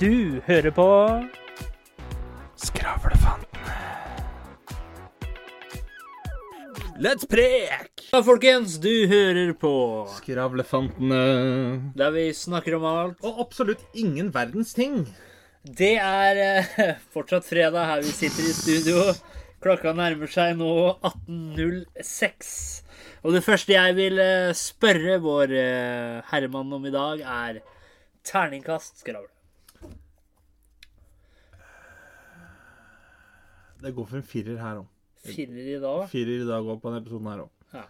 Du 0.00 0.40
hører 0.46 0.72
på 0.74 0.84
Skravlefantene. 2.58 3.74
Let's 6.98 7.26
prek! 7.30 8.02
Ja, 8.10 8.20
folkens, 8.26 8.78
du 8.82 9.06
hører 9.10 9.52
på 9.58 9.72
Skravlefantene. 10.16 11.20
der 11.94 12.10
vi 12.14 12.24
snakker 12.34 12.74
om 12.78 12.86
alt. 12.90 13.20
Og 13.22 13.38
absolutt 13.44 13.84
ingen 13.94 14.32
verdens 14.34 14.74
ting. 14.74 15.04
Det 15.62 15.94
er 16.02 16.40
eh, 16.42 16.96
fortsatt 17.14 17.46
fredag 17.46 17.86
her 17.92 18.02
vi 18.02 18.14
sitter 18.14 18.48
i 18.50 18.54
studio. 18.56 19.04
Klokka 19.62 19.94
nærmer 19.96 20.30
seg 20.32 20.58
nå 20.58 20.72
18.06. 21.06 22.50
Og 23.22 23.38
det 23.38 23.44
første 23.46 23.78
jeg 23.78 23.94
vil 24.00 24.18
eh, 24.18 24.50
spørre 24.58 25.20
vår 25.22 25.54
eh, 25.54 26.18
herremann 26.32 26.74
om 26.74 26.90
i 26.90 26.92
dag, 26.94 27.22
er 27.22 27.62
terningkast 28.26 29.00
skravle. 29.04 29.33
Det 33.82 33.94
går 33.94 34.06
for 34.08 34.16
en 34.20 34.22
firer 34.26 34.58
her 34.60 34.80
òg. 34.82 34.86
Firer 35.24 35.68
i 35.76 35.80
dag. 35.80 36.06
Firer 36.12 36.42
i 36.42 36.48
dag 36.48 36.64
òg 36.68 36.80
på 36.82 36.90
denne 36.92 37.02
episoden 37.02 37.30
her 37.32 37.42
òg. 37.44 37.50
Ja, 37.74 37.84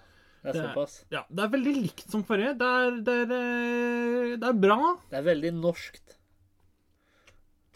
det 0.44 0.60
er 0.60 0.66
såpass. 0.68 0.94
Ja, 1.10 1.22
det 1.30 1.44
er 1.44 1.48
veldig 1.54 1.72
likt 1.82 2.10
som 2.12 2.22
forrige. 2.28 2.52
Det 2.60 2.66
er, 2.68 2.98
det 3.06 3.14
er, 3.22 3.30
eh, 3.32 4.36
det 4.36 4.48
er 4.50 4.58
bra 4.60 4.78
Det 5.10 5.16
er 5.18 5.24
veldig 5.24 5.52
norskt. 5.56 6.18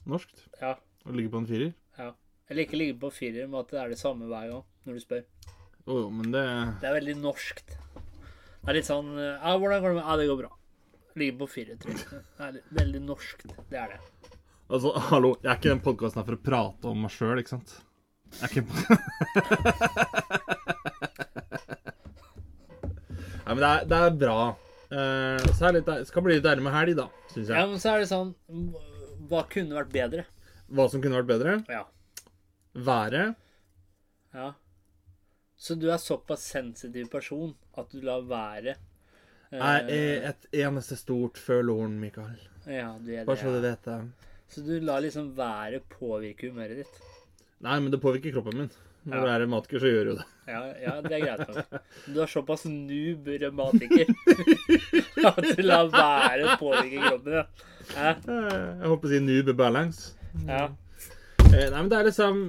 norskt 0.08 0.46
Ja. 0.60 0.74
å 1.06 1.14
ligge 1.14 1.30
på 1.32 1.38
en 1.42 1.46
firer. 1.46 1.74
ja. 1.98 2.12
Eller 2.50 2.64
ikke 2.64 2.78
ligge 2.80 2.98
på 2.98 3.10
firer, 3.12 3.46
men 3.46 3.60
at 3.60 3.68
det 3.68 3.78
er 3.80 3.88
det 3.90 3.98
samme 3.98 4.24
hver 4.24 4.48
gang, 4.50 4.62
når 4.86 4.94
du 4.94 5.00
spør. 5.00 5.24
Jo, 5.86 5.98
jo, 6.02 6.10
men 6.10 6.30
det 6.32 6.44
Det 6.80 6.88
er 6.88 7.00
veldig 7.00 7.16
norskt. 7.20 7.66
Det 8.64 8.68
er 8.68 8.74
litt 8.74 8.84
sånn 8.88 9.10
Ja, 9.16 9.56
hvordan 9.58 9.80
går 9.82 9.88
det 9.88 9.96
med 9.96 10.04
Ja, 10.04 10.16
det 10.16 10.28
går 10.28 10.38
bra. 10.42 10.50
Ligger 11.16 11.38
på 11.38 11.48
fire, 11.48 11.76
tror 11.76 11.92
jeg. 11.92 12.22
Det 12.38 12.40
er 12.40 12.62
veldig 12.72 13.00
norskt. 13.04 13.46
Det 13.70 13.78
er 13.78 13.88
det. 13.88 14.00
Altså, 14.70 14.92
hallo, 15.10 15.34
jeg 15.42 15.50
er 15.50 15.56
ikke 15.56 15.72
den 15.72 15.80
podkasten 15.80 16.20
her 16.20 16.24
for 16.28 16.36
å 16.36 16.42
prate 16.44 16.84
om 16.90 17.00
meg 17.02 17.10
sjøl, 17.10 17.38
ikke 17.40 17.48
sant? 17.56 17.80
Jeg 18.38 18.48
ikke 18.50 18.64
Nei, 23.44 23.52
men 23.54 23.62
det 23.62 23.68
er, 23.68 23.84
det 23.88 23.98
er 23.98 24.16
bra. 24.20 24.40
Uh, 24.88 25.40
så 25.56 25.68
er 25.68 25.76
det 25.76 25.82
litt, 25.82 26.08
skal 26.08 26.24
bli 26.24 26.36
litt 26.38 26.46
deilig 26.46 26.64
med 26.64 26.72
helg, 26.72 26.94
da, 26.96 27.08
syns 27.32 27.50
Ja, 27.52 27.64
men 27.68 27.80
så 27.80 27.92
er 27.92 27.98
det 28.00 28.08
sånn 28.08 28.30
Hva 29.28 29.42
kunne 29.52 29.76
vært 29.76 29.92
bedre? 29.92 30.24
Hva 30.72 30.86
som 30.88 31.02
kunne 31.04 31.18
vært 31.20 31.28
bedre? 31.28 31.58
Ja. 31.72 31.84
Været. 32.72 33.36
ja. 34.36 34.52
Så 35.58 35.74
du 35.74 35.88
er 35.90 35.98
såpass 35.98 36.44
sensitiv 36.46 37.08
person 37.10 37.56
at 37.76 37.90
du 37.90 37.98
lar 38.06 38.22
være 38.30 38.76
eh, 39.50 39.58
er 39.58 39.88
et 40.30 40.46
eneste 40.62 40.96
stort 41.00 41.40
følehorn, 41.42 41.96
Mikael. 41.98 42.38
Ja, 42.68 42.92
du 43.02 43.10
er 43.10 43.26
Bare 43.26 43.40
så 43.40 43.50
du 43.50 43.58
det. 43.58 43.72
Vet 43.72 43.88
det. 43.88 44.28
Så 44.48 44.62
du 44.64 44.76
lar 44.80 45.02
liksom 45.02 45.32
været 45.36 45.88
påvirke 45.90 46.52
humøret 46.52 46.84
ditt? 46.84 47.00
Nei, 47.64 47.78
men 47.82 47.90
det 47.90 47.98
påvirker 48.02 48.32
kroppen 48.36 48.56
min. 48.62 48.70
Når 49.08 49.22
du 49.24 49.28
er 49.30 49.40
revmatiker, 49.40 49.80
så 49.80 49.88
gjør 49.90 50.08
du 50.08 50.12
det. 50.18 50.24
Ja, 50.50 50.60
ja, 50.82 50.92
det 51.04 51.14
er 51.16 51.22
greit 51.24 51.48
nok. 51.48 51.78
Du 52.12 52.18
er 52.22 52.28
såpass 52.30 52.64
noob 52.68 53.28
revmatiker 53.40 54.10
at 55.30 55.38
du 55.56 55.62
lar 55.64 55.88
været 55.92 56.52
påvirke 56.60 57.00
kroppen. 57.06 57.38
Ja. 57.38 58.12
Eh, 58.12 58.50
Jeg 58.82 58.90
håper 58.92 59.08
å 59.08 59.12
si 59.14 59.20
noob 59.24 59.52
balance. 59.56 60.12
ja. 60.46 60.66
Eh, 61.48 61.70
Nei, 61.72 61.78
men 61.80 61.88
det 61.88 61.96
er 61.96 62.04
liksom 62.10 62.40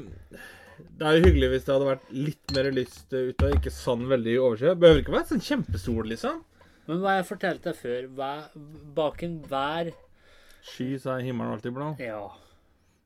Det 1.00 1.06
er 1.08 1.14
jo 1.16 1.22
hyggelig 1.30 1.50
hvis 1.54 1.64
det 1.70 1.72
hadde 1.72 1.88
vært 1.88 2.10
litt 2.12 2.52
mer 2.58 2.68
lyst 2.76 3.14
ut 3.14 3.30
ute, 3.32 3.52
ikke 3.56 3.72
sånn 3.72 4.04
veldig 4.12 4.36
overskyet. 4.44 4.80
Behøver 4.82 5.00
ikke 5.06 5.16
være 5.16 5.30
sånn 5.32 5.46
kjempesol, 5.46 6.04
liksom. 6.12 6.42
Men 6.90 7.00
hva 7.06 7.16
jeg 7.20 7.28
fortalte 7.30 7.70
deg 7.72 7.80
før, 7.80 8.08
hva, 8.18 8.32
bak 8.98 9.24
enhver 9.24 9.94
Sky, 10.66 10.96
er 11.00 11.24
himmelen 11.24 11.54
alltid 11.56 11.72
blå. 11.78 11.94
Ja. 12.04 12.26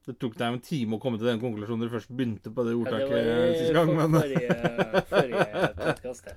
Det 0.04 0.18
tok 0.20 0.34
deg 0.36 0.50
en 0.58 0.60
time 0.60 0.98
å 0.98 1.00
komme 1.00 1.16
til 1.20 1.30
den 1.30 1.40
konklusjonen 1.40 1.86
du 1.88 1.92
først 1.94 2.10
begynte 2.12 2.52
på 2.52 2.66
det 2.68 2.74
ja 2.74 2.76
det 2.76 2.84
ordtaket 2.84 3.18
i 3.24 3.58
sist 3.62 3.74
gang, 3.78 3.92
men 3.96 4.18
forrige, 4.20 5.04
forrige 5.14 5.46
podkast, 5.80 6.26
det. 6.28 6.34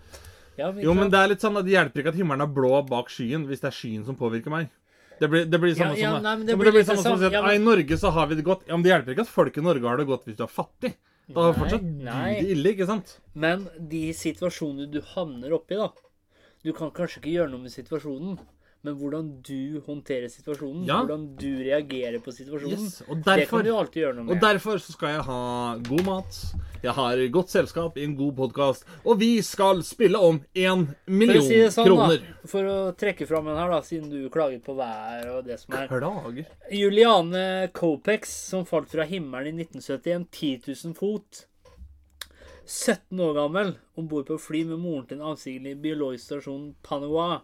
Ja, 0.56 0.68
men, 0.72 0.84
Jo, 0.86 0.94
men 0.96 1.10
det 1.12 1.18
er 1.20 1.32
litt 1.32 1.42
sånn 1.44 1.58
at 1.58 1.66
det 1.66 1.74
hjelper 1.74 2.00
ikke 2.04 2.12
at 2.14 2.20
himmelen 2.20 2.44
er 2.46 2.52
blå 2.58 2.70
bak 2.88 3.10
skyen, 3.12 3.42
hvis 3.50 3.60
det 3.64 3.68
er 3.72 3.76
skyen 3.76 4.06
som 4.06 4.16
påvirker 4.16 4.54
meg. 4.54 4.70
Det 5.18 5.28
blir, 5.32 5.44
det 5.48 5.58
blir 5.60 5.74
samme 5.76 5.96
ja, 5.98 6.12
som 6.14 6.22
nei, 6.24 6.36
det 6.46 6.54
Ja, 6.54 6.60
blir 6.60 6.72
litt 6.76 6.88
samme 6.88 7.02
som 7.02 7.16
å 7.16 7.18
si 7.20 7.26
at 7.26 7.36
men- 7.42 7.56
I 7.58 7.64
Norge 7.64 7.98
så 7.98 8.10
har 8.12 8.26
vi 8.30 8.36
det 8.38 8.44
godt. 8.46 8.62
Ja, 8.68 8.76
men 8.76 8.84
det 8.86 8.92
hjelper 8.92 9.12
ikke 9.16 9.26
at 9.26 9.32
folk 9.34 9.58
i 9.58 9.64
Norge 9.64 9.88
har 9.88 9.96
det 10.00 10.06
godt 10.06 10.24
hvis 10.28 10.36
du 10.38 10.44
er 10.46 10.52
fattig. 10.52 10.94
Da 11.26 11.40
har 11.48 11.52
Nei, 11.52 11.58
fortsatt 11.58 11.82
du 11.82 12.04
det 12.06 12.50
ille, 12.54 12.72
ikke 12.76 12.86
sant? 12.86 13.16
men 13.34 13.66
de 13.90 14.02
situasjonene 14.14 14.86
du 14.92 15.00
havner 15.16 15.50
oppi, 15.56 15.74
da 15.74 15.88
Du 16.62 16.72
kan 16.72 16.90
kanskje 16.94 17.18
ikke 17.18 17.32
gjøre 17.34 17.50
noe 17.50 17.62
med 17.66 17.72
situasjonen, 17.74 18.38
men 18.86 18.94
hvordan 19.00 19.28
du 19.44 19.80
håndterer 19.86 20.30
situasjonen, 20.30 20.84
Ja. 20.86 21.00
hvordan 21.02 21.24
du 21.40 21.48
reagerer 21.66 22.20
på 22.22 22.30
situasjonen, 22.34 22.86
Yes, 22.86 23.02
og 23.08 23.24
det 23.26 23.48
kan 23.50 23.64
du 23.66 23.72
alltid 23.74 24.02
gjøre 24.04 24.14
noe 24.20 24.24
med. 24.28 24.36
Og 24.36 24.40
derfor 24.44 24.78
så 24.78 24.94
skal 24.94 25.08
jeg 25.16 25.24
ha 25.26 25.40
god 25.88 26.04
mat. 26.06 26.38
Jeg 26.86 26.92
har 26.94 27.22
godt 27.34 27.50
selskap 27.50 27.96
i 27.98 28.04
en 28.06 28.14
god 28.16 28.36
podkast. 28.38 28.84
Og 29.04 29.18
vi 29.18 29.30
skal 29.42 29.82
spille 29.82 30.20
om 30.22 30.38
én 30.54 30.86
For 30.86 31.10
million 31.10 31.42
si 31.42 31.56
det 31.58 31.72
sånn, 31.74 31.88
kroner. 31.88 32.20
da, 32.22 32.46
for 32.46 32.62
å 32.70 32.76
trekke 32.96 33.26
fram 33.26 33.48
en 33.48 33.56
her, 33.58 33.70
da, 33.74 33.80
siden 33.82 34.08
du 34.12 34.28
klaget 34.30 34.62
på 34.62 34.76
vær 34.78 35.26
og 35.38 35.44
det 35.48 35.58
som 35.58 35.74
er 35.74 35.88
Klager. 35.88 36.46
Juliane 36.70 37.72
Copex, 37.72 38.30
som 38.52 38.64
falt 38.64 38.88
fra 38.88 39.04
himmelen 39.08 39.58
i 39.58 39.64
1971, 39.66 40.28
10 40.30 40.62
000 40.86 40.94
fot. 40.94 41.46
17 42.66 43.20
år 43.22 43.34
gammel, 43.36 43.74
om 43.96 44.08
bord 44.10 44.26
på 44.26 44.38
fly 44.42 44.64
med 44.66 44.80
moren 44.82 45.06
til 45.06 45.20
en 45.20 45.28
avsigelig 45.32 45.76
biologisk 45.82 46.24
stasjon 46.32 46.74
Panama. 46.82 47.40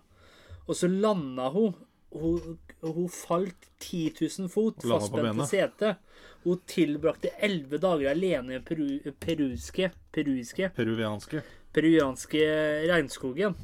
Og 0.68 0.76
så 0.78 0.90
landa 0.90 1.48
hun. 1.54 1.74
Hun, 2.12 2.58
hun 2.84 3.08
falt 3.08 3.70
10 3.80 4.12
000 4.20 4.50
fot, 4.52 4.82
fastspent 4.84 5.38
i 5.40 5.46
setet. 5.48 6.02
Hun 6.44 6.60
tilbrakte 6.68 7.30
11 7.40 7.80
dager 7.80 8.10
alene 8.10 8.58
i 8.58 8.60
peru, 8.60 8.98
peruiske, 9.22 9.88
peruske 10.12 10.68
Peruvianske. 10.76 11.40
Peruvianske 11.72 12.42
regnskogen. 12.90 13.56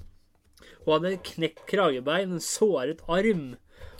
Hun 0.87 0.95
hadde 0.95 1.19
knekt 1.29 1.67
kragebein, 1.69 2.33
en 2.39 2.41
såret 2.41 3.03
arm. 3.05 3.51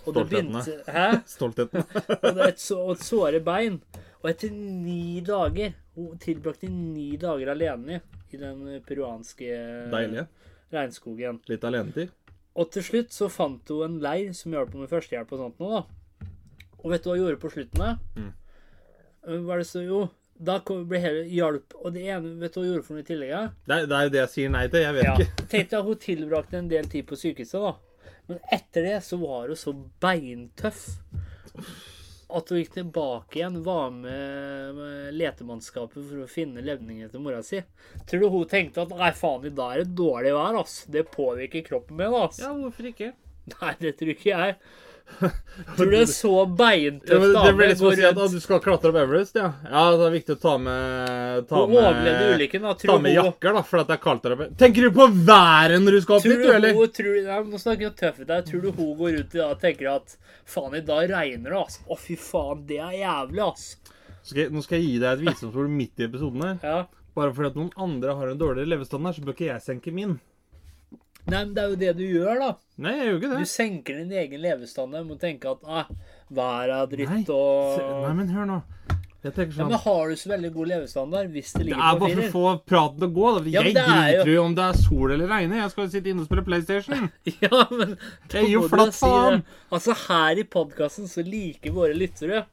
Og 0.07 0.15
det 0.15 0.23
Stoltheten, 0.25 0.51
begynte 0.57 0.95
Hæ? 0.95 1.07
Stoltheten. 1.35 1.83
Og 2.23 2.29
er 2.31 2.47
et, 2.47 2.61
så, 2.63 2.79
og 2.79 2.95
et 2.95 3.03
såret 3.05 3.45
bein. 3.45 3.77
Og 4.23 4.29
etter 4.31 4.49
ni 4.51 5.19
dager 5.23 5.75
Hun 5.95 6.17
tilbrakte 6.19 6.67
ni 6.71 7.11
dager 7.21 7.51
alene 7.53 7.99
i 8.31 8.39
den 8.39 8.79
peruanske 8.87 9.49
Deilige. 9.91 10.25
regnskogen. 10.73 11.39
Litt 11.49 11.63
alenetid. 11.67 12.11
Og 12.55 12.71
til 12.71 12.83
slutt 12.83 13.11
så 13.13 13.29
fant 13.31 13.69
hun 13.69 13.83
en 13.85 13.99
leir 14.03 14.33
som 14.33 14.51
hjalp 14.55 14.71
henne 14.73 14.85
med 14.87 14.89
førstehjelp 14.91 15.31
og 15.35 15.39
sånt 15.43 15.59
noe, 15.59 15.81
da. 15.81 16.27
Og 16.79 16.91
vet 16.93 17.03
du 17.03 17.09
hva 17.09 17.15
hun 17.17 17.21
gjorde 17.25 17.41
på 17.43 17.51
slutten? 17.53 17.79
da? 17.79 17.97
Mm. 18.15 18.31
Eh, 19.27 19.37
Hva 19.43 19.53
er 19.53 19.57
det 19.63 19.67
så 19.67 19.81
Jo, 19.83 19.99
da 20.39 20.59
ble 20.63 20.99
hele 21.03 21.25
hjalp 21.27 21.73
Og 21.83 21.91
det 21.93 22.05
ene, 22.07 22.29
vet 22.39 22.53
du 22.53 22.59
hva 22.61 22.63
hun 22.65 22.69
gjorde 22.73 22.85
for 22.87 22.95
noe 22.95 23.03
i 23.03 23.07
tillegg? 23.09 23.49
Det 23.67 23.79
det 23.91 23.97
er 23.97 24.03
jo 24.07 24.13
det 24.15 24.21
jeg 24.23 24.31
sier 24.33 24.49
nei 24.53 24.67
til. 24.71 24.81
Jeg 24.85 24.95
vet 24.95 25.03
Ja. 25.09 25.15
ikke. 25.17 25.45
Tenk 25.53 25.69
deg 25.73 25.83
hun 25.89 25.99
tilbrakte 26.05 26.57
en 26.61 26.69
del 26.71 26.87
tid 26.91 27.05
på 27.09 27.19
sykehuset, 27.19 27.59
da. 27.61 27.73
Men 28.29 28.39
etter 28.55 28.85
det 28.87 28.97
så 29.03 29.17
var 29.19 29.47
hun 29.51 29.59
så 29.59 29.73
beintøff 30.01 30.83
at 32.29 32.51
hun 32.51 32.59
gikk 32.59 32.75
tilbake 32.75 33.39
igjen, 33.39 33.61
var 33.65 33.89
med, 33.93 34.81
letemannskapet 35.17 35.97
for 35.97 36.23
å 36.23 36.29
finne 36.29 36.61
levningen 36.65 37.09
til 37.09 37.23
mora 37.25 37.41
si. 37.45 37.61
Tror 38.09 38.21
du 38.21 38.27
hun 38.33 38.51
tenkte 38.51 38.83
at 38.85 38.93
nei, 38.93 39.09
faen, 39.17 39.47
i 39.49 39.53
dag 39.55 39.73
er 39.73 39.83
det 39.83 39.97
dårlig 39.97 40.35
vær, 40.37 40.59
ass. 40.61 40.83
Det 40.91 41.07
påvirker 41.09 41.65
kroppen 41.65 41.97
min, 41.97 42.13
ass. 42.19 42.41
Ja, 42.43 42.53
hvorfor 42.53 42.91
ikke? 42.91 43.13
Nei, 43.55 43.73
det 43.81 43.95
tror 43.97 44.13
ikke 44.13 44.29
jeg. 44.29 44.57
Tror 45.75 45.89
du 45.89 45.91
det 45.91 46.01
er 46.05 46.11
så 46.11 46.31
Ja, 46.37 46.45
beintøff 46.61 47.23
det 47.23 47.31
dame 47.35 47.53
blir 47.57 47.71
litt 47.71 47.81
å 47.83 47.91
si 47.91 48.05
at 48.07 48.19
å, 48.19 48.27
du 48.31 48.39
skal 48.39 48.61
klatre 48.63 48.91
opp 48.91 48.99
Everest, 49.01 49.35
ja. 49.39 49.49
Ja, 49.65 49.81
det 49.99 50.05
er 50.07 50.13
viktig 50.15 50.35
å 50.37 50.39
ta 50.39 50.53
med 50.61 51.47
Ta 51.49 51.63
Hun 51.65 51.73
med, 51.75 52.21
ulykken, 52.35 52.63
da. 52.63 52.73
ta 52.79 52.95
med 53.01 53.11
hun 53.11 53.17
jakker, 53.25 53.57
da, 53.57 53.63
for 53.67 53.83
at 53.83 53.89
det 53.91 53.97
er 53.97 54.03
kaldt 54.03 54.27
der 54.27 54.35
oppe. 54.37 54.47
Tenker 54.61 54.87
du 54.87 54.95
på 54.95 55.07
været 55.11 55.83
når 55.83 55.97
du 55.97 56.01
skal 56.05 56.19
opp 56.19 56.27
dit, 56.29 56.43
du 56.43 56.53
eller? 56.53 56.77
hun 56.77 56.93
tror, 56.99 57.19
nei, 57.27 57.39
Nå 57.49 57.61
snakker 57.61 57.87
jeg 57.89 57.95
tøffet 57.99 58.33
her. 58.35 58.45
Tror 58.47 58.63
du 58.63 58.69
hun 58.71 58.93
går 59.01 59.19
ut 59.19 59.35
i 59.35 59.41
dag 59.41 59.55
og 59.57 59.63
tenker 59.65 59.91
at 59.97 60.15
faen, 60.49 60.77
i 60.79 60.83
dag 60.85 61.11
regner 61.11 61.57
det, 61.57 61.63
ass. 61.65 61.81
Å, 61.89 61.99
fy 61.99 62.15
faen, 62.19 62.63
det 62.69 62.79
er 62.85 62.95
jævlig, 63.01 63.43
ass. 63.49 63.67
Skal 64.23 64.45
jeg, 64.45 64.53
nå 64.53 64.63
skal 64.63 64.79
jeg 64.79 64.87
gi 64.87 64.97
deg 65.01 65.11
et 65.11 65.25
visdomsord 65.27 65.69
midt 65.73 66.01
i 66.01 66.07
episoden 66.07 66.45
her. 66.45 66.57
Ja. 66.63 66.79
Bare 67.17 67.33
fordi 67.35 67.51
at 67.51 67.59
noen 67.59 67.71
andre 67.81 68.15
har 68.15 68.31
en 68.31 68.39
dårligere 68.39 68.69
levestandard, 68.77 69.17
så 69.17 69.25
bør 69.25 69.35
ikke 69.35 69.49
jeg 69.49 69.65
senke 69.65 69.93
min. 69.95 70.19
Nei, 71.29 71.43
men 71.45 71.53
det 71.55 71.63
er 71.63 71.69
jo 71.73 71.79
det 71.79 71.93
du 71.99 72.03
gjør, 72.05 72.41
da. 72.41 72.49
Nei, 72.79 72.95
jeg 72.97 73.07
gjør 73.07 73.19
ikke 73.19 73.31
det. 73.31 73.39
Du 73.39 73.51
senker 73.53 73.99
din 74.01 74.13
egen 74.23 74.43
levestandard 74.43 75.07
med 75.07 75.17
å 75.17 75.21
tenke 75.21 75.53
at 75.53 75.69
ah, 75.69 75.89
været 76.29 76.75
er 76.75 76.91
dritt 76.93 77.13
Nei, 77.13 77.23
og 77.35 78.03
Nei, 78.07 78.13
men 78.21 78.33
hør 78.33 78.49
nå. 78.49 78.59
Jeg 79.21 79.33
tenker 79.35 79.51
Ja, 79.51 79.57
sånn 79.63 79.69
men 79.73 79.79
har 79.83 80.09
du 80.09 80.15
så 80.15 80.29
veldig 80.31 80.49
god 80.53 80.67
levestandard 80.71 81.31
hvis 81.33 81.49
det 81.57 81.65
Det 81.67 81.73
er 81.75 81.97
bare 81.99 82.15
for 82.15 82.21
å 82.23 82.29
få 82.31 82.65
praten 82.71 82.99
til 83.01 83.09
å 83.09 83.13
gå. 83.17 83.31
da. 83.35 83.49
Ja, 83.49 83.61
Jeg 83.63 83.75
er 83.75 84.11
jo- 84.13 84.23
driter 84.23 84.33
jo 84.33 84.43
om 84.45 84.55
det 84.55 84.63
er 84.69 84.77
sol 84.79 85.11
eller 85.11 85.27
regne. 85.27 85.55
Jeg 85.59 85.71
skal 85.71 85.83
jo 85.83 85.89
sitte 85.91 86.07
inne 86.13 86.21
og 86.21 86.27
spille 86.29 86.45
PlayStation. 86.45 87.11
Ja, 87.43 87.65
men 87.71 87.97
Det 88.29 88.45
gir 88.45 88.53
jo 88.53 88.61
flatt 88.69 88.95
faen. 88.95 89.41
si. 89.43 89.59
Altså, 89.75 89.95
her 90.07 90.39
i 90.39 90.43
podkasten 90.43 91.05
så 91.11 91.25
liker 91.27 91.71
våre 91.75 91.93
lyttere 91.93 92.45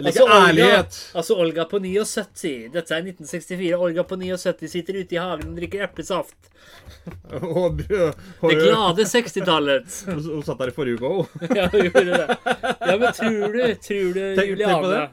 Altså, 0.00 0.24
ærlighet. 0.26 0.88
Olga- 0.88 1.16
Altså, 1.20 1.36
Olga 1.38 1.64
på 1.68 1.78
79 1.78 2.72
Dette 2.72 2.90
er 2.96 3.02
1964. 3.04 3.78
Olga 3.78 4.02
på 4.02 4.16
79 4.18 4.66
sitter 4.72 4.94
ute 5.04 5.12
i 5.12 5.18
hagen 5.20 5.50
og 5.52 5.56
drikker 5.60 5.82
eplesaft. 5.84 6.48
Det 7.76 8.56
glade 8.56 9.04
60-tallet. 9.04 10.04
Hun 10.08 10.42
satt 10.42 10.58
der 10.58 10.72
i 10.72 10.74
forrige 10.74 10.96
uke 10.98 11.06
òg. 11.06 11.26
Ja, 11.56 11.68
hun 11.68 11.86
gjorde 11.86 12.16
det. 12.16 12.38
Ja, 12.80 12.96
men 12.96 13.12
tror 13.12 13.52
du, 13.52 13.74
tror 13.86 14.12
du 14.14 14.44
Juliane. 14.50 15.08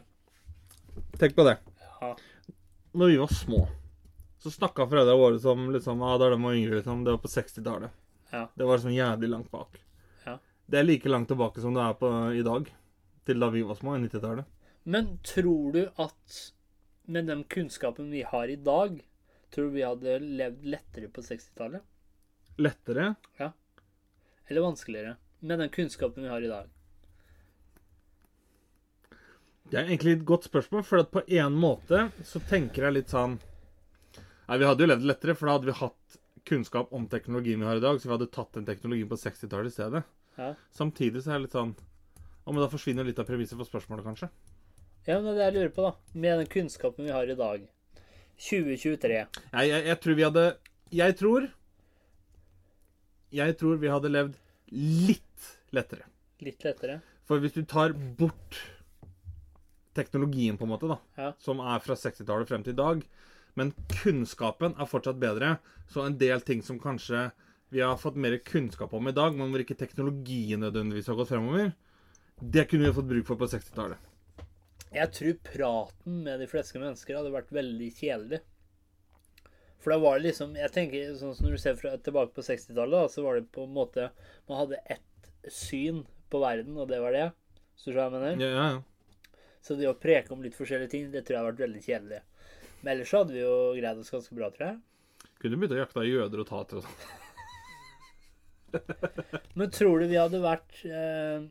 Tenk 1.18 1.36
på 1.36 1.44
det. 1.44 1.58
Ja. 2.00 2.18
Når 2.92 3.08
vi 3.08 3.18
var 3.18 3.28
små, 3.28 3.68
så 4.38 4.52
snakka 4.52 4.86
foreldrene 4.86 5.18
våre 5.18 5.40
som 5.42 5.64
liksom, 5.74 6.02
ja, 6.06 6.18
da 6.22 6.30
de 6.30 6.38
var 6.44 6.54
yngre, 6.54 6.76
liksom, 6.76 7.04
det 7.04 7.16
var 7.16 7.24
på 7.24 7.32
60-tallet. 7.34 7.96
Ja. 8.30 8.44
Det 8.54 8.68
var 8.70 8.84
sånn 8.84 8.94
jævlig 8.94 9.30
langt 9.32 9.50
bak. 9.50 9.80
Ja. 10.26 10.36
Det 10.68 10.78
er 10.78 10.86
like 10.86 11.10
langt 11.10 11.32
tilbake 11.32 11.64
som 11.64 11.74
det 11.74 11.82
er 11.82 11.98
på 11.98 12.12
i 12.38 12.46
dag. 12.46 12.70
Til 13.26 13.42
da 13.42 13.50
vi 13.50 13.66
var 13.66 13.80
små, 13.80 13.96
i 13.98 14.04
90-tallet. 14.06 14.46
Men 14.86 15.18
tror 15.26 15.74
du 15.74 15.82
at 16.00 16.38
med 17.10 17.28
den 17.32 17.44
kunnskapen 17.50 18.12
vi 18.14 18.22
har 18.28 18.48
i 18.48 18.60
dag, 18.62 19.02
tror 19.50 19.72
du 19.72 19.78
vi 19.80 19.88
hadde 19.88 20.20
levd 20.22 20.70
lettere 20.70 21.10
på 21.10 21.26
60-tallet? 21.26 21.82
Lettere. 22.62 23.16
Ja. 23.42 23.52
Eller 24.48 24.70
vanskeligere? 24.70 25.18
Med 25.40 25.66
den 25.66 25.74
kunnskapen 25.74 26.24
vi 26.24 26.30
har 26.30 26.46
i 26.46 26.54
dag. 26.54 26.70
Det 29.68 29.76
er 29.76 29.90
egentlig 29.90 30.14
et 30.16 30.26
godt 30.28 30.48
spørsmål, 30.48 30.84
for 30.88 31.04
at 31.04 31.10
på 31.12 31.24
en 31.28 31.56
måte 31.60 32.08
så 32.26 32.40
tenker 32.48 32.88
jeg 32.88 33.00
litt 33.02 33.14
sånn 33.14 33.36
Nei, 34.48 34.62
vi 34.62 34.68
hadde 34.68 34.86
jo 34.86 34.88
levd 34.88 35.08
lettere, 35.10 35.34
for 35.36 35.50
da 35.50 35.58
hadde 35.58 35.68
vi 35.68 35.74
hatt 35.76 36.20
kunnskap 36.48 36.94
om 36.96 37.08
teknologien 37.12 37.60
vi 37.60 37.68
har 37.68 37.82
i 37.82 37.84
dag, 37.84 37.98
så 38.00 38.08
vi 38.08 38.14
hadde 38.14 38.30
tatt 38.32 38.54
den 38.56 38.68
teknologien 38.68 39.10
på 39.12 39.18
60-tallet 39.20 39.68
i 39.68 39.76
stedet. 39.76 40.02
Ja. 40.38 40.54
Samtidig 40.72 41.26
så 41.26 41.34
er 41.34 41.42
det 41.42 41.48
litt 41.48 41.58
sånn 41.58 41.74
Ja, 41.76 42.54
men 42.54 42.62
da 42.62 42.70
forsvinner 42.72 43.04
litt 43.04 43.20
av 43.20 43.28
premisset 43.28 43.60
for 43.60 43.68
spørsmålet, 43.68 44.06
kanskje. 44.08 44.30
Ja, 45.08 45.18
men 45.20 45.34
det 45.36 45.44
jeg 45.44 45.56
lurer 45.58 45.74
på, 45.76 45.84
da. 45.90 45.92
Med 46.16 46.40
den 46.40 46.50
kunnskapen 46.54 47.10
vi 47.10 47.12
har 47.12 47.28
i 47.28 47.36
dag. 47.36 47.68
2023. 48.48 49.20
Nei, 49.52 49.66
jeg, 49.68 49.84
jeg 49.90 50.00
tror 50.04 50.18
vi 50.18 50.26
hadde 50.28 50.44
Jeg 50.94 51.16
tror 51.18 51.48
Jeg 53.34 53.56
tror 53.60 53.80
vi 53.82 53.92
hadde 53.92 54.14
levd 54.14 54.40
litt 54.72 55.52
lettere. 55.76 56.08
Litt 56.44 56.64
lettere. 56.64 57.02
For 57.28 57.44
hvis 57.44 57.56
du 57.56 57.66
tar 57.68 57.96
bort 58.20 58.62
teknologien, 59.98 60.58
på 60.60 60.68
en 60.68 60.72
måte, 60.76 60.88
da, 60.92 61.00
Ja. 61.18 61.32
som 61.42 61.60
er 61.60 61.82
fra 61.84 61.98
60-tallet 61.98 62.48
frem 62.50 62.64
til 62.66 62.74
i 62.76 62.80
dag, 62.82 63.04
men 63.58 63.74
kunnskapen 64.04 64.76
er 64.78 64.90
fortsatt 64.90 65.20
bedre, 65.20 65.58
så 65.90 66.06
en 66.06 66.18
del 66.22 66.42
ting 66.46 66.62
som 66.62 66.80
kanskje 66.80 67.32
vi 67.74 67.82
har 67.84 67.98
fått 68.00 68.16
mer 68.16 68.38
kunnskap 68.48 68.94
om 68.96 69.08
i 69.10 69.16
dag, 69.16 69.36
men 69.36 69.50
hvor 69.52 69.60
ikke 69.64 69.76
teknologien 69.78 70.62
nødvendigvis 70.64 71.10
har 71.12 71.18
gått 71.20 71.34
fremover, 71.34 71.74
det 72.40 72.68
kunne 72.70 72.88
vi 72.88 72.94
fått 72.96 73.10
bruk 73.10 73.26
for 73.28 73.40
på 73.42 73.50
60-tallet. 73.50 73.98
Jeg 74.94 75.12
tror 75.12 75.34
praten 75.44 76.22
med 76.24 76.40
de 76.40 76.48
fleste 76.48 76.80
mennesker 76.80 77.18
hadde 77.18 77.34
vært 77.34 77.50
veldig 77.52 77.90
kjedelig. 77.98 78.40
For 79.84 79.94
da 79.94 79.98
var 80.02 80.18
det 80.18 80.30
liksom 80.32 80.56
Jeg 80.58 80.72
tenker 80.74 81.12
sånn 81.20 81.36
som 81.38 81.46
Når 81.46 81.54
du 81.54 81.62
ser 81.62 81.76
fra, 81.78 81.92
tilbake 82.02 82.34
på 82.34 82.42
60-tallet, 82.42 82.96
da, 82.96 83.10
så 83.12 83.22
var 83.26 83.38
det 83.38 83.52
på 83.54 83.68
en 83.68 83.76
måte 83.76 84.08
Man 84.50 84.58
hadde 84.64 84.80
ett 84.90 85.30
syn 85.54 86.06
på 86.32 86.42
verden, 86.42 86.76
og 86.82 86.88
det 86.90 86.98
var 87.04 87.14
det. 87.16 87.28
Så 87.78 87.92
du 87.92 88.00
hva 88.00 88.08
jeg 88.08 88.16
mener? 88.16 88.42
Ja, 88.42 88.48
ja, 88.50 88.66
ja. 88.74 88.82
Så 89.68 89.76
det 89.76 89.90
å 89.92 89.96
preke 90.00 90.32
om 90.32 90.44
litt 90.46 90.56
forskjellige 90.56 90.92
ting, 90.94 91.08
det 91.12 91.26
tror 91.28 91.36
jeg 91.36 91.44
har 91.44 91.50
vært 91.52 91.64
veldig 91.66 91.84
kjedelig. 91.84 92.22
Men 92.82 92.94
ellers 92.94 93.10
så 93.12 93.22
hadde 93.24 93.36
vi 93.36 93.42
jo 93.44 93.56
greid 93.76 94.00
oss 94.00 94.14
ganske 94.14 94.36
bra, 94.38 94.48
tror 94.56 94.70
jeg. 94.70 94.78
Kunne 95.42 95.58
begynt 95.60 95.76
å 95.76 95.82
jakte 95.82 96.06
jøder 96.08 96.44
og 96.44 96.48
tater 96.50 96.80
og 96.80 96.86
sånn. 96.88 97.00
Men 99.58 99.72
tror 99.74 100.00
du 100.04 100.08
vi 100.12 100.18
hadde 100.20 100.40
vært 100.44 100.80
eh, 100.86 101.46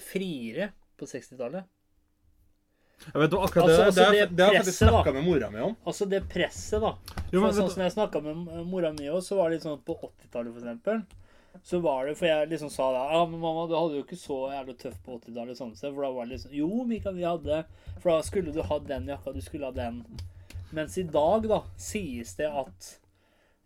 friere 0.00 0.70
på 0.98 1.08
60-tallet? 1.10 1.68
Jeg 3.02 3.18
vet 3.18 3.32
akkurat 3.34 3.64
Altså- 3.66 3.78
det, 3.78 3.86
altså 3.86 4.04
det, 4.14 4.26
det 4.36 4.44
har 4.46 4.52
jeg 4.54 4.62
faktisk 4.62 4.78
snakka 4.84 5.12
med 5.16 5.24
mora 5.26 5.48
mi 5.50 5.60
om. 5.60 5.72
Altså 5.90 6.06
det 6.06 6.20
presset, 6.30 6.80
da. 6.84 6.92
Jo, 7.32 7.40
men 7.42 7.54
sånn 7.56 7.70
som 7.72 7.82
jeg 7.82 7.94
snakka 7.96 8.22
med 8.22 8.52
mora 8.70 8.92
mi 8.94 9.08
òg, 9.10 9.18
så 9.26 9.36
var 9.40 9.50
det 9.50 9.58
litt 9.58 9.66
sånn 9.66 9.78
at 9.80 9.84
på 9.88 9.96
80-tallet, 9.98 10.52
for 10.54 10.62
eksempel, 10.62 11.02
så 11.62 11.78
var 11.78 12.06
det 12.06 12.14
For 12.18 12.26
jeg 12.26 12.48
liksom 12.50 12.70
sa 12.72 12.88
da 12.94 13.02
Ja, 13.12 13.22
men 13.28 13.40
mamma, 13.40 13.66
du 13.68 13.76
hadde 13.76 13.98
jo 13.98 14.04
ikke 14.06 14.18
så 14.18 14.38
jævlig 14.52 14.76
tøff 14.80 14.98
på 15.04 15.18
80-tallet, 15.18 15.58
sånn 15.58 15.74
sett. 15.76 15.92
For 15.92 16.04
da 16.06 16.10
var 16.14 16.26
det 16.26 16.36
liksom 16.36 16.54
Jo, 16.56 16.70
Mikael, 16.88 17.18
vi 17.18 17.26
hadde 17.28 17.62
For 18.00 18.10
da 18.10 18.20
skulle 18.26 18.54
du 18.54 18.62
ha 18.66 18.78
den 18.86 19.10
jakka, 19.12 19.34
du 19.34 19.42
skulle 19.44 19.68
ha 19.68 19.76
den. 19.76 20.02
Mens 20.72 20.96
i 20.98 21.04
dag, 21.04 21.46
da, 21.50 21.60
sies 21.76 22.32
det 22.38 22.48
at 22.48 22.88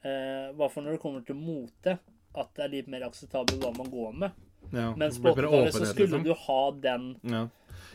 eh, 0.03 0.51
I 0.51 0.69
for 0.73 0.83
når 0.83 0.97
det 0.97 1.03
kommer 1.05 1.23
til 1.27 1.39
mote, 1.39 1.99
at 2.37 2.51
det 2.59 2.65
er 2.65 2.73
litt 2.73 2.91
mer 2.91 3.07
akseptabelt 3.07 3.63
hva 3.63 3.71
man 3.77 3.93
går 3.93 4.17
med. 4.25 4.43
Ja, 4.75 4.91
Mens 4.99 5.21
på 5.23 5.31
blir 5.31 5.47
mer 5.47 5.69
80-tallet 5.71 5.77
så 5.79 5.93
skulle 5.93 6.19
liksom. 6.19 6.27
du 6.27 6.35
ha 6.43 6.63
den 6.83 7.05
Ja, 7.31 7.45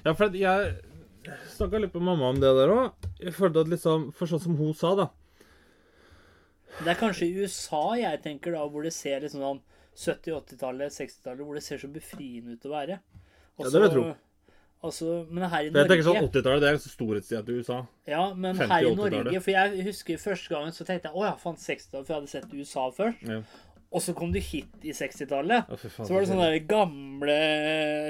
ja 0.06 0.14
for 0.16 0.38
jeg 0.40 0.72
snakka 1.52 1.82
litt 1.84 1.98
med 1.98 2.08
mamma 2.08 2.32
om 2.32 2.40
det 2.40 2.54
der 2.58 2.72
òg. 2.72 3.10
Jeg 3.20 3.36
følte 3.36 3.66
at 3.66 3.74
liksom 3.74 4.08
For 4.16 4.32
sånn 4.32 4.42
som 4.48 4.56
hun 4.58 4.72
sa, 4.78 4.96
da. 4.98 5.10
Det 6.80 6.88
er 6.94 6.98
kanskje 6.98 7.28
i 7.28 7.44
USA 7.44 7.84
jeg 8.00 8.24
tenker 8.24 8.56
da, 8.56 8.64
hvor 8.72 8.88
det 8.88 8.94
ser 8.96 9.20
litt 9.22 9.36
sånn 9.36 9.60
70-, 9.96 10.36
80-tallet, 10.40 10.96
60-tallet, 10.96 11.46
hvor 11.46 11.58
det 11.58 11.64
ser 11.66 11.82
så 11.82 11.90
befriende 11.92 12.58
ut 12.58 12.68
å 12.68 12.74
være. 12.74 13.00
Ja, 13.60 13.64
det 13.66 13.74
vil 13.76 13.88
jeg 13.88 13.96
tro. 13.96 14.04
Altså, 14.82 15.28
men 15.30 15.44
her 15.46 15.68
i 15.68 15.70
Norge... 15.70 15.82
jeg 15.82 15.90
tenker 15.92 16.06
sånn 16.08 16.24
80-tallet 16.26 16.64
det 16.64 16.70
er 16.70 16.78
en 16.78 16.82
storhetstid 16.82 17.44
til 17.46 17.60
USA. 17.62 17.82
Ja, 18.10 18.22
men 18.34 18.58
her 18.58 18.88
i 18.88 18.94
Norge 18.98 19.42
For 19.44 19.54
jeg 19.54 19.84
husker 19.86 20.22
første 20.24 20.56
gangen 20.56 20.74
så 20.74 20.88
tenkte 20.88 21.12
jeg 21.12 21.20
å 21.22 21.28
ja, 21.28 21.36
faen 21.38 21.60
60-tallet, 21.62 22.08
for 22.08 22.16
jeg 22.16 22.18
hadde 22.18 22.32
sett 22.32 22.56
USA 22.56 22.88
først. 22.96 23.28
Ja. 23.30 23.44
Og 23.92 24.00
så 24.00 24.14
kom 24.16 24.32
du 24.32 24.40
hit 24.40 24.86
i 24.88 24.94
60-tallet. 24.96 25.68
Å, 25.68 25.78
Så 25.78 26.08
var 26.08 26.24
det 26.24 26.30
sånne 26.30 26.48
der 26.48 26.64
gamle 26.64 27.36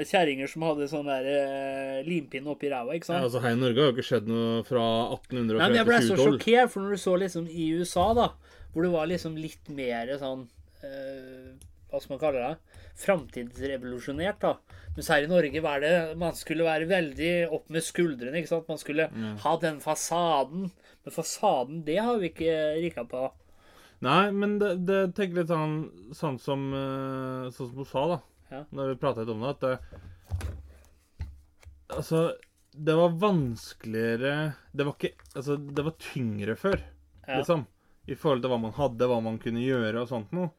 kjerringer 0.06 0.48
som 0.48 0.64
hadde 0.68 0.86
sånn 0.88 1.10
der 1.10 1.26
eh, 1.26 1.98
limpinne 2.06 2.52
oppi 2.54 2.70
ræva, 2.70 2.94
ikke 2.94 3.08
sant? 3.08 3.18
Ja, 3.18 3.26
altså, 3.26 3.42
Her 3.42 3.56
i 3.56 3.58
Norge 3.58 3.82
har 3.82 3.90
jo 3.90 3.96
ikke 3.96 4.06
skjedd 4.06 4.30
noe 4.30 4.62
fra 4.68 4.84
1800 5.18 5.58
og 5.58 5.58
Nei, 5.58 5.68
men 5.74 5.80
jeg 5.80 5.88
ble 5.90 5.98
så 6.06 6.14
2012. 6.14 6.30
sjokkert, 6.30 6.72
for 6.72 6.86
når 6.86 6.94
du 6.94 7.02
så 7.02 7.16
liksom 7.24 7.50
i 7.50 7.66
USA, 7.82 8.06
da, 8.16 8.28
hvor 8.72 8.86
det 8.86 8.92
var 8.94 9.10
liksom 9.10 9.36
litt 9.42 9.72
mer 9.74 10.14
sånn 10.22 10.46
eh, 10.86 11.50
Hva 11.92 12.00
skal 12.00 12.14
man 12.16 12.20
kalle 12.22 12.40
det? 12.40 12.78
Framtidsrevolusjonert, 13.02 14.38
da. 14.40 14.54
Mens 14.96 15.08
her 15.12 15.24
i 15.26 15.28
Norge 15.30 15.60
var 15.64 15.80
det 15.84 15.92
Man 16.20 16.34
skulle 16.36 16.64
være 16.64 16.88
veldig 16.88 17.32
opp 17.52 17.68
med 17.72 17.84
skuldrene, 17.84 18.40
ikke 18.40 18.48
sant? 18.54 18.68
Man 18.72 18.80
skulle 18.80 19.06
ha 19.44 19.52
den 19.60 19.78
fasaden. 19.84 20.70
Men 21.04 21.14
fasaden, 21.14 21.82
det 21.84 21.98
har 22.00 22.16
vi 22.22 22.30
ikke 22.32 22.56
rikka 22.80 23.04
på. 23.10 23.26
Nei, 24.02 24.30
men 24.34 24.56
det, 24.58 24.72
det 24.88 25.00
tenker 25.14 25.42
litt 25.42 25.52
sånn, 25.52 25.76
sånn 26.16 26.38
som 26.42 26.64
eh, 26.74 27.50
Sånn 27.54 27.68
som 27.70 27.76
hun 27.84 27.86
sa, 27.86 28.02
da. 28.10 28.16
Ja. 28.50 28.62
Når 28.74 28.88
vi 28.90 28.96
pratet 29.04 29.30
om 29.30 29.44
det, 29.44 29.52
at 29.52 29.62
det, 29.62 29.76
Altså, 31.92 32.22
det 32.72 32.94
var 32.96 33.14
vanskeligere 33.20 34.32
Det 34.72 34.86
var 34.88 34.96
ikke 34.96 35.12
Altså, 35.36 35.56
det 35.60 35.84
var 35.86 35.94
tyngre 36.02 36.56
før, 36.58 36.80
Ja. 37.28 37.38
liksom. 37.38 37.66
I 38.10 38.16
forhold 38.18 38.42
til 38.42 38.50
hva 38.50 38.58
man 38.58 38.72
hadde, 38.74 39.06
hva 39.06 39.20
man 39.22 39.36
kunne 39.38 39.62
gjøre 39.62 40.00
og 40.02 40.08
sånt 40.10 40.32
noe. 40.34 40.50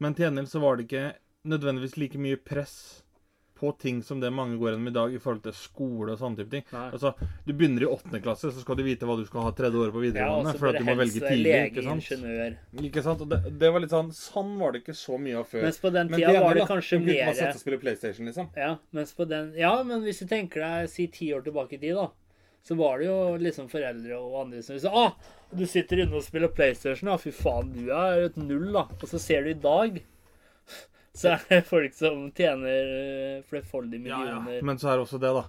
Men 0.00 0.16
til 0.16 0.26
gjengjeld 0.28 0.50
så 0.50 0.62
var 0.62 0.76
det 0.78 0.88
ikke 0.88 1.06
nødvendigvis 1.50 1.96
like 2.00 2.20
mye 2.20 2.40
press 2.40 2.76
på 3.60 3.72
ting 3.76 4.02
som 4.02 4.20
det 4.20 4.30
mange 4.32 4.56
går 4.56 4.70
gjennom 4.70 4.88
i 4.88 4.92
dag 4.94 5.14
i 5.14 5.18
forhold 5.20 5.42
til 5.44 5.52
skole 5.52 6.14
og 6.14 6.20
sånne 6.20 6.38
type 6.38 6.52
ting. 6.54 6.62
Nei. 6.72 6.86
Altså, 6.96 7.10
Du 7.44 7.52
begynner 7.52 7.84
i 7.84 7.88
åttende 7.90 8.22
klasse, 8.24 8.48
så 8.54 8.62
skal 8.62 8.78
du 8.78 8.82
vite 8.86 9.04
hva 9.08 9.18
du 9.20 9.26
skal 9.28 9.44
ha 9.44 9.50
tredje 9.56 9.76
året 9.82 9.92
på 9.92 10.00
videregående. 10.00 10.54
Ja, 10.54 10.60
for 10.62 10.70
at 10.70 10.78
du 10.80 10.86
må 10.88 10.94
velge 10.96 11.20
tidlig. 11.20 11.44
lege, 11.44 11.66
ikke 11.68 11.84
sant? 11.84 12.06
ingeniør. 12.08 12.56
Ikke 12.88 13.04
sant? 13.04 13.24
Og 13.26 13.28
det, 13.34 13.40
det 13.60 13.72
var 13.74 13.84
litt 13.84 13.92
sånn 13.92 14.08
Sånn 14.16 14.54
var 14.62 14.72
det 14.72 14.80
ikke 14.80 14.96
så 14.96 15.18
mye 15.20 15.42
av 15.42 15.52
før. 15.52 15.66
Mens 15.66 15.82
på 15.82 15.92
den 15.92 16.12
tida 16.14 16.32
var 16.40 16.56
det 16.56 16.66
kanskje 16.70 17.02
mer 17.04 17.34
liksom. 18.30 18.48
Ja, 18.56 18.72
mens 18.96 19.12
på 19.18 19.28
den 19.28 19.52
Ja, 19.60 19.74
men 19.84 20.08
hvis 20.08 20.24
du 20.24 20.30
tenker 20.30 20.64
deg 20.64 20.88
si 20.94 21.10
ti 21.12 21.28
år 21.36 21.44
tilbake 21.44 21.76
i 21.76 21.82
tid, 21.84 22.00
da. 22.00 22.08
Så 22.66 22.76
var 22.78 23.00
det 23.00 23.08
jo 23.08 23.18
liksom 23.40 23.68
foreldre 23.72 24.18
og 24.20 24.40
andre 24.44 24.62
som 24.62 24.78
sa 24.80 24.90
ah, 24.92 25.14
du 25.50 25.64
sitter 25.66 26.04
inne 26.04 26.18
og 26.18 26.24
spiller 26.24 26.52
PlayStation, 26.54 27.10
ja. 27.10 27.16
Fy 27.18 27.32
faen, 27.34 27.72
du 27.74 27.88
er 27.90 28.26
et 28.28 28.36
null, 28.38 28.68
da. 28.76 28.84
Og 29.00 29.06
så 29.10 29.18
ser 29.18 29.46
du 29.46 29.52
i 29.52 29.58
dag, 29.58 29.96
så 31.16 31.32
er 31.34 31.46
det 31.48 31.64
folk 31.66 31.96
som 31.96 32.28
tjener 32.36 33.40
flerfoldige 33.50 34.04
millioner. 34.04 34.36
Ja, 34.36 34.60
ja. 34.60 34.66
Men 34.66 34.78
så 34.78 34.92
er 34.92 35.00
det 35.00 35.08
også 35.08 35.18
det, 35.22 35.32
da. 35.34 35.48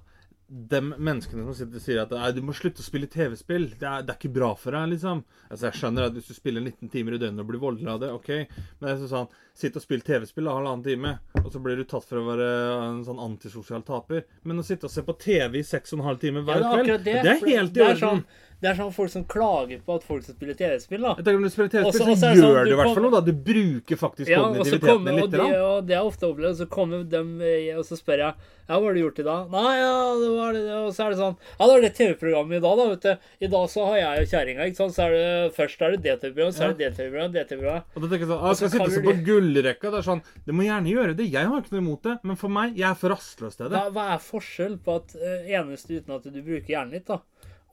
De 0.71 0.81
menneskene 0.83 1.45
som 1.47 1.55
sitter 1.55 1.79
og 1.79 1.83
sier 1.85 2.01
at 2.01 2.11
Nei, 2.11 2.31
du 2.35 2.41
må 2.43 2.51
slutte 2.57 2.83
å 2.83 2.87
spille 2.87 3.07
TV-spill. 3.07 3.69
Det, 3.71 3.85
det 3.85 4.11
er 4.11 4.17
ikke 4.17 4.33
bra 4.35 4.49
for 4.59 4.75
deg, 4.75 4.89
liksom. 4.95 5.21
Altså, 5.47 5.69
Jeg 5.69 5.79
skjønner 5.79 6.09
at 6.09 6.17
hvis 6.17 6.27
du 6.27 6.35
spiller 6.35 6.65
19 6.65 6.89
timer 6.91 7.15
i 7.15 7.21
døgnet 7.21 7.45
og 7.45 7.51
blir 7.53 7.61
voldelig 7.61 7.93
av 7.93 8.01
det, 8.01 8.09
OK. 8.17 8.33
Men 8.81 8.89
jeg 8.91 9.03
synes 9.03 9.13
sånn, 9.13 9.29
sitt 9.61 9.77
og 9.79 9.83
spille 9.85 10.03
TV-spill 10.05 10.47
en 10.49 10.57
halvannen 10.59 10.83
time, 10.85 11.13
og 11.43 11.49
så 11.53 11.61
blir 11.63 11.77
du 11.79 11.85
tatt 11.87 12.05
for 12.09 12.19
å 12.21 12.27
være 12.27 12.51
en 12.89 13.01
sånn 13.07 13.21
antisosial 13.21 13.81
taper. 13.87 14.25
Men 14.43 14.59
å 14.61 14.65
sitte 14.67 14.89
og 14.89 14.93
se 14.93 15.05
på 15.07 15.17
TV 15.21 15.61
i 15.61 15.65
seks 15.65 15.93
og 15.93 16.01
en 16.01 16.07
halv 16.11 16.19
time 16.23 16.41
Ja, 16.41 16.47
hver 16.49 16.61
det 16.61 16.71
er 16.71 16.87
kveld, 16.91 17.03
det. 17.05 17.19
det 17.23 17.35
er 17.37 17.45
helt 17.57 17.77
i 17.77 17.85
orden. 17.87 18.01
sånn, 18.05 18.23
Det 18.61 18.69
er 18.69 18.75
sånn 18.77 18.91
folk 18.93 19.09
som 19.09 19.23
klager 19.25 19.79
på 19.81 19.95
at 19.97 20.03
folk 20.05 20.21
som 20.21 20.35
spiller 20.35 20.53
TV-spill, 20.53 21.01
da. 21.01 21.15
Jeg 21.17 21.25
tenker 21.25 21.39
Når 21.41 21.49
du 21.49 21.53
spiller 21.55 21.69
TV-spill, 21.73 21.97
så 21.97 22.03
også 22.05 22.11
det 22.11 22.19
sånn, 22.21 22.35
gjør 22.37 22.65
du 22.67 22.71
i 22.71 22.77
hvert 22.77 22.93
fall 22.93 23.03
noe. 23.07 23.11
da. 23.15 23.21
Du 23.25 23.33
bruker 23.33 23.97
faktisk 23.97 24.29
Ja, 24.29 24.41
kognitiviteten 24.43 25.05
din 25.07 25.13
og, 25.15 25.21
litt. 25.23 25.31
de, 25.31 25.37
grann. 25.37 25.55
og 25.65 25.87
det 25.89 25.95
er 25.97 26.03
ofte 26.05 26.27
opplevd, 26.29 26.57
så 26.61 26.67
kommer 26.69 27.01
de, 27.09 27.21
eh, 27.41 27.77
og 27.77 27.85
så 27.89 27.97
spør 27.97 28.21
jeg 28.21 28.33
Ja, 28.71 28.77
hva 28.79 28.85
har 28.87 28.93
du 28.93 29.01
gjort 29.01 29.19
i 29.19 29.23
dag? 29.25 29.49
Nei, 29.51 29.71
ja, 29.81 29.95
det 30.21 30.29
var 30.37 30.53
det, 30.53 30.61
og 30.77 30.93
så 30.95 31.03
er 31.03 31.09
det 31.09 31.17
sånn 31.19 31.33
Ja, 31.41 31.65
det 31.65 31.73
var 31.73 31.81
det 31.81 31.93
TV-programmet 31.97 32.55
i 32.55 32.61
dag, 32.61 32.77
da, 32.77 32.85
vet 32.93 33.01
du. 33.01 33.13
I 33.41 33.49
dag 33.51 33.65
så 33.73 33.85
har 33.89 33.97
jeg 33.97 34.21
og 34.21 34.29
kjerringa, 34.31 34.61
ikke 34.69 34.77
sant. 34.77 34.93
Så 34.95 35.01
er 35.01 35.11
det 35.17 35.55
først 35.57 35.81
er 35.81 35.91
det 35.97 36.01
det 36.05 36.15
TV-programmet, 36.21 36.55
så 36.55 36.63
er 36.63 36.67
det 36.69 36.77
det 36.85 36.91
TV-programmet, 37.01 37.33
det 37.33 37.47
TV-programmet. 37.49 37.83
Og 37.97 38.01
da 38.05 38.07
tenker 38.13 38.23
jeg 38.27 38.31
sånn, 38.31 38.45
ah, 38.45 38.53
skal 38.53 38.69
sitte 38.69 38.85
og 38.85 38.93
se 38.93 39.01
på 39.09 39.17
gullrekka? 39.51 39.91
Det 39.91 39.99
er 40.01 40.07
sånn, 40.07 40.21
det 40.47 40.53
må 40.55 40.63
gjerne 40.65 40.91
gjøre 40.93 41.15
det. 41.19 41.27
Jeg 41.31 41.47
har 41.51 41.61
ikke 41.61 41.75
noe 41.75 41.83
imot 41.85 42.03
det. 42.07 42.17
Men 42.23 42.39
for 42.39 42.49
meg, 42.49 42.75
jeg 42.79 42.89
er 42.89 42.95
for 42.99 43.13
rastløs 43.15 43.57
til 43.59 43.69
det. 43.69 43.77
Hva, 43.77 43.91
hva 43.95 44.07
er 44.15 44.23
forskjell 44.25 44.77
på 44.85 44.95
at 45.01 45.15
eh, 45.19 45.51
eneste 45.59 45.99
uten 45.99 46.15
at 46.17 46.23
du 46.31 46.41
bruker 46.41 46.67
hjernen 46.75 46.95
litt, 46.97 47.07
da? 47.07 47.19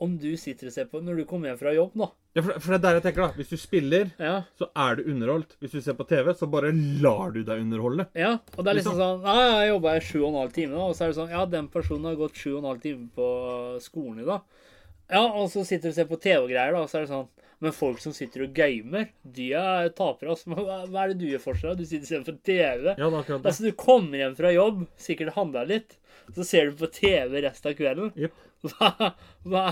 Om 0.01 0.13
du 0.23 0.29
sitter 0.39 0.69
og 0.71 0.73
ser 0.77 0.87
på 0.87 1.01
når 1.03 1.17
du 1.19 1.25
kommer 1.27 1.51
hjem 1.51 1.59
fra 1.59 1.73
jobb, 1.75 1.95
da. 1.99 2.07
Ja, 2.37 2.43
for, 2.47 2.61
for 2.63 2.71
det 2.71 2.77
er 2.79 2.83
der 2.85 2.99
jeg 3.01 3.03
tenker, 3.09 3.23
da. 3.25 3.35
Hvis 3.41 3.49
du 3.51 3.57
spiller, 3.59 4.11
Ja. 4.23 4.35
så 4.61 4.69
er 4.79 4.95
du 5.01 5.09
underholdt. 5.11 5.57
Hvis 5.59 5.73
du 5.75 5.81
ser 5.83 5.97
på 5.99 6.07
TV, 6.07 6.31
så 6.39 6.47
bare 6.47 6.71
lar 7.03 7.33
du 7.35 7.41
deg 7.43 7.65
underholde. 7.65 8.07
Ja, 8.15 8.37
og 8.55 8.61
det 8.63 8.71
er 8.71 8.79
liksom 8.79 8.95
sånn 9.01 9.27
Ja, 9.27 9.35
jeg 9.65 9.73
jobba 9.73 9.97
i 9.99 10.05
sju 10.07 10.21
og 10.21 10.29
en 10.29 10.39
halv 10.45 10.55
time, 10.55 10.77
da. 10.77 10.85
Og 10.87 10.95
så 10.95 11.05
er 11.09 11.11
det 11.11 11.19
sånn 11.19 11.35
Ja, 11.35 11.43
den 11.51 11.67
personen 11.73 12.07
har 12.13 12.21
gått 12.21 12.39
sju 12.39 12.53
og 12.53 12.61
en 12.63 12.71
halv 12.71 12.85
time 12.85 13.09
på 13.19 13.27
skolen 13.83 14.23
i 14.23 14.29
dag. 14.29 14.47
Ja, 15.11 15.25
og 15.25 15.51
så 15.51 15.65
sitter 15.67 15.89
du 15.89 15.95
og 15.95 15.99
ser 15.99 16.07
på 16.13 16.21
TV 16.21 16.45
og 16.45 16.51
greier, 16.53 16.77
da, 16.77 16.85
og 16.85 16.91
så 16.93 17.01
er 17.01 17.07
det 17.09 17.11
sånn 17.17 17.27
Men 17.59 17.75
folk 17.75 17.99
som 18.03 18.15
sitter 18.15 18.45
og 18.45 18.53
gamer, 18.55 19.09
de 19.23 19.49
er 19.59 19.89
tapere, 19.99 20.35
altså. 20.35 20.53
Hva, 20.55 20.83
hva 20.87 21.05
er 21.05 21.13
det 21.13 21.21
du 21.23 21.29
gjør 21.31 21.45
for 21.49 21.59
seg? 21.59 21.79
Du 21.79 21.85
sitter 21.85 22.07
istedenfor 22.07 22.37
TV. 22.47 22.93
Ja, 22.93 23.09
det. 23.11 23.39
Altså, 23.39 23.65
du 23.65 23.73
kommer 23.79 24.21
hjem 24.21 24.37
fra 24.39 24.53
jobb, 24.55 24.85
sikkert 25.01 25.35
handla 25.39 25.65
litt, 25.69 25.97
så 26.37 26.47
ser 26.47 26.71
du 26.71 26.79
på 26.79 26.91
TV 26.95 27.41
resten 27.43 27.73
av 27.73 27.79
kvelden. 27.79 28.13
Yep. 28.19 28.45
Hva, 28.69 29.13
hva 29.47 29.65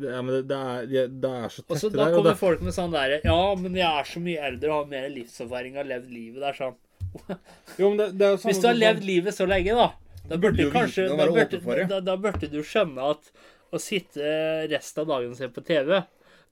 ja, 0.00 0.22
men 0.22 0.32
det, 0.34 0.42
det, 0.48 0.56
er, 0.56 1.08
det, 1.08 1.30
er 1.30 1.52
så 1.52 1.62
tett 1.62 1.82
da 1.82 1.88
der. 1.88 1.98
Da 1.98 2.06
kommer 2.14 2.30
det, 2.30 2.38
folk 2.40 2.62
med 2.64 2.74
sånn 2.74 2.94
derre 2.94 3.18
Ja, 3.22 3.40
men 3.60 3.76
jeg 3.78 3.86
er 3.86 4.08
så 4.08 4.22
mye 4.24 4.48
eldre 4.48 4.72
og 4.72 4.78
har 4.80 4.88
mer 4.90 5.06
livserfaring 5.12 5.76
og 5.76 5.82
har 5.82 5.90
levd 5.92 6.10
livet. 6.10 6.40
Det 6.42 6.48
er 6.48 6.58
sånn 6.58 6.74
jo, 7.78 7.90
men 7.92 8.00
det, 8.00 8.08
er 8.26 8.34
jo 8.34 8.40
sånn 8.40 8.50
Hvis 8.50 8.62
du 8.62 8.68
har 8.68 8.76
levd 8.76 9.06
livet 9.06 9.36
så 9.36 9.46
lenge, 9.48 9.76
da 9.78 9.86
Da 10.32 10.40
burde 10.42 10.58
du 10.58 10.72
kanskje 10.74 11.06
da 11.12 11.28
burde, 11.30 12.00
da, 12.08 12.16
burde 12.20 12.50
du 12.52 12.58
skjønne 12.66 13.12
at 13.14 13.30
å 13.74 13.80
sitte 13.82 14.26
resten 14.70 15.04
av 15.04 15.10
dagen 15.14 15.32
se 15.38 15.48
på 15.52 15.62
TV, 15.66 16.00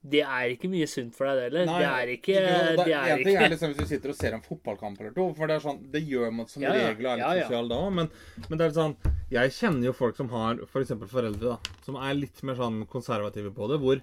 det 0.06 0.20
er 0.20 0.50
ikke 0.52 0.68
mye 0.68 0.86
sunt 0.90 1.14
for 1.16 1.24
deg, 1.30 1.38
det 1.38 1.44
heller. 1.64 1.78
Det 1.78 1.86
er 1.88 2.10
ikke? 2.12 2.34
Det 2.34 2.76
Det- 2.84 2.92
er 2.92 3.16
En 3.16 3.24
ting 3.24 3.36
er 3.36 3.48
liksom 3.48 3.70
hvis 3.72 3.76
du 3.78 3.86
sitter 3.86 4.08
og 4.10 4.16
ser 4.16 4.34
en 4.34 4.42
fotballkamp 4.42 5.00
eller 5.00 5.12
to, 5.16 5.32
for 5.34 5.46
det 5.46 5.56
er 5.56 5.60
sånn, 5.64 5.78
det 5.90 6.02
gjør 6.06 6.32
man 6.32 6.46
som 6.46 6.62
Ja, 6.62 6.74
ja. 6.74 6.88
regel 6.92 7.06
er 7.06 7.16
litt 7.16 7.38
ja. 7.40 7.46
sosial 7.48 7.68
da. 7.68 7.78
men, 7.90 8.10
men 8.50 8.58
det 8.58 8.60
er 8.60 8.68
litt 8.68 8.76
sånn 8.76 8.96
Jeg 9.30 9.50
kjenner 9.50 9.84
jo 9.88 9.92
folk 9.92 10.16
som 10.16 10.28
har 10.28 10.54
f.eks. 10.66 10.88
For 10.88 11.06
foreldre 11.06 11.40
da, 11.40 11.58
som 11.82 11.96
er 11.96 12.14
litt 12.14 12.42
mer 12.42 12.54
sånn 12.54 12.86
konservative 12.86 13.50
på 13.54 13.68
det, 13.72 13.80
hvor, 13.80 14.02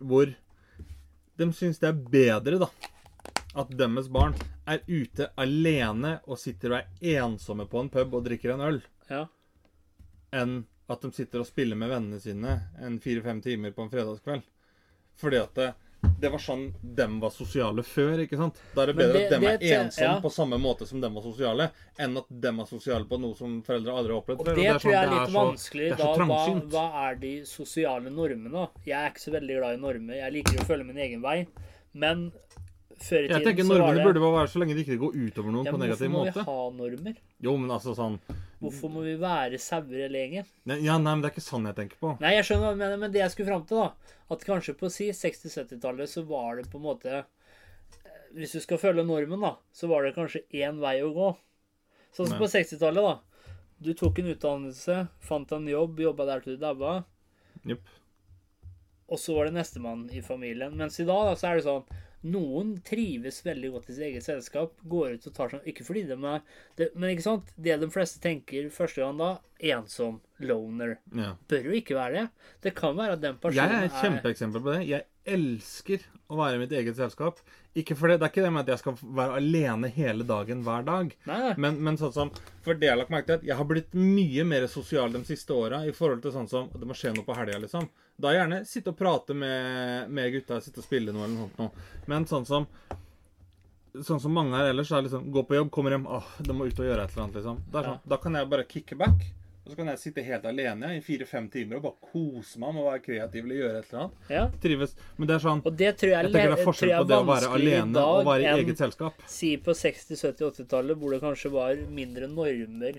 hvor 0.00 0.34
de 1.38 1.44
syns 1.52 1.78
det 1.78 1.88
er 1.88 1.92
bedre 2.10 2.58
da 2.58 2.68
at 3.54 3.68
deres 3.76 4.08
barn 4.08 4.34
er 4.66 4.80
ute 4.88 5.30
alene 5.38 6.20
og 6.26 6.38
sitter 6.38 6.72
og 6.72 6.78
er 7.02 7.20
ensomme 7.22 7.66
på 7.68 7.80
en 7.80 7.88
pub 7.90 8.14
og 8.14 8.24
drikker 8.24 8.54
en 8.54 8.60
øl, 8.60 8.82
Ja. 9.10 9.26
enn 10.32 10.64
at 10.90 11.00
de 11.00 11.10
sitter 11.12 11.40
og 11.40 11.46
spiller 11.46 11.76
med 11.76 11.90
vennene 11.90 12.20
sine 12.20 12.54
en 12.80 12.98
fire-fem 12.98 13.40
timer 13.44 13.70
på 13.72 13.82
en 13.84 13.90
fredagskveld. 13.92 14.42
Fordi 15.16 15.36
at 15.42 15.54
det, 15.54 15.74
det 16.20 16.30
var 16.32 16.38
sånn 16.42 16.72
dem 16.82 17.20
var 17.22 17.30
sosiale 17.30 17.82
før, 17.86 18.18
ikke 18.24 18.36
sant? 18.36 18.56
Da 18.74 18.82
er 18.82 18.86
det 18.90 18.96
bedre 18.96 19.12
det- 19.12 19.24
at 19.26 19.30
dem 19.30 19.44
er 19.44 19.58
det 19.58 19.70
ensomme 19.76 20.08
ja. 20.16 20.20
på 20.20 20.30
samme 20.34 20.58
måte 20.58 20.86
som 20.88 21.00
dem 21.00 21.14
var 21.14 21.22
sosiale, 21.22 21.70
enn 21.98 22.16
at 22.18 22.24
dem 22.40 22.58
er 22.60 22.64
sosiale 22.66 23.04
på 23.06 23.20
noe 23.20 23.34
som 23.38 23.62
foreldre 23.62 23.92
aldri 23.94 24.12
har 24.12 24.22
opplevd 24.22 24.40
Og 24.40 24.46
før. 24.46 24.54
det 24.56 24.80
tror 24.80 24.92
jeg 24.92 25.04
er 25.04 25.06
sånn, 25.06 25.12
litt 25.12 25.26
det 25.28 25.32
så- 25.32 25.44
vanskelig. 25.44 25.90
er 25.92 25.96
Da, 25.96 26.14
hva, 26.26 26.62
hva 26.72 27.10
er 27.10 27.14
de 27.16 27.34
sosiale 27.44 28.10
normene? 28.10 28.68
Jeg 28.84 28.98
er 28.98 29.10
ikke 29.10 29.26
så 29.28 29.32
veldig 29.38 29.58
glad 29.60 29.74
i 29.78 29.82
normer. 29.82 30.14
Jeg 30.16 30.32
liker 30.32 30.58
å 30.58 30.66
følge 30.66 30.86
min 30.86 30.96
egen 30.98 31.22
vei. 31.22 31.46
Men 31.94 32.32
før 33.04 33.26
i 33.26 33.30
Jeg 33.30 33.44
tenker 33.46 33.66
Normene 33.66 33.98
det 33.98 34.06
burde 34.06 34.22
bare 34.22 34.36
være 34.36 34.50
så 34.52 34.62
lenge 34.62 34.76
det 34.76 34.84
ikke 34.84 34.98
går 35.00 35.18
utover 35.18 35.54
noen 35.54 35.68
ja, 35.68 35.72
på 35.74 35.80
men 35.80 35.90
måte. 35.90 35.98
Hvorfor 35.98 36.12
må 36.14 36.24
vi 36.24 36.44
ha 36.46 36.64
normer? 36.78 37.20
Jo, 37.46 37.54
men 37.60 37.74
altså 37.76 37.94
sånn 37.98 38.18
Hvorfor 38.62 38.92
må 38.94 39.04
vi 39.06 39.14
være 39.20 39.60
sauer 39.62 40.04
hele 40.04 40.22
gjengen? 40.22 40.50
Ne 40.70 40.78
Ja, 40.84 40.98
nei, 40.98 41.14
men 41.14 41.24
det 41.24 41.30
er 41.30 41.36
ikke 41.36 41.44
sånn 41.44 41.68
jeg 41.70 41.78
tenker 41.78 42.00
på. 42.02 42.14
Nei, 42.22 42.34
jeg 42.36 42.48
skjønner 42.48 42.68
hva 42.68 42.74
du 42.74 42.82
mener, 42.84 43.00
men 43.02 43.14
det 43.14 43.22
jeg 43.22 43.34
skulle 43.34 43.50
fram 43.50 43.64
til, 43.68 43.82
da 43.82 44.16
At 44.36 44.46
kanskje 44.48 44.76
på 44.78 44.90
si 44.92 45.08
60-70-tallet 45.18 46.12
så 46.12 46.24
var 46.28 46.60
det 46.60 46.68
på 46.72 46.80
en 46.80 46.86
måte 46.86 47.16
eh, 47.20 48.22
Hvis 48.38 48.54
du 48.56 48.62
skal 48.64 48.80
følge 48.82 49.06
normen, 49.08 49.42
da, 49.42 49.56
så 49.74 49.90
var 49.90 50.06
det 50.06 50.14
kanskje 50.18 50.44
én 50.62 50.78
vei 50.82 50.98
å 51.04 51.10
gå. 51.16 51.32
Sånn 52.12 52.28
som 52.28 52.36
Nei. 52.36 52.44
på 52.44 52.52
60-tallet, 52.52 53.08
da. 53.08 53.48
Du 53.82 53.90
tok 53.98 54.20
en 54.20 54.30
utdannelse, 54.30 55.00
fant 55.24 55.52
en 55.56 55.66
jobb, 55.66 55.98
jobba 56.04 56.28
der 56.28 56.44
til 56.44 56.54
du 56.54 56.62
daua. 56.62 57.00
Jupp. 57.66 57.88
Og 59.12 59.20
så 59.20 59.34
var 59.36 59.48
det 59.48 59.56
nestemann 59.56 60.06
i 60.14 60.22
familien. 60.24 60.76
Mens 60.78 61.00
i 61.02 61.06
dag 61.08 61.26
da, 61.28 61.34
så 61.36 61.50
er 61.50 61.58
det 61.58 61.66
sånn 61.66 62.00
Noen 62.22 62.76
trives 62.86 63.40
veldig 63.42 63.72
godt 63.74 63.88
i 63.90 63.96
sitt 63.96 64.06
eget 64.06 64.26
selskap. 64.26 64.76
Går 64.88 65.16
ut 65.16 65.24
og 65.26 65.34
tar 65.34 65.50
seg 65.50 65.64
Ikke 65.72 65.86
fordi 65.86 66.04
de 66.06 66.14
er 66.14 66.44
det, 66.78 66.90
Men 66.94 67.10
ikke 67.10 67.24
sant? 67.26 67.50
Det 67.56 67.78
de 67.82 67.88
fleste 67.90 68.22
tenker 68.22 68.68
første 68.74 69.02
gang 69.02 69.18
da, 69.18 69.30
ensom, 69.72 70.20
loner. 70.42 70.96
Ja. 71.14 71.32
Bør 71.50 71.70
jo 71.70 71.78
ikke 71.78 71.98
være 71.98 72.14
det. 72.20 72.26
Det 72.66 72.74
kan 72.78 72.94
være 72.98 73.18
at 73.18 73.24
den 73.24 73.34
Jeg 73.34 73.42
personen 73.42 73.76
er 73.78 73.88
et 73.88 73.98
kjempeeksempel 74.00 74.62
på 74.62 74.76
det. 74.76 74.84
Jeg 74.90 75.08
elsker 75.36 76.06
å 76.30 76.38
være 76.38 76.58
i 76.58 76.62
mitt 76.62 76.74
eget 76.78 76.98
selskap. 76.98 77.42
Ikke 77.72 77.96
for 77.96 78.10
det, 78.10 78.18
det 78.20 78.26
er 78.26 78.32
ikke 78.34 78.42
det 78.44 78.50
med 78.52 78.66
at 78.66 78.70
jeg 78.74 78.80
skal 78.82 78.96
være 79.16 79.38
alene 79.38 79.88
hele 79.94 80.26
dagen 80.28 80.60
hver 80.66 80.82
dag. 80.84 81.14
Nei, 81.28 81.38
nei. 81.40 81.52
Men, 81.64 81.78
men 81.80 81.96
sånn 81.96 82.12
som 82.12 82.32
For 82.66 82.76
det 82.76 82.90
jeg 82.90 82.92
har 82.92 83.00
lagt 83.00 83.12
merke 83.14 83.30
til, 83.30 83.38
at 83.40 83.46
jeg 83.48 83.56
har 83.56 83.68
blitt 83.70 83.94
mye 83.96 84.44
mer 84.44 84.66
sosial 84.68 85.14
de 85.14 85.22
siste 85.24 85.56
åra 85.56 85.80
i 85.88 85.94
forhold 85.96 86.20
til 86.24 86.34
sånn 86.34 86.50
som 86.50 86.68
Det 86.74 86.88
må 86.88 86.96
skje 86.98 87.14
noe 87.16 87.24
på 87.24 87.36
helga, 87.38 87.62
liksom. 87.62 87.88
Da 88.20 88.34
gjerne 88.36 88.60
sitte 88.68 88.92
og 88.92 88.98
prate 89.00 89.36
med, 89.36 90.10
med 90.12 90.34
gutta, 90.34 90.60
sitte 90.60 90.82
og 90.84 90.88
spille 90.88 91.14
noe 91.16 91.24
eller 91.24 91.38
noe 91.38 91.48
sånt 91.48 91.62
noe. 91.64 91.86
Men 92.12 92.28
sånn 92.28 92.48
som 92.48 92.68
Sånn 93.92 94.20
som 94.24 94.32
mange 94.32 94.56
her 94.56 94.70
ellers 94.70 94.88
er 94.92 95.02
liksom 95.04 95.26
Gå 95.32 95.42
på 95.44 95.56
jobb, 95.58 95.72
kommer 95.72 95.92
hjem, 95.92 96.06
åh, 96.08 96.28
det 96.40 96.54
må 96.56 96.64
ut 96.68 96.78
og 96.80 96.86
gjøre 96.86 97.04
et 97.04 97.12
eller 97.12 97.24
annet, 97.26 97.40
liksom. 97.40 97.62
Sånn, 97.72 97.98
Da 98.08 98.20
kan 98.20 98.36
jeg 98.36 98.52
bare 98.52 98.68
kicke 98.68 98.96
back. 99.00 99.24
Og 99.62 99.70
så 99.70 99.76
kan 99.78 99.86
jeg 99.92 99.98
sitte 100.02 100.22
helt 100.26 100.44
alene 100.50 100.88
i 100.96 101.00
fire-fem 101.06 101.44
timer 101.52 101.78
og 101.78 101.84
bare 101.84 102.08
kose 102.10 102.58
meg 102.58 102.72
med 102.74 102.82
å 102.82 102.86
være 102.88 103.02
kreativ 103.04 103.44
eller 103.46 103.60
gjøre 103.60 103.76
et 103.78 103.92
eller 103.92 104.00
annet. 104.02 104.24
Ja. 104.34 104.46
Trives. 104.64 104.96
Men 105.20 105.28
det 105.30 105.34
er 105.36 105.42
sånn 105.44 105.60
Og 105.64 105.76
det 105.78 105.90
tror 106.00 106.10
jeg, 106.10 106.24
Jeg 106.26 106.32
tenker 106.34 106.50
det 106.56 106.58
er 106.58 106.66
forskjell 106.66 106.94
på 106.96 107.06
det 107.12 107.18
å 107.20 107.28
være 107.28 107.50
alene 107.60 108.02
og 108.02 108.26
være 108.26 108.42
i 108.42 108.64
eget 108.64 108.82
selskap. 108.82 109.22
Si 109.30 109.52
på 109.62 109.70
60-, 109.78 110.18
70-, 110.18 110.48
80-tallet, 110.50 110.98
hvor 110.98 111.14
det 111.14 111.20
kanskje 111.22 111.52
var 111.54 111.78
mindre 111.94 112.26
normer. 112.32 112.98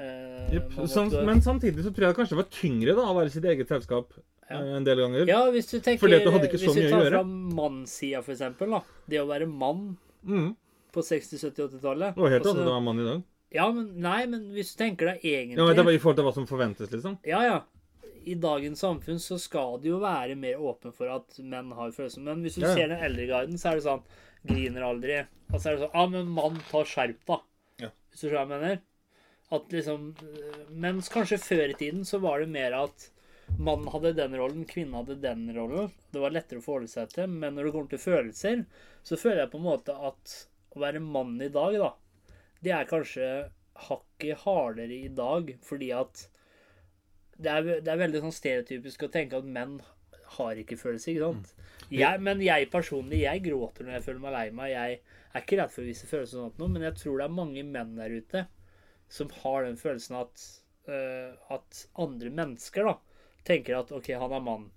Eh, 0.00 0.54
yep. 0.56 0.74
Sånn, 0.90 1.10
men 1.28 1.42
samtidig 1.44 1.84
så 1.84 1.92
tror 1.94 2.06
jeg 2.08 2.14
det 2.14 2.18
kanskje 2.22 2.38
var 2.40 2.50
tyngre 2.54 2.94
da 2.98 3.06
å 3.10 3.14
være 3.20 3.30
i 3.30 3.34
sitt 3.36 3.46
eget 3.52 3.68
selskap 3.70 4.14
Ja. 4.50 4.58
eh, 4.58 4.76
en 4.80 4.84
del 4.84 4.98
ganger. 5.04 5.26
Ja, 5.28 5.44
hvis 5.54 5.70
du 5.70 5.78
tenker 5.78 6.02
Fordi 6.08 6.24
du 6.24 6.30
hadde 6.34 6.48
ikke 6.50 6.58
så 6.58 6.72
Hvis 6.74 6.88
du 6.88 6.90
tar 6.90 7.10
fra 7.10 7.22
mannssida, 7.22 8.22
for 8.26 8.32
eksempel, 8.34 8.70
da. 8.74 8.80
Det 9.06 9.20
å 9.22 9.26
være 9.28 9.46
mann 9.46 9.96
Mm. 10.26 10.56
på 10.92 11.00
60-, 11.00 11.38
70-, 11.38 11.78
80-tallet. 11.78 12.14
Det 12.16 12.22
var 12.22 12.28
helt 12.34 12.42
Altså, 12.44 12.56
annet 12.58 12.66
å 12.66 12.74
være 12.74 12.84
mann 12.84 12.98
i 12.98 13.04
dag. 13.06 13.22
Ja, 13.50 13.66
men 13.74 13.88
nei, 14.02 14.20
men 14.30 14.44
hvis 14.54 14.74
du 14.74 14.78
tenker 14.84 15.10
deg 15.10 15.24
egentlig 15.26 15.58
Ja, 15.58 15.64
men 15.66 15.76
det 15.76 15.84
var 15.88 15.96
I 15.96 16.00
forhold 16.02 16.18
til 16.20 16.26
hva 16.28 16.32
som 16.36 16.46
forventes, 16.46 16.90
liksom. 16.92 17.16
Ja, 17.26 17.40
ja. 17.42 17.60
I 18.30 18.34
dagens 18.38 18.82
samfunn 18.84 19.18
så 19.18 19.38
skal 19.40 19.78
det 19.82 19.88
jo 19.90 19.98
være 20.02 20.36
mer 20.38 20.60
åpen 20.60 20.92
for 20.94 21.08
at 21.10 21.38
menn 21.40 21.70
har 21.74 21.90
følelser. 21.96 22.20
Men 22.26 22.42
hvis 22.44 22.58
du 22.60 22.66
Ja, 22.66 22.68
ja. 22.68 22.74
ser 22.76 22.90
den 22.92 23.02
eldre 23.08 23.26
guiden, 23.30 23.58
så 23.58 23.70
er 23.72 23.80
det 23.80 23.86
sånn 23.88 24.04
Griner 24.46 24.84
aldri. 24.86 25.16
Og 25.52 25.56
så 25.60 25.70
er 25.70 25.76
det 25.76 25.82
sånn 25.86 25.96
Ja, 25.96 26.04
men 26.12 26.28
mann, 26.36 26.60
ta 26.70 26.84
skjerp, 26.86 27.18
da. 27.26 27.40
Ja. 27.82 27.90
Hvis 28.12 28.20
du 28.22 28.28
skjønner 28.28 28.44
hva 28.46 28.58
jeg 28.58 28.64
mener? 28.66 28.82
At 29.50 29.72
liksom 29.74 30.04
øh, 30.22 30.60
Mens 30.84 31.08
kanskje 31.10 31.40
før 31.42 31.72
i 31.72 31.78
tiden 31.80 32.04
så 32.06 32.20
var 32.22 32.38
det 32.44 32.52
mer 32.52 32.76
at 32.84 33.08
mannen 33.58 33.88
hadde 33.90 34.12
den 34.14 34.36
rollen, 34.38 34.62
kvinnen 34.68 34.94
hadde 34.94 35.16
den 35.24 35.48
rollen. 35.56 35.90
Det 36.12 36.20
var 36.22 36.30
lettere 36.30 36.60
å 36.60 36.62
forholde 36.62 36.92
seg 36.92 37.08
til. 37.16 37.26
Men 37.26 37.56
når 37.58 37.66
det 37.66 37.72
kommer 37.74 37.90
til 37.90 38.04
følelser, 38.04 38.62
så 39.02 39.18
føler 39.18 39.42
jeg 39.42 39.50
på 39.56 39.58
en 39.58 39.66
måte 39.66 39.96
at 39.96 40.36
å 40.76 40.84
være 40.84 41.00
mann 41.02 41.34
i 41.42 41.48
dag, 41.50 41.74
da, 41.82 41.90
det 42.64 42.74
er 42.76 42.88
kanskje 42.88 43.30
hakket 43.88 44.42
hardere 44.44 44.96
i 45.06 45.08
dag, 45.08 45.54
fordi 45.64 45.90
at 45.96 46.26
det 47.40 47.52
er, 47.52 47.68
det 47.80 47.88
er 47.88 48.02
veldig 48.02 48.20
sånn 48.26 48.36
stereotypisk 48.36 49.06
å 49.06 49.12
tenke 49.12 49.38
at 49.38 49.48
menn 49.48 49.78
har 50.36 50.58
ikke 50.60 50.78
følelser, 50.78 51.14
ikke 51.14 51.30
sant? 51.30 51.54
Jeg, 51.90 52.22
men 52.22 52.42
jeg 52.44 52.68
personlig, 52.70 53.22
jeg 53.24 53.42
gråter 53.48 53.86
når 53.86 53.96
jeg 53.96 54.06
føler 54.06 54.22
meg 54.22 54.34
lei 54.34 54.46
meg. 54.54 54.72
Jeg 54.74 54.98
er 55.32 55.44
ikke 55.44 55.58
redd 55.58 55.72
for 55.74 55.82
å 55.82 55.88
vise 55.88 56.10
følelser 56.10 56.38
og 56.38 56.44
sånt 56.44 56.60
noe, 56.60 56.72
men 56.74 56.84
jeg 56.86 56.98
tror 57.00 57.16
det 57.18 57.26
er 57.26 57.38
mange 57.38 57.64
menn 57.66 57.96
der 57.98 58.14
ute 58.14 58.44
som 59.10 59.32
har 59.40 59.64
den 59.66 59.78
følelsen 59.80 60.20
at, 60.20 60.44
uh, 60.86 61.32
at 61.56 61.80
andre 61.98 62.30
mennesker 62.30 62.86
da, 62.86 62.94
tenker 63.48 63.80
at 63.80 63.90
ok, 63.96 64.12
han 64.20 64.36
er 64.36 64.44
mann. 64.46 64.68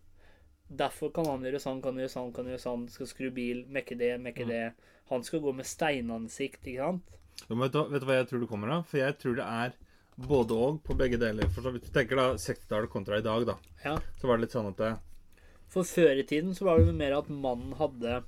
Derfor 0.73 1.11
kan 1.13 1.27
han 1.29 1.43
gjøre 1.45 1.61
sånn, 1.61 1.83
kan 1.83 1.99
gjøre 1.99 2.15
sånn, 2.15 2.31
kan 2.33 2.47
gjøre 2.49 2.63
sånn. 2.63 2.87
Skal 2.89 3.09
skru 3.11 3.27
bil, 3.35 3.61
mekke 3.69 3.99
det, 3.99 4.15
mekke 4.23 4.47
det. 4.49 4.63
Han 5.11 5.25
skal 5.27 5.43
gå 5.43 5.53
med 5.53 5.69
steinansikt, 5.69 6.63
ikke 6.65 6.87
sant? 6.87 7.19
Vet, 7.47 7.73
du, 7.73 7.79
vet 7.91 8.01
du 8.01 8.07
hva 8.07 8.19
jeg 8.19 8.29
tror 8.29 8.43
det 8.43 8.49
kommer 8.49 8.71
av? 8.77 8.85
For 8.89 9.01
jeg 9.01 9.17
tror 9.21 9.35
det 9.39 9.47
er 9.47 9.73
både 10.15 10.57
og 10.57 10.83
på 10.85 10.95
begge 10.97 11.17
deler. 11.21 11.49
For 11.53 11.65
så 11.65 11.73
Hvis 11.73 11.87
du 11.87 11.91
tenker 11.95 12.19
da 12.19 12.27
60-tallet 12.39 12.91
kontra 12.93 13.17
i 13.17 13.25
dag, 13.25 13.45
da, 13.49 13.57
Ja. 13.83 13.97
så 14.19 14.27
var 14.27 14.37
det 14.37 14.47
litt 14.47 14.55
sånn 14.55 14.69
at 14.71 14.77
det, 14.77 14.93
For 15.73 15.83
før 15.83 16.19
i 16.21 16.23
tiden 16.29 16.53
så 16.55 16.65
var 16.65 16.79
det 16.79 16.93
mer 16.93 17.17
at 17.17 17.29
mannen 17.29 17.73
hadde 17.79 18.23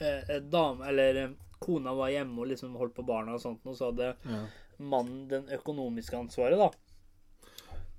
eh, 0.00 0.40
dame 0.44 0.84
Eller 0.84 1.20
eh, 1.22 1.30
kona 1.58 1.94
var 1.96 2.10
hjemme 2.12 2.42
og 2.42 2.50
liksom 2.50 2.74
holdt 2.76 2.94
på 2.94 3.06
barna 3.06 3.34
og 3.34 3.40
sånt, 3.40 3.62
og 3.64 3.76
så 3.78 3.90
hadde 3.90 4.10
ja. 4.28 4.42
mannen 4.78 5.22
den 5.30 5.46
økonomiske 5.56 6.18
ansvaret, 6.18 6.60
da. 6.60 6.68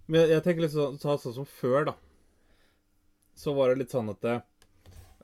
Men 0.06 0.22
jeg, 0.22 0.30
jeg 0.36 0.44
tenker 0.46 0.62
litt 0.62 0.76
sånn, 0.76 1.00
så, 1.02 1.18
sånn 1.18 1.34
som 1.40 1.48
før, 1.50 1.90
da. 1.90 1.96
så 3.36 3.56
var 3.58 3.74
det 3.74 3.82
litt 3.82 3.96
sånn 3.96 4.14
at 4.14 4.22
det, 4.22 4.36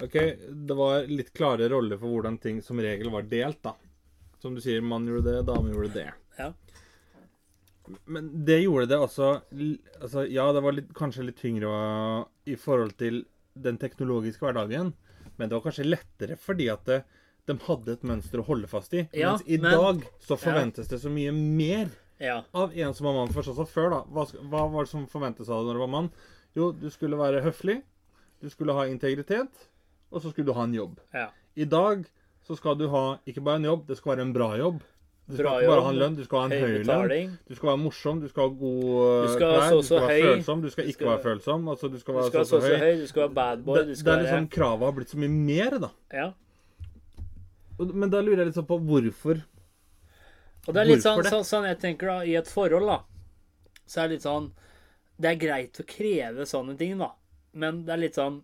OK, 0.01 0.17
det 0.50 0.75
var 0.75 1.05
litt 1.08 1.29
klare 1.38 1.70
roller 1.70 2.01
for 2.01 2.10
hvordan 2.10 2.39
ting 2.41 2.62
som 2.65 2.82
regel 2.82 3.13
var 3.13 3.29
delt, 3.29 3.62
da. 3.62 3.75
Som 4.44 4.58
du 4.58 4.62
sier, 4.64 4.84
mann 4.84 5.06
gjorde 5.08 5.32
det, 5.32 5.46
dame 5.48 5.72
gjorde 5.72 5.94
det. 5.96 6.10
Ja. 6.38 6.50
Men 8.08 8.30
det 8.48 8.62
gjorde 8.64 8.88
det 8.94 8.98
også 9.04 9.30
altså 10.02 10.24
Ja, 10.32 10.46
det 10.56 10.62
var 10.64 10.76
litt, 10.78 10.92
kanskje 10.96 11.26
litt 11.28 11.40
tyngre 11.42 11.72
i 12.48 12.56
forhold 12.60 12.96
til 13.00 13.24
den 13.54 13.78
teknologiske 13.78 14.44
hverdagen, 14.46 14.94
men 15.38 15.50
det 15.50 15.56
var 15.58 15.66
kanskje 15.68 15.86
lettere 15.88 16.38
fordi 16.40 16.70
at 16.74 16.86
det, 16.90 17.02
de 17.48 17.56
hadde 17.68 17.92
et 17.98 18.06
mønster 18.08 18.40
å 18.42 18.46
holde 18.48 18.70
fast 18.72 18.96
i. 18.98 19.04
Ja, 19.14 19.34
mens 19.34 19.44
i 19.52 19.58
men- 19.62 19.76
dag 19.78 20.06
så 20.24 20.38
forventes 20.40 20.88
det 20.90 21.00
så 21.04 21.12
mye 21.12 21.32
mer 21.36 21.92
Ja. 22.20 22.44
av 22.54 22.72
en 22.78 22.94
som 22.94 23.06
var 23.06 23.14
mann. 23.14 23.34
Først 23.34 23.54
som 23.56 23.66
før, 23.68 23.90
da. 23.92 24.02
Hva, 24.08 24.26
hva 24.48 24.72
var 24.72 24.84
det 24.86 24.90
som 24.94 25.06
forventes 25.08 25.50
av 25.50 25.60
deg 25.64 25.68
når 25.68 25.74
du 25.74 25.80
var 25.84 25.92
mann? 25.92 26.12
Jo, 26.56 26.72
du 26.72 26.90
skulle 26.90 27.18
være 27.20 27.42
høflig, 27.44 27.82
du 28.42 28.50
skulle 28.50 28.74
ha 28.74 28.86
integritet, 28.88 29.50
og 30.12 30.22
så 30.22 30.32
skulle 30.32 30.46
du 30.48 30.54
ha 30.54 30.64
en 30.64 30.74
jobb. 30.74 31.00
ja. 31.14 31.30
I 31.56 31.66
dag 31.66 32.06
så 32.48 32.58
skal 32.60 32.76
du 32.78 32.88
ha 32.92 33.20
ikke 33.28 33.44
bare 33.44 33.62
en 33.62 33.70
jobb, 33.70 33.86
det 33.88 33.98
skal 33.98 34.16
være 34.16 34.26
en 34.28 34.34
bra 34.36 34.50
jobb. 34.60 34.82
Du 35.24 35.38
skal 35.38 35.46
Bra 35.46 35.52
ikke 35.62 35.68
bare 35.72 35.84
ha 35.86 35.90
en 35.94 36.00
lønn, 36.02 36.16
du 36.18 36.24
skal 36.26 36.40
ha 36.42 36.46
en 36.50 36.52
Høy 36.52 36.60
høy 36.60 36.84
lønn. 36.84 37.38
Du 37.48 37.56
skal 37.56 37.70
være 37.70 37.80
morsom, 37.80 38.18
du 38.20 38.28
skal 38.28 38.44
ha 38.44 38.56
god 38.60 38.82
Du 38.84 39.28
eh, 39.30 39.30
skal 39.32 39.54
klær, 39.54 39.70
du 39.72 39.86
skal 39.88 40.02
være 40.02 40.10
høy. 40.18 40.26
følsom, 40.28 40.62
du 40.62 40.70
skal 40.70 40.84
Du 40.84 40.90
ikke 40.92 40.98
skal- 41.00 41.08
være 41.14 41.24
følsom. 41.24 41.68
Altså, 41.72 41.88
du 41.94 42.00
skal 42.02 42.14
Du 42.14 42.20
være 42.20 42.30
skal 42.34 42.46
så, 42.46 42.60
så 42.60 42.68
høy. 42.68 42.78
høy, 42.84 42.98
du 43.00 43.08
skal 43.08 43.22
være 43.24 43.34
bad 43.38 43.64
boy, 43.64 43.78
det, 43.78 43.86
du 43.88 44.04
det 44.04 44.14
er 44.14 44.22
liksom 44.26 44.50
Kravet 44.52 44.84
har 44.84 44.92
blitt 44.98 45.10
så 45.14 45.18
mye 45.24 45.30
mer, 45.30 45.78
da. 45.80 45.90
Ja. 46.12 46.28
Men 47.80 48.10
da 48.12 48.20
lurer 48.22 48.44
jeg 48.44 48.48
litt 48.52 48.58
sånn 48.60 48.68
på 48.70 48.78
hvorfor. 48.84 49.42
Og 50.68 50.74
det 50.76 50.82
er 50.84 50.86
litt 50.92 51.04
sånn, 51.04 51.24
sånn, 51.28 51.44
sånn 51.48 51.66
jeg 51.68 51.80
tenker 51.82 52.08
da, 52.12 52.18
i 52.28 52.36
et 52.40 52.48
forhold, 52.52 52.88
da, 52.92 53.00
så 53.88 54.04
er 54.04 54.08
det 54.12 54.18
litt 54.20 54.28
sånn 54.28 54.52
Det 55.20 55.30
er 55.32 55.36
greit 55.40 55.80
å 55.80 55.86
kreve 55.88 56.46
sånne 56.50 56.76
ting, 56.78 56.98
da, 57.00 57.12
men 57.54 57.84
det 57.86 57.94
er 57.94 57.98
litt 58.02 58.16
sånn 58.20 58.42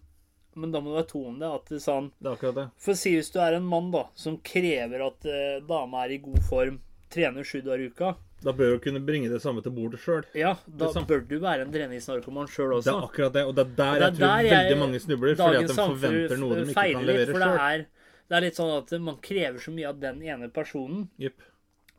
Men 0.56 0.72
da 0.72 0.80
må 0.82 0.90
du 0.92 0.96
være 0.98 1.08
to 1.12 1.26
om 1.28 1.38
det. 1.40 1.48
At 1.60 1.66
det 1.70 1.82
sånn 1.84 2.12
Det 2.20 2.28
er 2.32 2.34
akkurat 2.36 2.56
det. 2.56 2.66
For 2.78 2.94
si 2.98 3.16
hvis 3.16 3.32
du 3.32 3.40
er 3.40 3.54
en 3.60 3.66
mann 3.70 3.92
da, 3.92 4.06
som 4.16 4.38
krever 4.38 5.06
at 5.06 5.26
eh, 5.30 5.60
dama 5.68 6.06
er 6.06 6.16
i 6.18 6.18
god 6.24 6.42
form, 6.50 6.80
trener 7.10 7.44
sju 7.46 7.62
dager 7.62 7.86
i 7.86 7.92
uka, 7.94 8.16
Da 8.42 8.54
bør 8.56 8.78
du 8.78 8.80
kunne 8.80 9.02
bringe 9.04 9.28
det 9.30 9.42
samme 9.44 9.62
til 9.62 9.72
bordet 9.76 10.00
sjøl. 10.00 10.24
ja, 10.34 10.56
da 10.66 10.88
er 10.90 11.06
bør 11.06 11.28
du 11.28 11.40
være 11.44 11.62
en 11.66 11.72
treningsnarkoman 11.74 12.48
sjøl 12.48 12.78
Det 12.82 12.88
er 12.94 13.02
akkurat 13.04 13.34
det, 13.34 13.44
og 13.46 13.56
det 13.56 13.66
er 13.68 13.76
der 13.76 13.94
jeg 13.94 14.00
det 14.00 14.08
er 14.08 14.12
tror 14.16 14.28
der 14.28 14.44
jeg- 14.44 14.54
veldig 14.58 14.78
mange 14.80 15.00
snubler. 15.00 15.36
Fordi 15.36 15.58
at 15.64 15.68
de 15.68 15.76
forventer 15.76 16.38
noe 16.40 16.56
de 16.56 16.62
ikke 16.72 16.94
kan 16.94 17.06
levere 17.06 17.34
sjøl. 17.36 17.86
det 18.30 18.36
er 18.38 18.42
litt 18.42 18.56
sånn 18.56 18.78
at 18.78 19.02
man 19.02 19.18
krever 19.18 19.60
så 19.60 19.72
mye 19.74 19.88
av 19.90 20.00
den 20.00 20.22
ene 20.24 20.48
personen, 20.50 21.10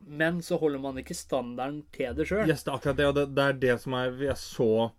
men 0.06 0.40
så 0.40 0.58
holder 0.58 0.78
man 0.80 0.96
ikke 0.96 1.14
standarden 1.14 1.82
til 1.92 2.14
det 2.14 2.26
sjøl. 2.26 2.48
Yes, 2.48 2.62
det 2.64 2.72
er 2.72 2.78
akkurat 2.78 2.96
det, 2.96 3.06
og 3.06 3.14
det, 3.14 3.34
det 3.36 3.44
er 3.44 3.52
det 3.52 3.80
som 3.82 3.92
er 3.94 4.10
Jeg 4.24 4.36
så 4.40 4.90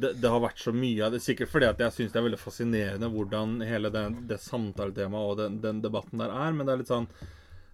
det, 0.00 0.12
det 0.22 0.30
har 0.30 0.40
vært 0.42 0.60
så 0.62 0.72
mye 0.74 1.04
av 1.06 1.12
det. 1.14 1.20
Sikkert 1.24 1.50
fordi 1.52 1.66
at 1.68 1.80
jeg 1.82 1.94
syns 1.96 2.12
det 2.14 2.20
er 2.20 2.26
veldig 2.28 2.38
fascinerende 2.40 3.08
hvordan 3.12 3.56
hele 3.66 3.90
det, 3.94 4.04
det 4.30 4.38
samtaletemaet 4.44 5.32
og 5.32 5.36
den, 5.40 5.58
den 5.64 5.82
debatten 5.84 6.22
der 6.22 6.32
er, 6.34 6.54
men 6.56 6.66
det 6.68 6.74
er 6.76 6.80
litt 6.84 6.92
sånn 6.92 7.08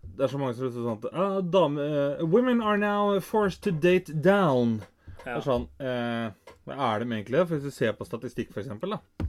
Det 0.04 0.26
er 0.26 0.30
så 0.32 0.38
mange 0.40 0.54
som 0.58 0.66
er 0.68 0.74
sånn 0.76 1.06
ah, 1.12 1.38
dame, 1.40 1.80
uh, 2.20 2.24
Women 2.24 2.60
are 2.62 2.76
now 2.80 3.18
forced 3.24 3.62
to 3.64 3.72
date 3.72 4.12
down. 4.22 4.78
Det 5.24 5.30
Ja. 5.30 5.38
er 5.38 5.44
sånn 5.46 5.68
uh, 5.80 6.32
Hva 6.68 6.74
er 6.90 7.04
de 7.04 7.08
egentlig? 7.16 7.44
For 7.48 7.56
Hvis 7.56 7.70
du 7.70 7.76
ser 7.78 7.94
på 7.96 8.04
statistikk, 8.08 8.50
for 8.52 8.60
eksempel, 8.60 8.96
da. 8.98 9.28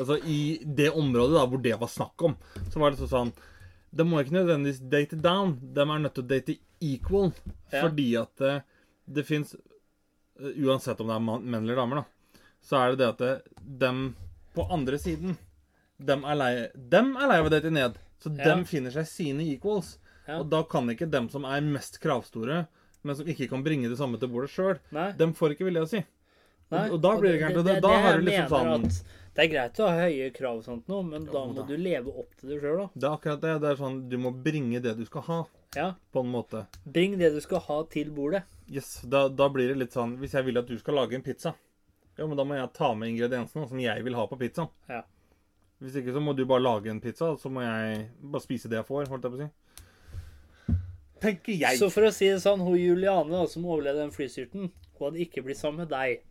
Altså 0.00 0.16
I 0.26 0.38
det 0.64 0.88
området 0.90 1.36
da 1.36 1.44
hvor 1.46 1.60
det 1.62 1.76
var 1.78 1.90
snakk 1.92 2.22
om, 2.26 2.36
så 2.72 2.80
var 2.82 2.90
det 2.94 2.98
så 3.02 3.06
sånn 3.12 3.34
De 3.94 4.02
må 4.08 4.22
ikke 4.24 4.34
nødvendigvis 4.40 4.80
date 4.90 5.20
down. 5.22 5.52
De 5.60 5.84
er 5.84 6.00
nødt 6.02 6.16
til 6.16 6.24
å 6.24 6.30
date 6.32 6.56
equal. 6.82 7.28
Ja. 7.70 7.84
Fordi 7.84 8.08
at 8.18 8.32
det, 8.42 8.54
det 9.06 9.22
fins 9.28 9.54
Uansett 10.34 10.98
om 10.98 11.06
det 11.12 11.14
er 11.14 11.22
menn 11.22 11.60
eller 11.62 11.76
damer, 11.78 12.00
da, 12.00 12.04
så 12.64 12.80
er 12.80 12.94
det 12.94 12.98
det 13.02 13.08
at 13.12 13.18
det, 13.18 13.32
dem 13.84 14.14
på 14.56 14.66
andre 14.72 14.98
siden 15.00 15.36
Dem 16.04 16.24
er 16.26 16.34
lei, 16.34 16.52
dem 16.74 17.12
er 17.16 17.28
lei 17.30 17.36
av 17.38 17.46
å 17.46 17.50
date 17.52 17.70
ned. 17.70 17.94
Så 18.20 18.32
Ja. 18.36 18.44
dem 18.50 18.64
finner 18.66 18.90
seg 18.90 19.06
sine 19.06 19.44
equals. 19.46 19.98
Ja. 20.26 20.40
Og 20.40 20.48
da 20.50 20.62
kan 20.64 20.88
ikke 20.90 21.08
dem 21.08 21.28
som 21.30 21.44
er 21.44 21.60
mest 21.60 22.00
kravstore, 22.02 22.66
men 23.04 23.14
som 23.16 23.24
ikke 23.26 23.48
kan 23.48 23.62
bringe 23.62 23.88
det 23.88 23.96
samme 23.98 24.18
til 24.18 24.28
bordet 24.28 24.50
sjøl, 24.50 24.78
dem 25.16 25.32
får 25.32 25.54
ikke 25.54 25.68
vilja 25.70 25.86
si. 25.86 26.04
Nei, 26.72 26.88
og 26.90 27.00
da 27.00 27.12
blir 27.20 27.32
det 27.38 27.40
gærent, 27.42 27.64
da- 27.64 27.80
da 27.80 28.00
har 28.00 28.18
du 28.18 28.24
liksom 28.26 28.48
sånn- 28.48 29.04
Det 29.34 29.44
er 29.44 29.48
greit 29.54 29.74
å 29.78 29.88
ha 29.88 29.98
høye 29.98 30.32
krav 30.34 30.58
og 30.58 30.64
sånt 30.64 30.86
nå, 30.88 31.02
men 31.08 31.24
da 31.26 31.32
må 31.46 31.54
da. 31.56 31.62
du 31.62 31.76
leve 31.76 32.06
opp 32.08 32.34
til 32.40 32.50
det 32.50 32.60
sjøl. 32.62 32.90
Det 32.96 33.04
er 33.04 33.16
akkurat 33.16 33.40
det. 33.40 33.60
Det 33.60 33.70
er 33.70 33.76
sånn, 33.76 34.08
Du 34.08 34.16
må 34.18 34.30
bringe 34.42 34.80
det 34.82 34.96
du 34.96 35.04
skal 35.04 35.22
ha, 35.22 35.44
Ja. 35.76 35.94
på 36.12 36.20
en 36.24 36.32
måte. 36.32 36.66
Bring 36.86 37.18
det 37.18 37.32
du 37.32 37.40
skal 37.40 37.58
ha, 37.60 37.82
til 37.84 38.10
bordet. 38.10 38.42
Yes, 38.70 39.00
da, 39.02 39.28
da 39.28 39.48
blir 39.48 39.68
det 39.68 39.76
litt 39.76 39.92
sånn 39.92 40.18
Hvis 40.18 40.32
jeg 40.32 40.44
vil 40.46 40.58
at 40.58 40.66
du 40.66 40.78
skal 40.78 40.94
lage 40.94 41.14
en 41.14 41.22
pizza, 41.22 41.54
ja, 42.18 42.26
men 42.26 42.38
da 42.38 42.44
må 42.46 42.56
jeg 42.58 42.70
ta 42.76 42.92
med 42.94 43.10
ingrediensene 43.14 43.66
som 43.68 43.80
jeg 43.82 44.04
vil 44.06 44.14
ha 44.18 44.26
på 44.30 44.38
pizzaen. 44.38 44.70
Ja. 44.90 45.02
Hvis 45.82 45.96
ikke 46.00 46.14
så 46.14 46.20
må 46.22 46.32
du 46.38 46.44
bare 46.48 46.62
lage 46.62 46.90
en 46.92 47.00
pizza, 47.02 47.32
så 47.40 47.50
må 47.52 47.64
jeg 47.64 48.04
bare 48.22 48.44
spise 48.44 48.70
det 48.70 48.78
jeg 48.78 48.88
får, 48.88 49.08
holdt 49.10 49.26
jeg 49.26 49.34
på 49.34 49.40
å 49.40 49.42
si. 49.42 50.76
Tenker 51.24 51.56
jeg. 51.56 51.78
Så 51.80 51.88
for 51.92 52.06
å 52.06 52.12
si 52.14 52.28
det 52.30 52.40
sånn, 52.44 52.62
hun 52.64 52.76
Juliane 52.78 53.32
da, 53.32 53.42
som 53.50 53.66
overlevde 53.66 54.04
den 54.04 54.14
flystyrten, 54.14 54.70
hun 54.94 55.06
hadde 55.08 55.22
ikke 55.24 55.44
blitt 55.46 55.60
sammen 55.60 55.84
med 55.84 55.92
deg. 55.92 56.22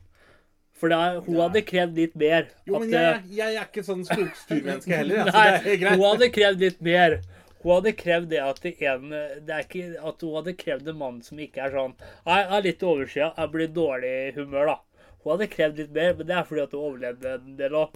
For 0.78 0.90
da, 0.90 1.20
hun 1.22 1.38
hadde 1.38 1.62
krevd 1.66 2.00
litt 2.00 2.16
mer. 2.18 2.48
jo, 2.66 2.80
men 2.82 2.92
jeg, 2.94 3.20
eh, 3.20 3.30
jeg 3.38 3.58
er 3.60 3.68
ikke 3.68 3.84
sånn 3.86 4.02
skogsturmenneske 4.08 4.98
heller, 4.98 5.22
Altså, 5.26 5.38
Nei, 5.38 5.62
det 5.66 5.74
er 5.76 5.82
greit. 5.84 5.98
hun 6.00 6.06
hadde 6.08 6.30
krevd 6.38 6.66
litt 6.66 6.82
mer. 6.88 7.18
Hun 7.64 7.72
hadde 7.78 7.94
krevd 7.96 8.32
det 8.34 8.40
at 8.44 8.58
det 8.64 8.74
en 8.90 9.06
Det 9.14 9.54
er 9.56 9.62
ikke 9.64 9.84
at 10.10 10.26
hun 10.26 10.34
hadde 10.36 10.56
krevd 10.60 10.90
en 10.92 10.98
mann 11.00 11.22
som 11.24 11.40
ikke 11.40 11.62
er 11.64 11.72
sånn 11.72 11.94
jeg 12.28 12.50
er 12.58 12.66
litt 12.66 12.82
overskya, 12.84 13.30
jeg 13.38 13.52
blir 13.54 13.70
i 13.70 13.76
dårlig 13.78 14.16
humør, 14.36 14.74
da. 14.74 14.76
Hun 15.24 15.32
hadde 15.34 15.48
krevd 15.52 15.78
litt 15.80 15.94
mer, 15.96 16.14
men 16.20 16.28
det 16.28 16.36
er 16.36 16.48
fordi 16.48 16.64
at 16.66 16.74
hun 16.76 16.82
overlevde 16.90 17.36
en 17.38 17.54
del 17.60 17.78
òg. 17.80 17.94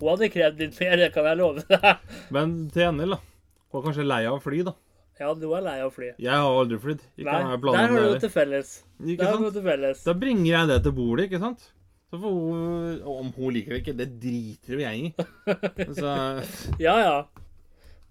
Hun 0.00 0.08
hadde 0.08 0.28
krevd 0.32 0.62
litt 0.64 0.78
mer, 0.80 0.94
det 1.02 1.10
kan 1.14 1.28
jeg 1.28 1.38
love 1.38 1.62
deg. 1.68 1.84
Men 2.34 2.54
til 2.72 2.86
gjengjeld, 2.86 3.12
da. 3.14 3.18
Hun 3.72 3.78
er 3.80 3.84
kanskje 3.86 4.06
lei 4.08 4.22
av 4.28 4.38
å 4.38 4.40
fly, 4.42 4.62
da. 4.66 4.72
Ja, 5.20 5.28
du 5.38 5.44
er 5.54 5.62
lei 5.62 5.74
av 5.82 5.90
å 5.90 5.94
fly. 5.94 6.08
Jeg 6.18 6.32
har 6.32 6.56
aldri 6.62 6.78
flydd. 6.82 7.02
Nei, 7.20 7.36
der 7.36 7.76
har 7.76 7.92
du 7.92 7.98
noe 8.00 8.18
til 8.24 8.32
felles. 8.32 8.72
Ikke 9.04 9.20
Der 9.20 9.28
har 9.28 9.36
du 9.38 9.44
sant? 9.44 9.54
til 9.58 9.66
felles. 9.68 10.00
Da 10.08 10.14
bringer 10.18 10.48
jeg 10.48 10.70
det 10.72 10.78
til 10.86 10.94
bordet, 10.96 11.26
ikke 11.28 11.40
sant? 11.44 11.68
Så 12.12 12.18
får 12.20 12.32
hun 12.32 13.04
Om 13.08 13.28
hun 13.36 13.54
liker 13.54 13.72
det 13.76 13.82
ikke, 13.84 13.94
det 14.00 14.08
driter 14.20 14.74
jo 14.74 14.80
jeg 14.82 15.04
i. 15.04 15.12
Så 16.00 16.16
Ja, 16.82 16.96
ja. 17.04 17.14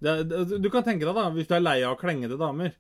det, 0.06 0.15
det, 0.30 0.62
Du 0.63 0.69
kan 0.74 0.86
tenke 0.88 1.06
deg, 1.10 1.17
da, 1.17 1.26
hvis 1.36 1.50
du 1.50 1.58
er 1.58 1.65
lei 1.65 1.80
av 1.86 1.97
klengete 2.00 2.38
damer, 2.39 2.71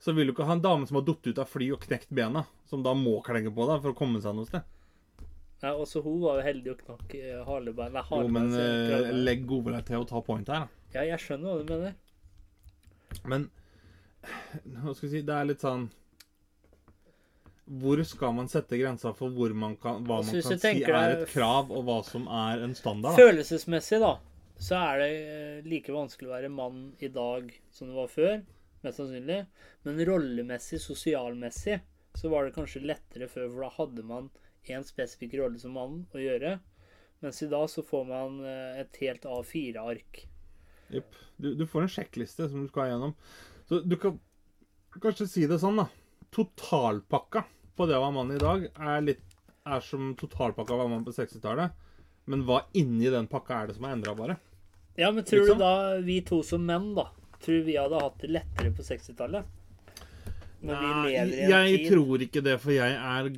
så 0.00 0.14
vil 0.16 0.30
du 0.30 0.36
ikke 0.36 0.46
ha 0.48 0.54
en 0.56 0.62
dame 0.64 0.86
som 0.88 1.00
har 1.00 1.08
falt 1.08 1.26
ut 1.32 1.40
av 1.42 1.50
fly 1.50 1.72
og 1.74 1.82
knekt 1.88 2.12
bena, 2.16 2.44
som 2.70 2.84
da 2.86 2.94
må 2.96 3.18
klenge 3.26 3.50
på 3.52 3.66
deg 3.68 3.82
for 3.82 3.92
å 3.92 3.98
komme 3.98 4.22
seg 4.22 4.36
noe 4.38 4.48
sted. 4.48 4.62
Nei, 5.60 5.70
også 5.76 6.00
hun 6.04 6.20
var 6.22 6.38
jo 6.40 6.44
heldig 6.46 6.70
og 6.72 6.82
knakk 6.86 7.14
eh, 7.18 7.40
halebein. 7.44 7.92
Nei, 7.92 8.04
Jo, 8.10 8.28
men 8.32 8.52
eh, 8.56 9.10
legg 9.12 9.42
godvilje 9.48 9.82
til 9.90 10.00
å 10.00 10.06
ta 10.08 10.22
point 10.24 10.48
her, 10.48 10.66
da. 10.66 10.84
Ja, 10.94 11.02
jeg 11.12 11.20
skjønner 11.22 11.52
hva 11.52 11.60
du 11.60 11.72
mener. 11.74 11.96
Men 13.28 13.50
hva 14.80 14.92
skal 14.94 15.06
vi 15.06 15.10
si 15.14 15.20
Det 15.24 15.32
er 15.32 15.46
litt 15.48 15.62
sånn 15.64 15.86
Hvor 17.80 18.02
skal 18.04 18.34
man 18.36 18.50
sette 18.52 18.76
grensa 18.76 19.14
for 19.16 19.32
hvor 19.34 19.54
man 19.56 19.76
kan, 19.80 20.02
hva 20.04 20.18
Altså, 20.20 20.36
man 20.36 20.44
kan 20.44 20.58
si 20.60 20.64
tenker 20.64 20.96
er 20.98 21.14
et 21.14 21.32
krav, 21.32 21.70
og 21.72 21.86
hva 21.88 21.96
som 22.06 22.26
er 22.28 22.64
en 22.66 22.74
standard? 22.78 23.14
Da? 23.16 23.20
Følelsesmessig, 23.20 24.00
da, 24.02 24.12
så 24.60 24.80
er 24.80 25.02
det 25.02 25.10
eh, 25.16 25.60
like 25.70 25.94
vanskelig 25.94 26.28
å 26.28 26.34
være 26.34 26.52
mann 26.52 26.82
i 27.00 27.08
dag 27.12 27.48
som 27.74 27.90
det 27.90 27.96
var 27.96 28.10
før. 28.12 28.40
Mest 28.84 29.00
sannsynlig. 29.00 29.40
Men 29.86 30.04
rollemessig, 30.08 30.80
sosialmessig, 30.82 31.80
så 32.16 32.32
var 32.32 32.46
det 32.46 32.56
kanskje 32.56 32.84
lettere 32.84 33.28
før, 33.30 33.48
for 33.52 33.64
da 33.64 33.72
hadde 33.76 34.06
man 34.08 34.30
én 34.68 34.84
spesifikk 34.86 35.38
rolle 35.40 35.60
som 35.62 35.76
mann 35.76 36.02
å 36.12 36.20
gjøre. 36.20 36.58
Mens 37.20 37.42
i 37.44 37.48
dag 37.50 37.68
så 37.70 37.84
får 37.84 38.04
man 38.08 38.40
eh, 38.44 38.80
et 38.82 39.00
helt 39.02 39.24
A4-ark. 39.28 40.24
Jepp. 40.90 41.16
Du, 41.36 41.54
du 41.54 41.66
får 41.68 41.86
en 41.86 41.92
sjekkliste 41.92 42.48
som 42.50 42.64
du 42.64 42.70
skal 42.72 42.90
gjennom. 42.92 43.14
Så 43.68 43.80
du 43.84 43.96
kan 44.00 44.18
kanskje 45.00 45.28
si 45.30 45.46
det 45.48 45.60
sånn, 45.62 45.80
da. 45.80 45.86
Totalpakka 46.34 47.44
på 47.76 47.86
det 47.88 47.96
å 47.98 48.04
være 48.04 48.16
mann 48.16 48.32
i 48.34 48.40
dag 48.40 48.66
er 48.70 49.04
litt 49.04 49.26
er 49.68 49.84
som 49.84 50.14
totalpakka 50.18 50.76
var 50.76 50.88
mann 50.88 51.04
på 51.04 51.12
60-tallet. 51.14 51.76
Men 52.30 52.44
hva 52.48 52.62
inni 52.76 53.10
den 53.12 53.28
pakka 53.30 53.62
er 53.62 53.70
det 53.70 53.76
som 53.76 53.86
er 53.88 53.96
endra, 53.96 54.14
bare? 54.16 54.36
Ja, 54.96 55.10
men 55.12 55.24
tror 55.24 55.44
Liksom? 55.44 55.58
du 55.58 55.64
da 55.64 56.00
vi 56.04 56.20
to 56.26 56.42
som 56.46 56.64
menn, 56.66 56.92
da, 56.96 57.06
tror 57.44 57.64
vi 57.66 57.76
hadde 57.78 58.00
hatt 58.02 58.20
det 58.22 58.32
lettere 58.34 58.72
på 58.76 58.84
60-tallet? 58.86 59.56
Når 60.60 60.80
vi 60.80 60.90
Nei, 60.90 61.12
jeg 61.48 61.76
tid 61.78 61.86
tror 61.94 62.24
ikke 62.26 62.42
det, 62.44 62.56
for 62.60 62.74
jeg 62.74 62.96
er 62.96 63.30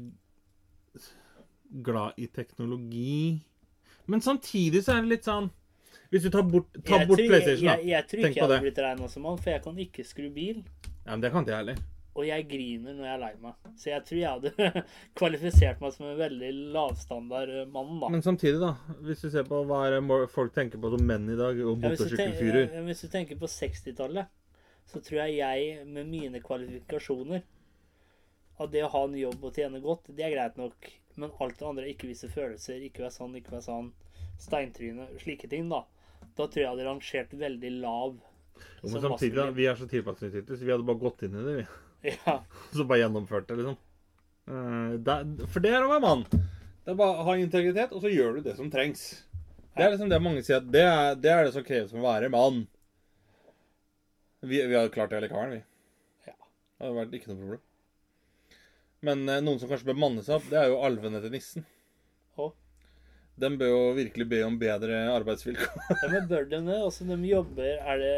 glad 1.83 2.19
i 2.21 2.27
teknologi. 2.27 3.41
Men 4.07 4.21
samtidig 4.21 4.83
så 4.85 4.97
er 4.97 5.05
det 5.05 5.13
litt 5.17 5.29
sånn 5.29 5.51
Hvis 6.13 6.27
du 6.27 6.31
tar 6.33 6.43
bort, 6.45 6.69
tar 6.85 7.05
Jeg 7.05 7.09
bort 7.09 7.19
tror- 7.21 7.29
PlayStation, 7.31 7.69
da. 7.71 7.77
Jeg, 7.79 7.89
jeg, 7.89 8.09
tror 8.09 8.27
ikke 8.27 8.37
jeg 8.37 8.45
hadde 8.45 8.61
blitt 8.67 8.83
regna 8.85 9.09
som 9.09 9.23
mann, 9.25 9.39
for 9.41 9.51
jeg 9.51 9.63
kan 9.65 9.79
ikke 9.87 10.05
skru 10.05 10.29
bil. 10.35 10.63
Ja, 11.07 11.15
men 11.15 11.21
Det 11.21 11.33
kan 11.33 11.45
ikke 11.47 11.55
jeg 11.55 11.63
heller. 11.63 11.83
Og 12.13 12.27
jeg 12.27 12.45
griner 12.45 12.93
når 12.93 13.07
jeg 13.07 13.15
er 13.15 13.21
lei 13.23 13.31
meg. 13.41 13.55
Så 13.81 13.89
jeg 13.89 14.05
tror 14.05 14.19
jeg 14.21 14.29
hadde 14.35 14.83
kvalifisert 15.19 15.81
meg 15.81 15.95
som 15.95 16.11
en 16.11 16.19
veldig 16.19 16.51
lavstandard 16.75 17.53
eh, 17.63 17.71
mann, 17.73 17.95
da. 18.03 18.11
Men 18.13 18.25
samtidig, 18.25 18.61
da. 18.61 18.75
Hvis 19.01 19.25
du 19.25 19.31
ser 19.33 19.49
på 19.49 19.63
hva 19.65 19.81
folk 20.29 20.53
tenker 20.53 20.83
på 20.83 20.93
som 20.93 21.07
menn 21.09 21.31
i 21.33 21.39
dag, 21.39 21.57
og 21.65 21.81
motorsykkelfyrer 21.81 22.67
ja, 22.77 22.85
hvis 22.85 23.01
du 23.07 23.09
tenker 23.15 23.41
på 23.41 23.49
60-tallet, 23.49 24.29
så 24.93 25.01
tror 25.01 25.23
jeg 25.23 25.39
jeg 25.39 25.87
med 25.89 26.11
mine 26.11 26.43
kvalifikasjoner 26.45 27.41
At 28.61 28.73
det 28.75 28.83
å 28.85 28.91
ha 28.93 29.07
en 29.07 29.17
jobb 29.17 29.49
og 29.49 29.57
tjene 29.57 29.81
godt, 29.81 30.11
det 30.13 30.27
er 30.27 30.35
greit 30.35 30.59
nok. 30.61 30.91
Men 31.21 31.33
alt 31.45 31.59
det 31.59 31.67
andre, 31.69 31.89
ikke 31.93 32.09
vise 32.09 32.29
følelser, 32.33 32.83
ikke 32.87 33.05
være 33.05 33.15
sånn, 33.15 33.35
ikke 33.39 33.53
være 33.57 33.67
sånn. 33.67 33.93
steintryne, 34.43 35.07
slike 35.21 35.49
ting, 35.51 35.69
da. 35.71 35.85
Da 36.35 36.47
tror 36.47 36.59
jeg 36.59 36.65
jeg 36.65 36.73
hadde 36.73 36.87
rangert 36.89 37.35
veldig 37.39 37.73
lav. 37.83 38.17
Jo, 38.83 38.89
Men 38.89 39.05
samtidig, 39.05 39.37
da, 39.37 39.51
vi 39.55 39.67
er 39.71 39.79
så 39.79 39.87
tilpasningsdyktige, 39.91 40.59
så 40.59 40.67
vi 40.67 40.73
hadde 40.73 40.87
bare 40.89 41.03
gått 41.03 41.23
inn 41.27 41.37
i 41.37 41.47
det, 41.47 41.57
vi. 41.61 41.67
Ja. 42.13 42.41
Så 42.75 42.83
bare 42.83 43.05
gjennomført 43.05 43.47
det, 43.47 43.61
liksom. 43.61 43.77
Eh, 44.51 45.45
for 45.47 45.63
det 45.63 45.71
er 45.71 45.85
å 45.85 45.91
være 45.93 46.03
mann. 46.03 46.25
Det 46.83 46.91
er 46.91 46.97
bare 46.99 47.21
å 47.21 47.27
ha 47.29 47.37
integritet, 47.39 47.93
og 47.95 48.03
så 48.03 48.11
gjør 48.11 48.41
du 48.41 48.49
det 48.49 48.57
som 48.59 48.71
trengs. 48.73 49.05
Det 49.77 49.85
er 49.85 49.93
liksom 49.95 50.11
det 50.11 50.19
mange 50.19 50.43
sier 50.43 50.59
at 50.59 50.67
det 50.75 50.83
er 50.83 51.15
det, 51.15 51.31
er 51.31 51.47
det 51.47 51.53
som 51.55 51.63
kreves 51.65 51.93
for 51.93 52.03
å 52.03 52.09
være 52.09 52.31
mann. 52.33 52.65
Vi, 54.43 54.59
vi 54.59 54.75
hadde 54.75 54.91
klart 54.91 55.15
det 55.15 55.21
likevel, 55.23 55.55
vi. 55.55 55.61
Ja. 56.27 56.35
Det 56.35 56.83
hadde 56.83 56.97
vært 56.99 57.15
ikke 57.21 57.31
noe 57.31 57.39
problem. 57.45 57.63
Men 59.07 59.25
eh, 59.29 59.43
noen 59.43 59.59
som 59.59 59.71
kanskje 59.71 59.91
bør 59.91 59.99
manne 59.99 60.23
seg 60.23 60.39
opp, 60.39 60.45
det 60.51 60.61
er 60.61 60.69
jo 60.71 60.83
alvene 60.87 61.21
til 61.23 61.33
nissen. 61.35 61.65
Hå? 62.39 62.53
De 63.43 63.49
bør 63.59 63.73
jo 63.73 63.81
virkelig 63.97 64.29
be 64.31 64.43
om 64.47 64.59
bedre 64.61 65.01
arbeidsvilkår. 65.17 65.89
ja, 66.05 66.11
men 66.13 66.29
bør 66.31 66.47
de 66.47 66.61
det? 66.69 66.79
Altså, 66.79 67.07
de 67.09 67.17
jobber 67.27 67.81
Er 67.81 68.03
det 68.03 68.15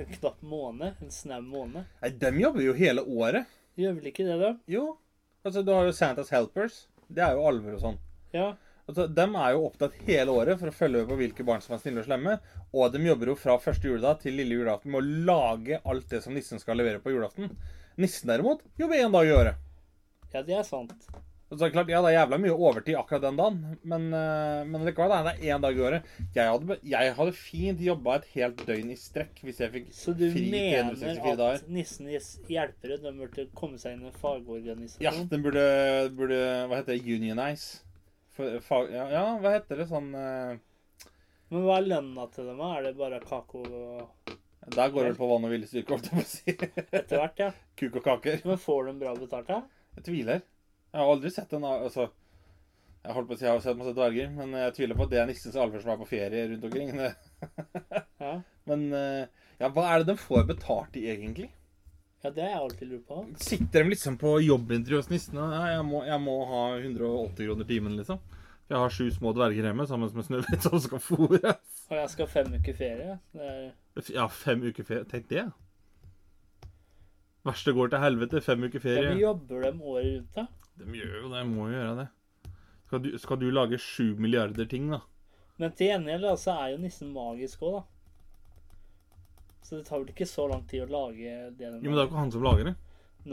en 0.00 0.08
knapp 0.14 0.40
måned? 0.46 1.02
En 1.04 1.12
snau 1.12 1.42
måned? 1.44 1.88
Nei, 2.00 2.12
de 2.22 2.32
jobber 2.40 2.64
jo 2.64 2.76
hele 2.78 3.04
året. 3.04 3.50
Gjør 3.80 3.98
vel 3.98 4.10
ikke 4.12 4.26
det, 4.28 4.38
da? 4.40 4.54
Jo. 4.70 4.86
Altså, 5.44 5.64
du 5.66 5.74
har 5.74 5.84
jo 5.88 5.96
Santas 5.96 6.32
Helpers. 6.32 6.86
Det 7.10 7.24
er 7.26 7.36
jo 7.36 7.44
alver 7.50 7.76
og 7.76 7.84
sånn. 7.84 8.00
Ja. 8.32 8.52
Altså, 8.88 9.04
de 9.12 9.26
er 9.26 9.52
jo 9.54 9.66
opptatt 9.68 9.98
hele 10.06 10.32
året 10.34 10.58
for 10.58 10.70
å 10.70 10.74
følge 10.74 11.02
med 11.02 11.10
på 11.12 11.18
hvilke 11.20 11.44
barn 11.46 11.60
som 11.62 11.76
er 11.76 11.82
snille 11.82 12.02
og 12.02 12.08
slemme. 12.08 12.38
Og 12.72 12.94
de 12.94 13.02
jobber 13.04 13.30
jo 13.32 13.36
fra 13.38 13.58
første 13.62 13.90
juledag 13.90 14.22
til 14.24 14.40
lille 14.40 14.56
julaften 14.56 14.94
med 14.94 15.02
å 15.02 15.20
lage 15.28 15.82
alt 15.84 16.08
det 16.10 16.22
som 16.24 16.34
nissen 16.34 16.62
skal 16.62 16.80
levere 16.80 17.02
på 17.04 17.12
julaften. 17.12 17.52
Nissen 18.00 18.30
derimot 18.32 18.62
jobber 18.80 19.02
én 19.02 19.12
dag 19.12 19.28
i 19.28 19.34
året. 19.36 19.66
ja, 20.32 20.42
det 20.46 20.56
er 20.56 20.64
sant. 20.66 20.94
Så 21.50 21.66
er 21.66 21.72
klart, 21.74 21.88
Ja, 21.90 21.98
det 21.98 22.12
er 22.12 22.20
jævla 22.20 22.36
mye 22.38 22.52
overtid 22.54 22.94
akkurat 22.94 23.24
den 23.24 23.38
dagen, 23.38 23.78
men, 23.82 24.04
eh, 24.14 24.60
men 24.70 24.84
likevel, 24.86 25.10
det 25.26 25.32
er 25.32 25.56
én 25.56 25.62
dag 25.64 25.74
i 25.74 25.82
året. 25.82 26.04
Jeg 26.34 26.46
hadde, 26.46 26.76
jeg 26.86 27.14
hadde 27.16 27.32
fint 27.34 27.80
jobba 27.82 28.14
et 28.20 28.28
helt 28.36 28.62
døgn 28.68 28.92
i 28.94 28.96
strekk 28.96 29.40
hvis 29.42 29.58
jeg 29.58 29.72
fikk 29.72 29.88
fri 29.90 30.14
364 30.14 30.30
dager. 30.30 30.94
Så 30.94 31.10
du 31.10 31.26
mener 31.26 31.56
at 31.56 31.66
nissen 31.66 32.06
nissenes 32.06 32.28
hjelpere 32.54 33.00
de 33.02 33.12
burde 33.18 33.46
komme 33.58 33.82
seg 33.82 33.96
inn 33.96 34.06
i 34.06 34.12
en 34.12 34.18
fagorganisasjon? 34.22 35.02
Ja, 35.02 35.14
den 35.32 35.42
burde, 35.42 35.66
burde 36.14 36.40
Hva 36.70 36.78
heter 36.78 36.94
det? 36.94 37.18
Unionize. 37.18 37.82
For, 38.30 38.60
fag, 38.62 38.94
ja, 38.94 39.08
ja, 39.10 39.24
hva 39.42 39.56
heter 39.58 39.82
det 39.82 39.88
sånn 39.90 40.12
uh... 40.14 40.54
Men 41.50 41.66
hva 41.66 41.80
er 41.80 41.90
lønna 41.90 42.28
til 42.30 42.46
dem? 42.46 42.62
Er 42.62 42.86
det 42.86 42.94
bare 42.94 43.18
kake 43.26 43.64
og 43.66 44.36
Der 44.74 44.94
går 44.94 45.10
det 45.10 45.18
på 45.18 45.28
vann 45.30 45.46
og 45.46 45.52
viljestyrke, 45.52 45.96
holdt 45.96 46.08
jeg 46.10 46.16
på 46.16 46.24
å 46.24 46.30
si. 46.30 46.54
etter 47.00 47.20
hvert, 47.20 47.42
ja? 47.42 47.50
Kuk 47.80 48.00
og 48.00 48.06
kaker. 48.06 48.40
Men 48.46 48.60
får 48.62 48.90
de 48.90 48.96
bra 49.02 49.14
betalt, 49.18 49.50
da? 49.50 49.60
Jeg 49.98 50.06
tviler. 50.08 50.42
Jeg 50.90 51.02
har 51.02 51.12
aldri 51.12 51.30
sett 51.34 51.52
en 51.54 51.66
altså, 51.68 52.08
Jeg 53.04 53.14
holdt 53.16 53.28
på 53.30 53.36
å 53.36 53.40
si 53.40 53.46
jeg 53.46 53.54
har 53.54 53.62
sett 53.64 53.78
masse 53.78 53.94
dverger, 53.96 54.32
men 54.34 54.56
jeg 54.58 54.74
tviler 54.78 54.98
på 54.98 55.06
at 55.06 55.12
det 55.14 55.20
er 55.22 55.30
nissens 55.30 55.58
alver 55.58 55.82
som 55.82 55.94
er 55.94 56.00
på 56.02 56.10
ferie 56.10 56.48
rundt 56.52 56.68
omkring. 56.70 56.94
Ja. 58.20 58.34
Men 58.68 58.82
eh, 58.92 59.30
ja, 59.56 59.70
hva 59.72 59.86
er 59.88 60.02
det 60.02 60.10
de 60.10 60.20
får 60.20 60.42
betalt 60.50 60.96
i, 61.00 61.06
egentlig? 61.08 61.46
ja, 62.22 62.30
det 62.30 62.42
har 62.42 62.50
jeg 62.50 62.58
alltid 62.58 62.88
lurt 62.88 63.06
på. 63.08 63.22
Sitter 63.40 63.84
de 63.84 63.92
liksom 63.94 64.18
på 64.20 64.34
jobbintervju 64.44 64.98
hos 64.98 65.08
nissene? 65.08 65.46
Ja, 65.54 65.62
jeg, 65.76 65.86
må, 65.88 66.02
jeg 66.04 66.20
må 66.20 66.36
ha 66.50 66.64
180 66.76 67.46
kroner 67.46 67.68
timen, 67.68 67.96
liksom. 67.96 68.20
Jeg 68.70 68.78
har 68.78 68.92
sju 68.94 69.08
små 69.10 69.32
dverger 69.34 69.66
hjemme 69.66 69.82
sammen 69.90 70.12
med 70.14 70.26
Snøhvit 70.28 70.62
som 70.62 70.78
skal 70.78 71.00
fôres. 71.02 71.70
Og 71.90 71.96
jeg 71.98 72.10
skal 72.12 72.28
ha 72.28 72.30
fem 72.30 72.52
uker 72.54 72.76
ferie. 72.78 73.16
Det 73.34 73.48
er 73.50 74.12
Ja, 74.14 74.28
fem 74.30 74.62
uker 74.62 74.86
ferie. 74.86 75.06
Tenk 75.10 75.26
det. 75.32 75.48
Verste 77.48 77.74
går 77.74 77.90
til 77.90 78.04
helvete. 78.04 78.42
Fem 78.46 78.62
uker 78.62 78.78
ja, 78.78 78.84
ferie. 78.84 79.08
men 79.08 79.18
jobber 79.18 79.64
de 79.66 79.72
året 79.82 80.10
rundt, 80.12 80.36
da? 80.36 80.44
De 80.78 81.00
gjør 81.00 81.16
jo 81.16 81.30
det. 81.32 81.40
Må 81.50 81.66
jo 81.66 81.80
gjøre 81.80 81.96
det. 81.98 82.06
Skal 82.86 83.02
du, 83.02 83.08
skal 83.22 83.40
du 83.40 83.48
lage 83.50 83.80
sju 83.82 84.14
milliarder 84.22 84.68
ting, 84.70 84.86
da? 84.94 85.00
Men 85.58 85.74
til 85.74 85.90
gjengjeld 85.90 86.28
så 86.40 86.54
er 86.62 86.76
jo 86.76 86.78
nissen 86.84 87.10
magisk 87.14 87.64
òg, 87.66 87.80
da. 87.80 87.82
Så 89.66 89.80
det 89.80 89.88
tar 89.88 89.98
vel 89.98 90.14
ikke 90.14 90.28
så 90.30 90.46
lang 90.50 90.62
tid 90.70 90.86
å 90.86 90.92
lage 90.94 91.34
det 91.58 91.58
de 91.58 91.82
Jo, 91.82 91.90
men 91.90 91.98
det 91.98 91.98
er 91.98 92.06
jo 92.06 92.10
ikke 92.12 92.22
han 92.22 92.32
som 92.34 92.46
lager 92.46 92.70
det. 92.70 92.76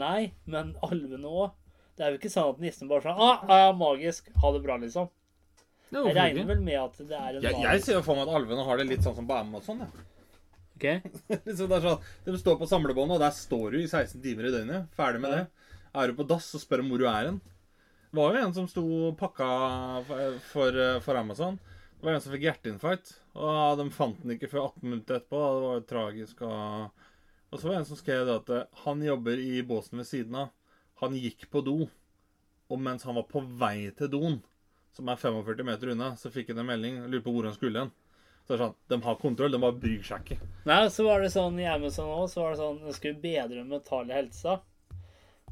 Nei, 0.02 0.32
men 0.50 0.74
alvene 0.82 1.30
òg. 1.30 1.54
Det 1.94 2.04
er 2.04 2.12
jo 2.12 2.18
ikke 2.20 2.30
sånn 2.34 2.52
at 2.52 2.60
nissen 2.62 2.90
bare 2.90 3.06
sånn 3.06 3.22
ah, 3.22 3.46
ah, 3.46 3.70
magisk, 3.74 4.28
ha 4.42 4.52
det 4.54 4.64
bra, 4.66 4.76
liksom. 4.82 5.08
Det 5.88 6.02
Jeg 6.04 6.16
regner 6.16 6.48
vel 6.50 6.60
med 6.60 6.78
at 6.82 6.98
det 7.00 7.16
er 7.16 7.36
en 7.38 7.42
Jeg, 7.46 7.60
jeg 7.64 7.82
ser 7.86 7.94
jo 7.98 8.02
for 8.04 8.18
meg 8.18 8.28
at 8.28 8.34
alvene 8.40 8.64
har 8.68 8.80
det 8.80 8.86
litt 8.90 9.04
sånn 9.06 9.16
som 9.16 9.28
på 9.28 9.36
Amazon. 9.38 9.84
Ja. 9.84 9.88
Ok? 10.78 10.86
liksom 11.48 11.70
det 11.70 11.78
er 11.78 11.86
sånn, 11.86 12.02
de 12.26 12.40
står 12.42 12.58
på 12.60 12.68
samlebåndet, 12.70 13.16
og 13.16 13.22
der 13.24 13.32
står 13.34 13.72
du 13.74 13.78
i 13.80 13.88
16 13.88 14.20
timer 14.22 14.50
i 14.50 14.52
døgnet. 14.54 14.90
Ferdig 14.98 15.22
med 15.24 15.32
Ja. 15.32 15.38
det. 15.38 15.72
Er 15.98 16.10
du 16.10 16.18
på 16.18 16.26
dass, 16.28 16.50
så 16.52 16.60
spør 16.60 16.84
om 16.84 16.92
hvor 16.92 17.00
du 17.00 17.06
er 17.08 17.30
hen. 17.30 17.40
Det 18.08 18.16
var 18.20 18.36
jo 18.36 18.42
en 18.46 18.54
som 18.56 18.68
sto 18.68 18.84
pakka 19.20 19.48
for, 20.08 20.36
for, 20.52 20.78
for 21.04 21.18
Amazon. 21.20 21.56
Det 21.98 22.06
var 22.06 22.14
en 22.14 22.22
som 22.22 22.32
fikk 22.32 22.44
hjerteinfarkt. 22.46 23.14
Og 23.34 23.80
de 23.80 23.88
fant 23.96 24.20
den 24.22 24.36
ikke 24.36 24.50
før 24.52 24.68
18 24.68 24.84
minutter 24.86 25.18
etterpå. 25.18 25.40
Det 25.40 25.64
var 25.64 25.80
jo 25.80 25.86
tragisk. 25.90 26.44
Og, 26.46 27.08
og 27.50 27.58
så 27.58 27.66
var 27.66 27.74
det 27.74 27.80
en 27.82 27.88
som 27.90 27.98
skrev 28.00 28.22
det 28.28 28.36
at 28.42 28.52
eh, 28.54 28.68
han 28.84 29.02
jobber 29.02 29.40
i 29.42 29.62
båsen 29.66 29.98
ved 30.00 30.08
siden 30.08 30.38
av. 30.44 30.52
Han 31.02 31.16
gikk 31.18 31.48
på 31.52 31.64
do, 31.66 31.88
og 32.68 32.80
mens 32.84 33.04
han 33.08 33.16
var 33.18 33.26
på 33.30 33.42
vei 33.60 33.88
til 33.98 34.10
doen, 34.14 34.38
som 34.96 35.08
er 35.08 35.16
45 35.20 35.64
meter 35.66 35.92
unna, 35.94 36.12
så 36.16 36.30
fikk 36.34 36.48
han 36.52 36.62
en 36.64 36.66
melding. 36.72 37.00
Lurer 37.06 37.24
på 37.24 37.32
hvor 37.34 37.44
han 37.48 37.54
skulle 37.56 37.84
hen. 37.84 37.90
Så 38.46 38.54
det 38.54 38.56
er 38.56 38.62
sånn, 38.64 38.74
De 38.88 38.98
har 39.04 39.18
kontroll, 39.20 39.52
de 39.52 39.60
bare 39.60 39.76
bryr 39.76 40.02
seg 40.06 40.24
ikke. 40.24 40.48
Nei, 40.68 40.80
så 40.90 41.04
var 41.04 41.20
det 41.22 41.30
sånn 41.34 41.58
i 41.60 41.66
Amazon 41.68 42.08
òg, 42.14 42.26
så 42.32 42.42
var 42.42 42.54
det 42.54 42.60
sånn 42.62 42.78
De 42.86 42.94
skulle 42.96 43.20
bedre 43.22 43.60
den 43.60 43.68
mentale 43.68 44.16
helsa. 44.16 44.60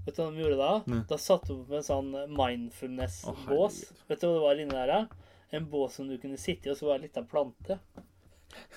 Vet 0.07 0.16
du 0.16 0.22
hva 0.22 0.31
de 0.33 0.42
gjorde 0.44 0.57
da? 0.61 0.72
Nei. 0.87 1.03
Da 1.11 1.18
satte 1.18 1.51
de 1.51 1.61
opp 1.61 1.72
en 1.77 1.85
sånn 1.85 2.12
mindfulness-bås. 2.38 3.79
Vet 4.09 4.20
du 4.22 4.27
hva 4.29 4.35
det 4.37 4.42
var 4.44 4.61
inni 4.62 4.77
der? 4.77 4.92
da? 4.92 5.31
En 5.57 5.66
bås 5.70 5.94
som 5.99 6.09
du 6.09 6.16
kunne 6.22 6.38
sitte 6.40 6.68
i, 6.68 6.72
og 6.72 6.79
så 6.79 6.88
var 6.88 6.99
det 7.01 7.09
litt 7.09 7.18
av 7.20 7.27
plante. 7.31 7.79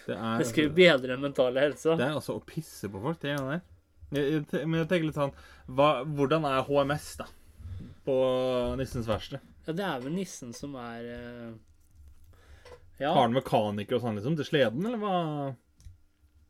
Det 0.05 0.15
er, 0.15 0.37
Det 0.41 0.47
skulle 0.49 0.73
bedre 0.75 1.13
den 1.13 1.21
mentale 1.23 1.61
helsa. 1.63 1.95
det 1.95 2.05
er 2.07 2.17
altså 2.17 2.35
å 2.39 2.43
pisse 2.45 2.89
på 2.91 3.01
folk, 3.01 3.19
det 3.21 3.31
greiene 3.35 3.55
der. 3.55 3.61
Jeg, 4.09 4.41
jeg, 4.51 4.65
men 4.65 4.79
jeg 4.81 4.89
tenker 4.89 5.05
litt 5.05 5.17
sånn 5.19 5.33
hva, 5.69 6.01
Hvordan 6.17 6.47
er 6.49 6.63
HMS, 6.65 7.11
da? 7.21 7.27
På 8.07 8.15
Nissens 8.79 9.05
verksted? 9.07 9.43
Ja, 9.69 9.73
det 9.77 9.85
er 9.85 9.99
vel 10.01 10.15
nissen 10.17 10.49
som 10.57 10.73
er 10.81 11.03
uh, 11.05 11.49
Ja, 12.97 13.11
Har 13.13 13.27
han 13.27 13.35
mekaniker 13.35 13.99
og 13.99 14.01
sånn, 14.01 14.15
liksom? 14.17 14.37
Til 14.39 14.47
sleden, 14.47 14.85
eller 14.89 14.97
hva? 14.97 15.17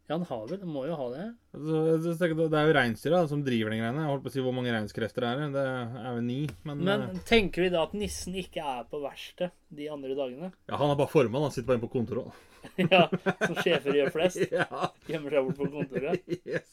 ja 0.07 0.15
han 0.15 0.23
har 0.25 0.45
vel 0.47 0.61
Han 0.63 0.71
må 0.71 0.85
jo 0.87 0.95
ha 0.97 1.07
det. 1.11 1.25
Altså, 1.53 1.81
det 2.15 2.47
er 2.47 2.69
jo 2.69 2.75
reinsdyra 2.77 3.19
som 3.29 3.41
driver 3.43 3.75
den 3.75 3.81
greiene. 3.83 4.05
Jeg 4.05 4.09
holdt 4.09 4.23
på 4.23 4.31
å 4.31 4.33
si 4.37 4.45
hvor 4.45 4.55
mange 4.55 4.71
reinskrefter 4.71 5.25
det 5.25 5.31
er. 5.33 5.51
Det 5.53 5.65
er 5.67 6.15
vel 6.15 6.23
ni, 6.25 6.37
men, 6.63 6.79
Men 6.87 7.03
eh, 7.09 7.19
tenker 7.27 7.65
vi 7.65 7.73
da 7.73 7.83
at 7.85 7.97
nissen 7.99 8.37
ikke 8.39 8.63
er 8.63 8.87
på 8.89 9.01
verkstedet 9.03 9.51
de 9.81 9.89
andre 9.91 10.15
dagene? 10.17 10.51
Ja, 10.71 10.79
han 10.79 10.93
er 10.93 10.97
bare 11.01 11.11
formann. 11.11 11.43
Han 11.45 11.53
sitter 11.53 11.67
bare 11.73 11.81
inne 11.81 11.89
på 11.89 11.91
kontoret. 11.99 12.39
ja, 12.95 13.03
Som 13.43 13.59
sjefer 13.59 13.99
gjør 13.99 14.15
flest. 14.15 14.47
ja. 14.61 14.89
Gjemmer 15.11 15.35
seg 15.35 15.51
bort 15.51 15.59
på 15.59 15.69
kontoret. 15.75 16.39
Yes. 16.39 16.71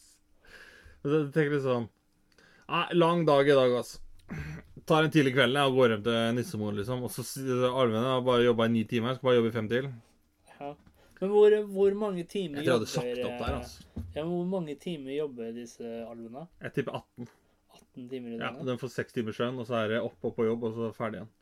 Så 1.03 1.13
jeg 1.19 1.29
tenker 1.35 1.59
litt 1.59 1.67
sånn 1.67 1.91
Nei, 2.71 2.87
lang 2.97 3.27
dag 3.27 3.51
i 3.51 3.59
dag, 3.59 3.77
altså. 3.83 4.01
Tar 4.87 5.03
en 5.03 5.11
tidlig 5.11 5.33
kveld 5.35 5.59
og 5.59 5.79
går 5.81 5.95
hjem 5.95 6.03
til 6.07 6.19
nissemor, 6.37 6.75
liksom. 6.77 7.01
Og 7.07 7.11
så 7.11 7.25
Alvene 7.73 8.05
har 8.07 8.21
bare 8.27 8.45
jobba 8.47 8.69
i 8.69 8.75
ni 8.75 8.85
timer. 8.87 9.17
Skal 9.17 9.29
bare 9.31 9.41
jobbe 9.41 9.51
i 9.51 9.57
fem 9.57 9.71
til. 9.73 9.89
Ja. 10.53 10.69
Men 11.21 11.33
hvor, 11.33 11.57
hvor 11.73 11.97
mange 11.97 12.27
timer 12.29 12.61
Jeg 12.61 12.67
tror 12.67 12.73
jeg 12.73 12.77
hadde 12.77 12.93
sagt 12.93 13.25
opp 13.25 13.41
der, 13.41 13.49
eh, 13.49 13.57
altså. 13.57 14.05
Ja, 14.15 14.23
men 14.23 14.31
Hvor 14.35 14.47
mange 14.53 14.77
timer 14.81 15.17
jobber 15.17 15.51
disse 15.57 15.91
alvene? 16.07 16.47
Jeg 16.63 16.73
tipper 16.77 16.99
18. 17.01 17.29
18 17.77 18.09
timer 18.13 18.31
i 18.31 18.37
Ja, 18.37 18.51
døgnet? 18.51 18.67
Den 18.69 18.81
får 18.83 18.93
seks 18.95 19.17
timers 19.17 19.41
søvn, 19.41 19.59
og 19.59 19.67
så 19.67 19.79
er 19.81 19.95
det 19.95 20.01
opp 20.05 20.29
og 20.29 20.37
på 20.37 20.47
jobb, 20.47 20.69
og 20.69 20.77
så 20.77 20.93
ferdig 20.97 21.23
igjen. 21.23 21.33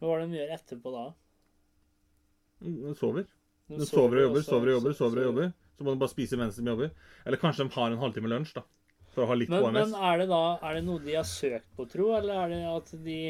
Hva 0.00 0.14
er 0.14 0.22
det 0.22 0.30
de 0.30 0.40
gjør 0.40 0.54
etterpå 0.56 0.94
da? 0.94 1.04
De 2.64 2.94
sover. 2.96 3.28
De 3.68 3.86
sover 3.88 4.22
og 4.22 4.26
jobber, 4.28 4.46
sover 4.46 4.70
og 4.70 4.76
jobber, 4.78 4.96
sover 4.96 5.20
og 5.20 5.28
jobber. 5.30 5.52
Så 5.76 5.84
må 5.84 5.92
de 5.92 6.00
bare 6.00 6.14
spise 6.14 6.38
mens 6.40 6.56
de 6.56 6.64
jobber. 6.64 6.92
Eller 7.26 7.40
kanskje 7.42 7.66
de 7.66 7.74
har 7.76 7.92
en 7.92 8.00
halvtime 8.00 8.30
lunsj, 8.30 8.54
da. 8.56 8.64
For 9.16 9.24
å 9.24 9.30
ha 9.30 9.36
litt 9.40 9.48
Men, 9.48 9.70
men 9.72 9.94
er 9.96 10.18
det 10.20 10.26
da 10.28 10.42
er 10.60 10.76
det 10.76 10.82
noe 10.84 11.00
de 11.00 11.14
har 11.16 11.24
søkt 11.24 11.64
på, 11.78 11.86
tro, 11.88 12.10
eller 12.18 12.36
er 12.42 12.50
det 12.52 12.58
at 12.68 12.90
de 13.06 13.20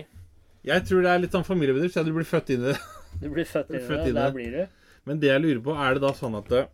Jeg 0.67 0.87
tror 0.89 1.05
det 1.07 1.13
er 1.13 1.21
litt 1.23 1.37
sånn 1.37 1.47
familiebedrift, 1.47 1.95
så 1.95 2.03
du 2.03 2.11
blir 2.17 2.27
født 2.27 2.51
inn 2.57 2.65
i 2.67 2.73
det. 2.73 2.79
Du 3.23 3.31
blir 3.33 3.47
født 3.49 3.71
inn 3.71 3.79
i 3.79 3.87
det? 3.87 4.01
inn 4.03 4.11
i 4.11 4.19
Der 4.19 4.33
blir 4.35 4.51
du? 4.57 4.89
Men 5.07 5.21
det 5.23 5.31
jeg 5.31 5.41
lurer 5.45 5.63
på, 5.65 5.77
er 5.79 5.95
det 5.95 6.03
da 6.03 6.11
sånn 6.19 6.35
at 6.37 6.51
eh, 6.59 6.67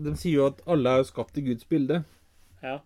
De 0.00 0.14
sier 0.16 0.38
jo 0.40 0.46
at 0.48 0.62
alle 0.66 0.94
er 0.96 1.02
jo 1.02 1.10
skapt 1.12 1.36
i 1.38 1.44
Guds 1.44 1.68
bilde. 1.68 2.00
Ja. 2.64 2.78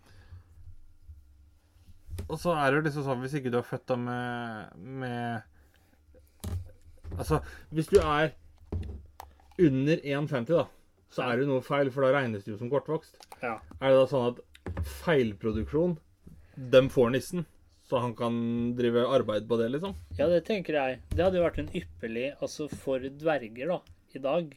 Og 2.27 2.37
så 2.43 2.53
er 2.59 2.67
det 2.73 2.81
jo 2.81 2.85
liksom 2.89 3.07
sånn 3.07 3.23
hvis 3.23 3.37
ikke 3.39 3.53
du 3.55 3.59
er 3.61 3.67
født 3.69 3.87
da 3.93 3.97
med, 4.01 4.75
med 4.75 6.51
Altså, 7.15 7.39
hvis 7.71 7.89
du 7.93 8.01
er 8.03 8.33
under 9.63 10.01
1,50, 10.03 10.51
da, 10.51 10.65
så 11.15 11.23
er 11.29 11.37
det 11.37 11.45
jo 11.45 11.51
noe 11.53 11.63
feil, 11.63 11.91
for 11.95 12.03
da 12.03 12.11
regnes 12.17 12.43
du 12.43 12.51
jo 12.53 12.59
som 12.59 12.71
kortvokst. 12.73 13.21
ja. 13.45 13.55
Er 13.79 13.93
det 13.95 14.01
da 14.01 14.07
sånn 14.11 14.33
at 14.33 14.41
feilproduksjon, 15.05 15.97
dem 16.57 16.91
får 16.91 17.11
nissen, 17.11 17.45
så 17.85 18.01
han 18.03 18.15
kan 18.17 18.37
drive 18.77 19.07
arbeid 19.07 19.49
på 19.49 19.59
det, 19.61 19.69
liksom? 19.75 19.95
Ja, 20.19 20.29
det 20.31 20.45
tenker 20.49 20.79
jeg. 20.79 21.01
Det 21.13 21.25
hadde 21.25 21.41
jo 21.41 21.45
vært 21.45 21.61
en 21.61 21.73
ypperlig 21.77 22.31
Altså 22.41 22.69
for 22.73 23.03
dverger, 23.05 23.69
da, 23.69 23.81
i 24.15 24.23
dag, 24.25 24.55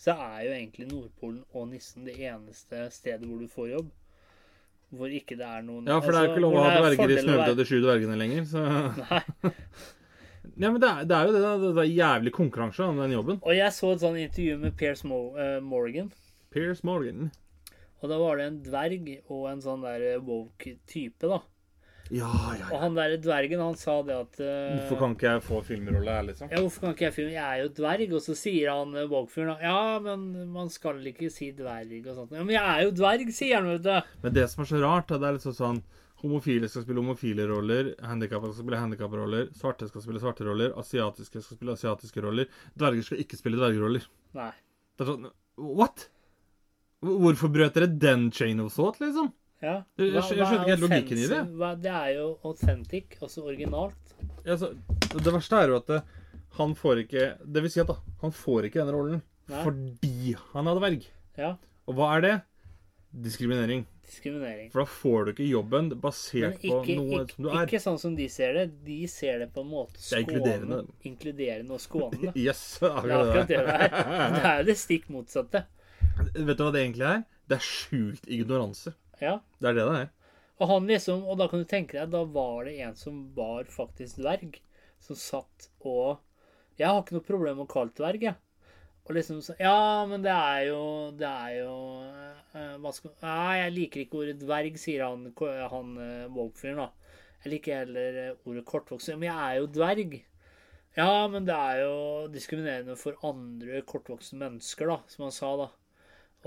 så 0.00 0.16
er 0.16 0.42
jo 0.46 0.52
egentlig 0.56 0.88
Nordpolen 0.90 1.44
og 1.52 1.70
nissen 1.70 2.08
det 2.08 2.16
eneste 2.18 2.88
stedet 2.94 3.28
hvor 3.28 3.38
du 3.38 3.48
får 3.52 3.72
jobb. 3.76 3.88
Hvor 4.90 5.12
ikke 5.14 5.36
det 5.38 5.46
er 5.46 5.62
noen 5.62 5.86
Ja, 5.86 6.00
for 6.02 6.10
det 6.10 6.18
er 6.18 6.26
jo 6.26 6.30
altså, 6.30 6.34
ikke 6.34 6.44
lov 6.46 6.56
å 6.56 6.62
ha 6.64 6.70
er 6.72 6.80
dverger 6.82 7.12
i 7.14 7.18
Snøhvit 7.22 7.52
og 7.52 7.58
de 7.60 7.66
sju 7.68 7.76
dvergene 7.84 8.16
lenger, 8.18 8.46
så 8.50 8.66
Nei. 8.98 9.22
Ja, 10.60 10.70
men 10.70 10.80
det 10.80 10.88
er, 10.88 11.04
det 11.04 11.16
er 11.16 11.28
jo 11.28 11.34
det, 11.34 11.40
da. 11.44 11.52
Det 11.60 11.82
er 11.82 11.92
jævlig 11.92 12.32
konkurranse 12.32 12.84
om 12.84 12.98
den 13.00 13.12
jobben. 13.12 13.38
Og 13.44 13.54
jeg 13.54 13.72
så 13.76 13.92
et 13.94 14.02
sånn 14.02 14.16
intervju 14.20 14.56
med 14.60 14.74
Piers 14.80 15.04
Mo 15.06 15.20
uh, 15.36 15.60
Morgan. 15.64 16.10
Piers 16.52 16.82
Morgan. 16.84 17.30
Og 18.00 18.10
da 18.10 18.18
var 18.20 18.40
det 18.40 18.48
en 18.48 18.60
dverg 18.64 19.08
og 19.28 19.48
en 19.50 19.64
sånn 19.64 19.84
der 19.84 20.04
eh, 20.14 20.20
woke-type, 20.24 21.28
da. 21.28 21.40
Ja, 22.10 22.26
ja, 22.26 22.54
ja. 22.58 22.68
Og 22.74 22.80
han 22.82 22.96
der 22.96 23.12
dvergen, 23.22 23.60
han 23.62 23.76
sa 23.78 24.00
det 24.02 24.16
at 24.16 24.40
uh, 24.42 24.80
Hvorfor 24.80 24.98
kan 24.98 25.12
ikke 25.14 25.28
jeg 25.28 25.42
få 25.46 25.60
filmrolle 25.62 26.16
her, 26.16 26.24
liksom? 26.26 26.50
Ja, 26.50 26.58
hvorfor 26.64 26.82
kan 26.82 26.96
ikke 26.96 27.06
jeg 27.06 27.14
filme? 27.14 27.34
Jeg 27.36 27.44
er 27.44 27.62
jo 27.62 27.70
dverg. 27.76 28.14
Og 28.18 28.24
så 28.24 28.34
sier 28.38 28.72
han 28.72 28.96
eh, 28.98 29.06
woke-fyren 29.10 29.62
Ja, 29.62 30.00
men 30.02 30.26
man 30.50 30.72
skal 30.74 30.98
ikke 31.06 31.30
si 31.30 31.52
dverg 31.54 32.10
og 32.10 32.16
sånt. 32.16 32.34
Ja, 32.34 32.42
men 32.42 32.56
jeg 32.56 32.66
er 32.66 32.82
jo 32.88 32.94
dverg, 32.98 33.30
sier 33.36 33.60
han, 33.60 33.70
vet 33.76 33.86
du. 33.86 34.12
Men 34.24 34.36
det 34.40 34.46
som 34.50 34.64
er 34.64 34.72
så 34.72 34.82
rart, 34.82 35.14
er 35.14 35.22
det 35.22 35.30
er 35.30 35.38
liksom 35.38 35.56
sånn 35.60 35.82
Homofile 36.20 36.68
skal 36.68 36.82
spille 36.84 37.00
homofile 37.00 37.46
roller, 37.48 37.94
handikappa 38.04 38.50
skal 38.50 38.66
spille 38.66 38.80
handikapproller, 38.82 39.46
svarte 39.56 39.86
skal 39.88 40.02
spille 40.04 40.20
svarte 40.20 40.44
roller, 40.44 40.74
asiatiske 40.76 41.40
skal 41.40 41.56
spille 41.56 41.76
asiatiske 41.78 42.20
roller, 42.20 42.50
dverger 42.76 43.06
skal 43.06 43.22
ikke 43.22 43.38
spille 43.40 43.56
dvergeroller. 43.56 44.04
Nei. 44.36 44.50
Det 44.98 45.06
er 45.06 45.14
sånn 45.14 45.30
What? 45.56 46.10
Hvorfor 47.00 47.48
brøt 47.52 47.74
dere 47.78 47.86
den 47.98 48.30
chain 48.32 48.60
of 48.60 48.74
thought, 48.74 48.98
liksom? 49.00 49.32
Ja. 49.62 49.82
Jeg- 49.98 50.12
jeg 50.14 50.22
skjønner 50.22 50.44
er 50.46 50.52
ikke 50.58 50.70
helt 50.70 50.80
logikken 50.84 51.18
i 51.18 51.26
det. 51.28 51.40
Hva, 51.56 51.74
det 51.80 51.90
er 51.92 52.14
jo 52.16 52.38
authentic, 52.44 53.16
altså 53.20 53.44
originalt. 53.44 54.14
Altså, 54.44 54.74
det 55.12 55.32
verste 55.32 55.56
er 55.56 55.68
jo 55.68 55.76
at 55.76 55.86
det, 55.86 56.02
han 56.58 56.74
får 56.74 56.98
ikke 57.06 57.38
Det 57.52 57.62
vil 57.62 57.70
si 57.70 57.80
at 57.80 57.86
da, 57.86 57.96
han 58.20 58.30
får 58.32 58.64
ikke 58.68 58.80
denne 58.80 58.92
rollen 58.92 59.22
Nei. 59.48 59.62
fordi 59.64 60.36
han 60.52 60.66
er 60.68 60.74
dverg. 60.80 61.06
Ja. 61.38 61.56
Og 61.88 61.94
hva 61.96 62.16
er 62.16 62.20
det? 62.20 62.42
Diskriminering. 63.12 63.86
Diskriminering. 64.06 64.70
For 64.70 64.80
da 64.84 64.86
får 64.86 65.24
du 65.24 65.30
ikke 65.32 65.48
jobben 65.50 65.88
basert 66.00 66.60
ikke, 66.62 66.68
på 66.70 66.96
noe 66.96 67.22
ikke, 67.24 67.34
som 67.34 67.44
du 67.44 67.48
er. 67.50 67.66
ikke 67.66 67.80
sånn 67.82 67.98
som 67.98 68.14
de 68.16 68.28
ser 68.28 68.52
det. 68.54 68.84
De 68.84 69.06
ser 69.10 69.38
det 69.40 69.52
på 69.52 69.64
en 69.64 69.70
måte 69.70 69.98
er 70.14 70.22
inkluderende. 70.22 70.78
Inkluderende 71.04 71.72
og 71.74 71.80
skånende. 71.80 72.32
Yes, 72.46 72.78
Det 72.78 72.86
er 72.90 72.96
akkurat 73.00 73.48
det 73.48 73.48
det 73.48 73.58
er. 73.58 73.88
Det 74.36 74.44
er 74.44 74.58
jo 74.60 74.64
det 74.70 74.76
stikk 74.78 75.08
motsatte. 75.10 75.64
Vet 76.20 76.58
du 76.58 76.64
hva 76.64 76.72
det 76.74 76.82
egentlig 76.84 77.06
er? 77.08 77.22
Det 77.50 77.56
er 77.58 77.66
skjult 77.66 78.26
ignoranse. 78.30 78.94
Ja. 79.20 79.38
Det 79.60 79.70
er 79.70 79.78
det 79.78 79.86
det 79.88 80.00
er. 80.04 80.10
Og 80.60 80.68
han 80.68 80.90
liksom, 80.90 81.24
og 81.24 81.38
da 81.40 81.48
kan 81.48 81.62
du 81.62 81.68
tenke 81.68 81.96
deg, 81.96 82.12
da 82.12 82.20
var 82.28 82.68
det 82.68 82.76
en 82.84 82.96
som 82.98 83.22
var 83.36 83.68
faktisk 83.72 84.20
dverg, 84.20 84.60
som 85.00 85.16
satt 85.16 85.70
og 85.80 86.20
Jeg 86.80 86.88
har 86.88 87.00
ikke 87.02 87.16
noe 87.16 87.24
problem 87.24 87.56
med 87.58 87.66
å 87.66 87.72
kalle 87.72 87.96
dverg, 87.96 88.24
jeg. 88.28 88.36
Og 89.08 89.16
liksom 89.16 89.40
så 89.44 89.56
Ja, 89.58 90.04
men 90.08 90.22
det 90.22 90.32
er 90.32 90.66
jo 90.68 90.82
Det 91.16 91.26
er 91.26 91.54
jo 91.56 91.74
uh, 92.52 92.90
skal, 92.92 93.14
Nei, 93.24 93.56
jeg 93.62 93.74
liker 93.76 94.02
ikke 94.02 94.20
ordet 94.20 94.36
dverg, 94.42 94.76
sier 94.80 95.06
han, 95.06 95.30
han 95.72 95.94
uh, 95.96 96.28
woke-fyren, 96.36 96.84
da. 96.84 97.16
Jeg 97.40 97.54
liker 97.54 97.80
heller 97.80 98.20
ordet 98.44 98.66
kortvoksen. 98.68 99.16
Men 99.16 99.30
jeg 99.30 99.40
er 99.46 99.58
jo 99.62 99.70
dverg. 99.72 100.18
Ja, 100.98 101.28
men 101.32 101.46
det 101.48 101.56
er 101.56 101.84
jo 101.86 101.96
diskriminerende 102.32 102.96
for 103.00 103.16
andre 103.24 103.80
kortvokste 103.88 104.36
mennesker, 104.36 104.90
da, 104.90 104.98
som 105.08 105.24
han 105.24 105.32
sa, 105.32 105.54
da. 105.56 105.68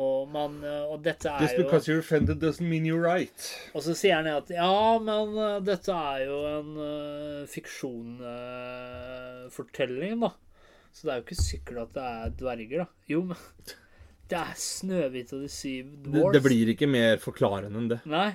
Og, 0.02 0.26
man, 0.34 0.56
eh, 0.66 0.90
og 0.90 1.04
dette 1.06 1.30
er 1.30 1.38
Just 1.46 1.54
jo 1.60 1.68
because 1.68 1.86
you're 1.88 2.02
offended 2.02 2.42
doesn't 2.42 2.66
mean 2.66 2.82
you're 2.86 3.04
right. 3.04 3.70
og 3.78 3.84
så 3.86 3.94
sier 3.94 4.16
han 4.18 4.26
at 4.32 4.50
ja, 4.50 4.98
men 4.98 5.38
eh, 5.38 5.60
dette 5.62 5.94
er 5.94 6.26
jo 6.26 6.46
en 6.50 6.78
uh, 6.80 7.46
fiksjonfortelling, 7.52 10.20
da. 10.26 10.32
Så 10.94 11.02
det 11.06 11.12
er 11.12 11.16
jo 11.20 11.24
ikke 11.28 11.44
sikkert 11.44 11.78
at 11.84 11.92
det 11.94 12.04
er 12.10 12.30
dverger, 12.42 12.78
da. 12.82 12.88
Jo, 13.12 13.20
men 13.30 13.38
det 14.34 14.40
er 14.40 14.54
Snøhvit 14.58 15.34
og 15.38 15.42
de 15.46 15.50
syv 15.52 15.86
Det, 16.08 16.24
det 16.40 16.44
blir 16.48 16.66
ikke 16.74 16.90
mer 16.90 17.22
forklarende 17.22 17.78
enn 17.84 17.92
det. 17.94 18.02
Nei. 18.10 18.32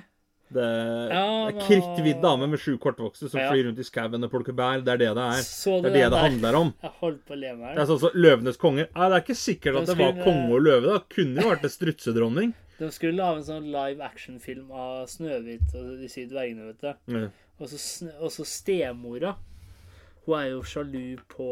Det, 0.49 0.63
er 0.65 1.11
ja, 1.13 1.51
kritthvit 1.67 2.21
dame 2.23 2.47
med 2.49 2.57
sju 2.59 2.77
kortvokste 2.81 3.29
som 3.29 3.39
Ja. 3.39 3.51
flyr 3.51 3.67
rundt 3.67 3.79
i 3.79 3.83
skauen 3.85 4.23
og 4.25 4.31
plukker 4.31 4.55
bær. 4.57 4.81
Det 4.81 4.95
er 4.95 4.97
det 4.97 5.09
det 5.13 5.25
er. 5.25 5.43
Det 5.43 5.91
er 5.91 5.93
det 5.93 6.07
det 6.09 6.21
handler 6.23 6.55
om. 6.57 6.71
Det 6.81 6.89
er 6.89 7.85
sånn 7.85 7.99
som 8.01 8.15
Løvenes 8.17 8.57
konger. 8.57 8.87
Nei, 8.95 9.09
det 9.09 9.15
er 9.19 9.21
ikke 9.21 9.37
sikkert 9.37 9.77
at 9.77 9.85
det 9.85 9.97
det 9.97 9.97
var 10.01 10.11
skulle- 10.13 10.23
konge 10.25 10.55
og 10.55 10.61
løve. 10.65 10.85
da. 10.89 10.99
Kunne 11.13 11.41
jo 11.43 11.49
vært 11.53 11.63
en 11.63 11.69
strutsedronning. 11.69 12.53
De 12.79 12.89
skulle 12.95 13.17
lage 13.19 13.37
en 13.37 13.43
sånn 13.43 13.65
live 13.71 13.99
action-film 14.01 14.71
av 14.71 15.05
Snøhvit 15.11 15.73
og 15.75 15.99
de 15.99 16.07
syv 16.07 16.29
dvergene, 16.31 16.65
vet 16.71 16.81
du. 16.81 17.13
Ja. 17.19 17.27
Og 17.59 17.67
så, 17.67 18.09
og 18.21 18.31
så 18.31 18.45
stemora. 18.47 19.35
Hun 20.25 20.35
er 20.39 20.49
jo 20.53 20.61
sjalu 20.63 21.17
på 21.27 21.49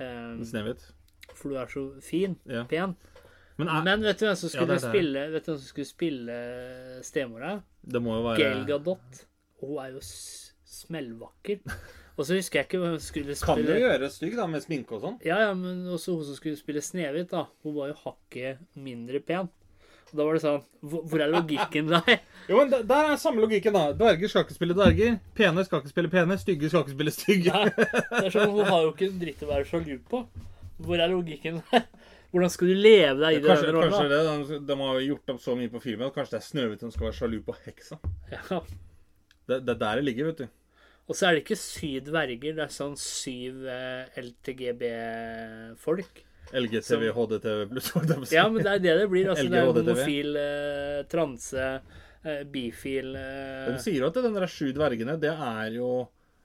eh, 0.00 0.42
Snehvit. 0.44 0.80
For 1.34 1.50
du 1.50 1.56
er 1.60 1.66
så 1.66 1.84
fin. 2.02 2.36
Ja. 2.48 2.64
Pen. 2.64 2.96
Men 3.58 3.68
er, 3.70 3.82
Men 3.86 4.02
vet 4.02 4.18
du 4.18 4.24
hvem 4.26 4.36
som 4.36 4.48
Ja, 4.48 4.52
skulle 4.54 4.66
det 4.74 4.76
er 4.76 4.80
det. 4.82 4.90
spille 4.90 5.20
Vet 5.32 5.44
du 5.46 5.50
hvem 5.52 5.58
som 5.60 5.68
skulle 5.70 5.90
spille 5.90 6.38
stemora? 7.06 7.52
det 7.86 8.00
må 8.02 8.16
jo 8.16 8.34
Gail 8.34 8.54
være 8.64 8.66
Gadot. 8.70 9.20
Og 9.62 9.68
hun 9.68 9.84
er 9.84 9.92
jo 9.94 10.00
s- 10.02 10.54
smellvakker. 10.66 11.60
Og 12.18 12.22
så 12.28 12.36
husker 12.38 12.60
jeg 12.60 12.66
ikke 12.68 12.78
hvem 12.78 12.94
som 12.98 13.04
skulle 13.08 13.34
spille 13.34 13.66
Kan 13.66 13.74
jo 13.74 13.88
gjøre 13.88 14.08
stygg, 14.14 14.36
da, 14.38 14.46
med 14.46 14.62
sminke 14.62 14.94
og 14.94 15.02
sånn. 15.02 15.16
Ja, 15.26 15.38
ja, 15.48 15.52
men 15.58 15.80
også 15.90 16.14
hun 16.14 16.24
som 16.28 16.36
skulle 16.38 16.58
spille 16.60 16.82
Snehvit, 16.82 17.30
da. 17.32 17.44
Hun 17.66 17.74
var 17.74 17.88
jo 17.90 17.96
hakket 18.04 18.60
mindre 18.78 19.18
pen. 19.26 19.48
Og 20.12 20.18
da 20.20 20.26
var 20.28 20.36
det 20.36 20.42
sånn 20.44 20.60
Hvor 20.84 21.22
er 21.24 21.32
logikken 21.32 21.88
der? 21.90 22.20
Jo, 22.50 22.58
men 22.60 22.70
Der 22.86 23.08
er 23.14 23.16
samme 23.18 23.42
logikken, 23.42 23.74
da. 23.74 23.86
Dverger 23.98 24.30
skal 24.30 24.44
ikke 24.46 24.54
spille 24.58 24.76
dverger. 24.78 25.16
Pene 25.34 25.64
skal 25.66 25.80
ikke 25.82 25.94
spille 25.94 26.10
pene. 26.12 26.36
Stygge 26.38 26.70
skal 26.70 26.84
ikke 26.84 26.94
spille 26.98 27.14
stygge. 27.14 27.54
Nei, 27.54 27.70
det 27.72 28.26
er 28.28 28.34
sånn, 28.34 28.50
Hun 28.54 28.66
har 28.68 28.82
jo 28.86 28.92
ikke 28.94 29.08
en 29.10 29.18
dritt 29.22 29.42
å 29.46 29.50
være 29.50 29.66
sjalu 29.70 29.96
på. 30.10 30.22
Hvor 30.84 30.98
er 31.02 31.10
logikken 31.14 31.62
der? 31.70 31.84
Hvordan 32.34 32.50
skal 32.50 32.66
du 32.66 32.74
leve 32.74 33.14
deg 33.20 33.36
i 33.36 33.42
Kanskje, 33.44 33.66
den 33.68 33.76
rollen? 33.76 33.92
kanskje 33.94 34.08
det, 34.10 34.20
de, 34.50 34.56
de 34.66 34.76
har 34.80 34.96
gjort 35.04 35.32
opp 35.36 35.40
så 35.44 35.54
mye 35.54 35.70
på 35.70 35.80
filmen 35.84 36.08
at 36.08 36.16
kanskje 36.16 36.34
det 36.34 36.40
er 36.40 36.46
Snøhvit 36.48 36.80
som 36.82 36.90
skal 36.90 37.06
være 37.06 37.18
sjalu 37.20 37.36
på 37.46 37.54
heksa. 37.62 38.00
Ja. 38.32 38.60
Det, 39.44 39.58
det 39.68 39.74
er 39.76 39.80
der 39.84 40.00
det 40.00 40.04
ligger, 40.08 40.30
vet 40.32 40.42
du. 40.42 40.46
Og 41.04 41.14
så 41.18 41.28
er 41.28 41.36
det 41.36 41.42
ikke 41.44 41.58
syv 41.60 42.06
dverger, 42.06 42.54
det 42.56 42.62
er 42.64 42.70
sånn 42.72 42.94
syv 42.98 43.66
eh, 43.68 44.22
LTGB-folk. 44.24 46.22
LGTV, 46.54 47.04
HDTV 47.16 47.60
pluss. 47.70 47.90
Ja, 48.32 48.46
men 48.52 48.64
det 48.64 48.72
er 48.72 48.82
det 48.82 48.94
det 49.02 49.06
blir. 49.12 49.28
Altså, 49.32 49.46
det 49.50 49.60
er 49.60 49.68
homofil, 49.70 50.36
eh, 50.40 50.98
transe, 51.10 51.68
eh, 52.24 52.42
bifil 52.52 53.14
eh, 53.20 53.68
De 53.70 53.78
sier 53.82 54.00
jo 54.02 54.10
at 54.10 54.18
den 54.24 54.36
der 54.36 54.46
sju 54.50 54.68
dvergene, 54.76 55.16
det 55.20 55.32
er 55.32 55.76
jo 55.78 55.90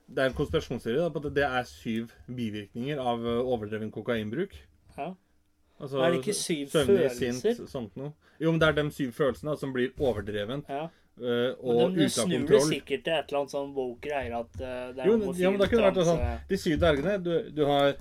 Det 0.09 0.23
er 0.23 0.31
en 0.31 0.37
konspirasjonsteori 0.37 1.09
på 1.13 1.21
at 1.21 1.33
det 1.35 1.45
er 1.45 1.65
syv 1.69 2.13
bivirkninger 2.27 2.97
av 2.99 3.25
overdreven 3.25 3.91
kokainbruk. 3.93 4.55
ja. 4.97 5.11
Altså, 5.79 6.01
Er 6.03 6.11
det 6.11 6.19
ikke 6.19 6.35
syv 6.35 6.67
søvnig, 6.67 6.95
følelser? 7.09 7.55
Sint, 7.55 7.69
sånt 7.71 7.99
noe. 7.99 8.13
Jo, 8.39 8.51
men 8.51 8.59
det 8.61 8.67
er 8.69 8.77
de 8.79 8.85
syv 8.95 9.11
følelsene 9.15 9.53
da, 9.53 9.59
som 9.59 9.73
blir 9.75 9.91
overdrevent. 9.99 10.69
ja. 10.69 10.87
ø, 11.19 11.53
og 11.59 11.95
ute 11.95 12.05
av 12.05 12.29
kontroll. 12.29 12.29
Men 12.29 12.43
av 12.43 12.47
snur 12.47 12.47
det 12.53 12.61
sikkert 12.67 13.03
til 13.03 13.13
et 13.13 13.31
eller 13.31 13.39
annet 13.41 13.55
sånn 13.55 13.73
woke 13.75 13.99
greier 14.05 14.37
at 14.39 14.61
eh, 14.61 14.85
det 14.95 15.03
er 15.03 15.09
Jo, 15.09 15.17
homofil, 15.17 15.43
ja, 15.43 15.51
men 15.51 15.59
da 15.59 15.67
kunne 15.71 15.83
det 15.83 15.91
vært 15.91 16.09
sånn 16.13 16.47
De 16.51 16.59
syv 16.63 16.79
dvergene 16.79 17.17
Du, 17.25 17.33
du 17.57 17.65
har 17.67 17.97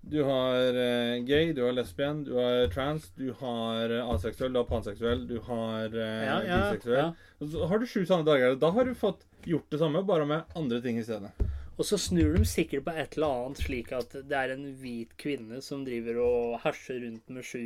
du 0.00 0.22
har 0.24 0.74
uh, 0.74 1.18
gay, 1.28 1.52
du 1.52 1.60
har 1.62 1.74
lesbien, 1.76 2.24
du 2.24 2.32
har 2.38 2.66
trans, 2.72 3.10
du 3.16 3.34
har 3.40 3.92
eh, 3.92 4.08
aseksuell, 4.14 4.52
du 4.52 4.58
har 4.62 4.64
panseksuell, 4.64 5.26
du 5.28 5.36
har 5.44 5.92
eh, 5.92 6.24
ja, 6.24 6.38
ja, 6.46 6.60
biseksuell. 6.70 7.12
ja. 7.12 7.48
Så 7.52 7.68
har 7.68 7.78
du 7.78 7.86
sju 7.86 8.00
sånne 8.08 8.24
dverger. 8.24 8.56
Da 8.60 8.72
har 8.74 8.88
du 8.88 8.94
fått 8.96 9.26
gjort 9.44 9.68
det 9.70 9.80
samme, 9.82 10.02
bare 10.08 10.26
med 10.26 10.56
andre 10.56 10.80
ting 10.80 10.98
i 10.98 11.04
stedet. 11.04 11.30
Og 11.80 11.86
så 11.88 11.96
snur 11.96 12.34
de 12.36 12.44
sikkert 12.44 12.84
på 12.84 12.92
et 12.92 13.16
eller 13.16 13.38
annet 13.40 13.60
slik 13.64 13.92
at 13.96 14.12
det 14.28 14.36
er 14.36 14.52
en 14.52 14.66
hvit 14.82 15.14
kvinne 15.20 15.62
som 15.64 15.80
driver 15.86 16.18
og 16.20 16.58
herser 16.60 17.00
rundt 17.06 17.30
med 17.32 17.46
sju 17.46 17.62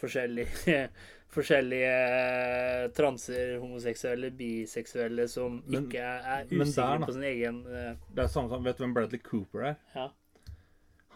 forskjellige 0.00 0.80
Forskjellige 1.34 1.94
eh, 2.14 2.84
transer, 2.94 3.56
homoseksuelle, 3.58 4.28
biseksuelle 4.38 5.24
som 5.30 5.56
Men- 5.66 5.88
ikke 5.88 6.02
er, 6.02 6.44
usikre 6.46 7.00
på 7.02 7.14
sin 7.16 7.24
egen 7.26 7.56
uh... 7.66 7.96
Det 8.14 8.22
er 8.22 8.30
samme 8.30 8.52
som, 8.52 8.62
Vet 8.62 8.78
du 8.78 8.84
hvem 8.84 8.94
Bradley 8.94 9.22
Cooper 9.22 9.64
er? 9.72 9.80
Ja. 9.96 10.04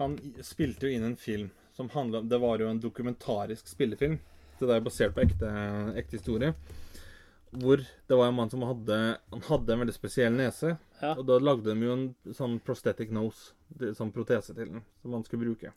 Han 0.00 0.16
spilte 0.42 0.88
jo 0.88 0.96
inn 0.96 1.06
en 1.06 1.14
film 1.18 1.52
som 1.76 1.90
handla 1.94 2.24
Det 2.26 2.40
var 2.42 2.58
jo 2.58 2.66
en 2.66 2.82
dokumentarisk 2.82 3.70
spillefilm. 3.70 4.18
Det 4.58 4.66
der 4.66 4.80
er 4.80 4.82
basert 4.82 5.14
på 5.14 5.22
ekte, 5.22 5.52
ekte 6.00 6.18
historie. 6.18 6.50
Hvor 7.52 7.80
det 7.80 8.16
var 8.18 8.28
en 8.28 8.34
mann 8.36 8.50
som 8.50 8.60
hadde 8.62 8.96
Han 9.32 9.40
hadde 9.48 9.72
en 9.72 9.80
veldig 9.80 9.94
spesiell 9.96 10.32
nese. 10.36 10.74
Ja. 11.00 11.14
Og 11.14 11.24
da 11.26 11.38
lagde 11.38 11.64
de 11.72 11.86
jo 11.86 11.92
en 11.94 12.14
sånn 12.34 12.58
prosthetic 12.60 13.10
nose, 13.10 13.52
det- 13.68 13.94
sånn 13.96 14.12
protese 14.12 14.54
til 14.54 14.66
den, 14.66 14.82
som 15.02 15.12
han 15.12 15.24
skulle 15.24 15.46
bruke. 15.46 15.72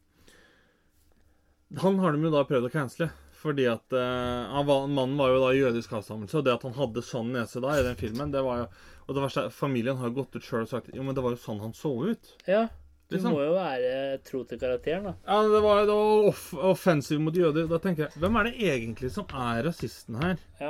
Han 1.80 2.00
har 2.00 2.12
de 2.12 2.24
jo 2.26 2.32
da 2.34 2.44
prøvd 2.44 2.68
å 2.68 2.72
cancele. 2.74 3.10
Fordi 3.42 3.64
at 3.72 3.94
uh, 3.96 4.52
han 4.54 4.66
var, 4.68 4.84
Mannen 4.92 5.18
var 5.18 5.32
jo 5.34 5.40
da 5.42 5.54
jødisk 5.56 5.94
avstammelse, 5.98 6.36
og 6.38 6.44
det 6.46 6.54
at 6.54 6.66
han 6.68 6.76
hadde 6.78 7.02
sånn 7.02 7.32
nese 7.34 7.62
da 7.64 7.72
i 7.80 7.86
den 7.88 7.96
filmen 7.98 8.30
det 8.34 8.44
var 8.46 8.60
jo, 8.60 8.66
Og 9.08 9.16
det 9.18 9.24
verste 9.24 9.46
er, 9.48 9.50
familien 9.56 9.98
har 9.98 10.12
jo 10.12 10.20
gått 10.20 10.36
ut 10.38 10.46
sjøl 10.46 10.68
og 10.68 10.70
sagt 10.70 10.92
Jo, 10.94 11.02
men 11.08 11.16
det 11.18 11.24
var 11.26 11.34
jo 11.34 11.40
sånn 11.42 11.60
han 11.64 11.74
så 11.74 11.90
ut. 12.12 12.36
ja. 12.46 12.68
Du 13.12 13.18
Liksom. 13.18 13.34
må 13.34 13.42
jo 13.44 13.56
være 13.58 14.22
tro 14.24 14.44
til 14.48 14.58
karakteren, 14.62 15.04
da. 15.04 15.14
Ja, 15.28 15.42
Det 15.44 15.60
var, 15.66 15.82
det 15.84 15.92
var 15.98 16.28
off 16.30 16.54
offensive 16.54 17.20
mot 17.20 17.36
jøder. 17.36 17.66
Da 17.68 17.76
tenker 17.84 18.06
jeg 18.06 18.22
Hvem 18.22 18.38
er 18.40 18.44
det 18.48 18.54
egentlig 18.70 19.10
som 19.12 19.26
er 19.36 19.64
rasisten 19.68 20.16
her? 20.22 20.38
Ja. 20.62 20.70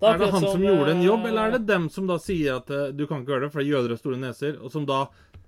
Er 0.00 0.18
det 0.20 0.30
han 0.30 0.42
som 0.44 0.60
gjorde 0.62 0.92
en 0.92 1.02
jobb, 1.02 1.22
eh, 1.24 1.30
eller 1.30 1.46
er 1.48 1.56
det 1.58 1.66
dem 1.66 1.86
som 1.92 2.06
da 2.06 2.18
sier 2.20 2.58
at 2.60 2.70
eh, 2.70 2.90
du 2.92 3.06
kan 3.06 3.22
ikke 3.22 3.32
gjøre 3.32 3.46
det 3.46 3.52
fordi 3.54 3.70
jøder 3.72 3.94
har 3.94 4.00
store 4.00 4.18
neser, 4.20 4.58
og 4.60 4.72
som 4.74 4.84
da 4.88 5.06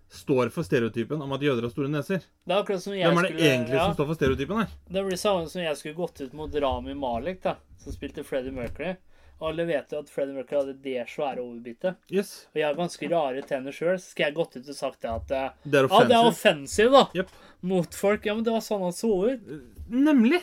står 0.09 0.49
for 0.49 0.65
stereotypen 0.65 1.21
om 1.21 1.35
at 1.37 1.43
jøder 1.45 1.67
har 1.69 1.73
store 1.75 1.91
neser? 1.93 2.23
Det 2.49 2.55
er 2.55 2.63
akkurat 2.63 2.81
som 2.81 2.95
jeg 2.97 3.05
Hvem 3.11 3.19
er 3.21 3.27
det 3.27 3.33
skulle 3.35 3.51
egentlig 3.51 3.77
ja, 3.77 3.85
som 3.85 3.99
står 3.99 4.09
for 4.09 4.21
stereotypen 4.21 4.63
her? 4.63 4.71
Det 4.89 5.05
blir 5.05 5.21
samme 5.21 5.51
som 5.53 5.61
jeg 5.63 5.77
skulle 5.77 5.99
gått 5.99 6.23
ut 6.25 6.33
mot 6.39 6.57
Rami 6.65 6.97
Malek, 6.97 7.43
da, 7.45 7.59
som 7.83 7.93
spilte 7.93 8.25
Freddie 8.25 8.55
Mercury. 8.57 8.95
Og 9.39 9.53
Alle 9.53 9.69
vet 9.69 9.93
jo 9.95 10.01
at 10.03 10.09
Freddie 10.11 10.35
Mercury 10.35 10.59
hadde 10.63 10.73
det 10.83 11.05
svære 11.13 11.43
overbittet. 11.45 12.01
Yes. 12.11 12.49
Og 12.51 12.59
jeg 12.59 12.67
har 12.67 12.79
ganske 12.81 13.11
rare 13.13 13.43
tenner 13.47 13.77
sjøl, 13.77 13.99
så 14.01 14.15
skal 14.17 14.31
jeg 14.31 14.35
gått 14.41 14.57
ut 14.57 14.65
og 14.73 14.79
sagt 14.81 15.05
det 15.05 15.13
at 15.13 15.31
eh, 15.37 15.51
Det 15.63 15.83
er 15.85 15.87
det 15.87 16.17
er 16.17 16.25
offensive. 16.25 16.33
offensive, 16.33 16.91
da. 16.97 17.21
Yep. 17.21 17.37
Mot 17.71 18.01
folk. 18.01 18.27
Ja, 18.27 18.35
men 18.35 18.49
det 18.49 18.57
var 18.57 18.65
sånn 18.65 18.83
han 18.89 18.97
så 18.97 19.13
ut. 19.29 19.53
Nemlig. 19.93 20.41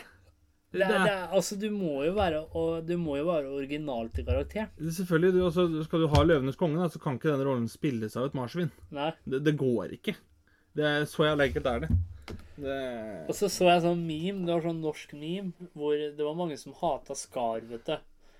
Det, 0.76 0.88
det, 1.06 1.14
altså, 1.32 1.56
du 1.60 1.66
må 1.72 2.04
jo 2.04 2.12
være 2.16 2.42
og, 2.58 2.86
Du 2.86 2.96
må 3.00 3.16
jo 3.18 3.26
være 3.28 3.52
original 3.58 4.10
til 4.14 4.26
karakter. 4.26 4.68
Selvfølgelig, 4.76 5.32
du, 5.34 5.44
altså, 5.46 5.66
Skal 5.84 6.04
du 6.04 6.08
ha 6.12 6.24
'Løvenes 6.24 6.58
konge', 6.60 6.80
da, 6.80 6.88
så 6.92 7.00
kan 7.02 7.18
ikke 7.18 7.32
den 7.32 7.46
rollen 7.46 7.68
spilles 7.68 8.16
av 8.16 8.28
et 8.28 8.36
marsvin. 8.36 8.70
Det, 9.24 9.42
det 9.44 9.56
går 9.58 9.96
ikke. 9.98 10.16
Det 10.76 10.84
er 10.84 11.04
Så 11.08 11.24
jævlig 11.24 11.48
enkelt 11.48 11.66
er 11.66 11.78
det. 11.86 11.88
det. 12.56 12.80
Og 13.28 13.34
så 13.34 13.48
så 13.48 13.70
jeg 13.70 13.84
sånn 13.86 14.04
meme, 14.06 14.44
det 14.44 14.52
var 14.54 14.66
sånn 14.68 14.82
norsk 14.84 15.12
meme, 15.16 15.52
hvor 15.72 15.96
det 15.96 16.24
var 16.24 16.36
mange 16.36 16.56
som 16.60 16.76
hata 16.76 17.14
Skar, 17.16 17.60
vet 17.70 17.86
du. 17.86 17.96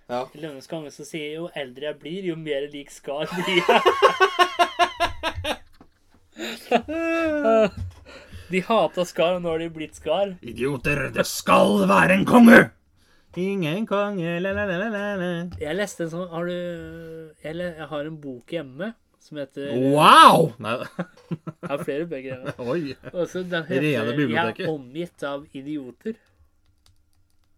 Ja. 0.08 0.22
I 0.34 0.38
Løvenes 0.38 0.68
konge 0.70 0.92
så 0.94 1.04
sier 1.04 1.40
jo 1.40 1.48
eldre 1.56 1.88
jeg 1.90 1.98
blir, 1.98 2.22
jo 2.30 2.36
mer 2.36 2.68
lik 2.70 2.90
Skar 2.94 3.26
blir 3.32 3.62
jeg. 3.64 3.82
De 8.50 8.60
hata 8.62 9.04
Skar, 9.04 9.36
og 9.36 9.42
nå 9.42 9.50
har 9.50 9.62
de 9.62 9.70
blitt 9.74 9.98
Skar. 9.98 10.36
Idioter, 10.46 11.08
det 11.14 11.26
skal 11.26 11.82
være 11.90 12.20
en 12.20 12.26
konge! 12.28 12.60
Ingen 13.36 13.84
konge, 13.88 14.38
la-la-la-la-la. 14.40 15.30
Jeg 15.60 15.76
leste 15.76 16.06
en 16.06 16.12
sånn 16.14 16.30
Har 16.30 16.46
du 16.48 16.54
Jeg, 17.44 17.52
jeg 17.52 17.88
har 17.90 18.06
en 18.08 18.14
bok 18.22 18.54
hjemme 18.54 18.94
som 19.26 19.40
heter 19.42 19.74
Wow! 19.92 20.54
Nei, 20.62 20.76
Jeg 20.78 21.68
har 21.72 21.82
flere 21.82 22.06
bøker 22.08 22.28
hjemme. 22.30 22.54
oi. 22.72 22.94
Også, 23.10 23.42
den 23.42 23.66
heter 23.66 23.84
Rene 23.84 24.14
biblioteket. 24.14 24.62
'Jeg 24.62 24.70
er 24.70 24.72
omgitt 24.72 25.26
av 25.26 25.44
idioter'. 25.50 26.16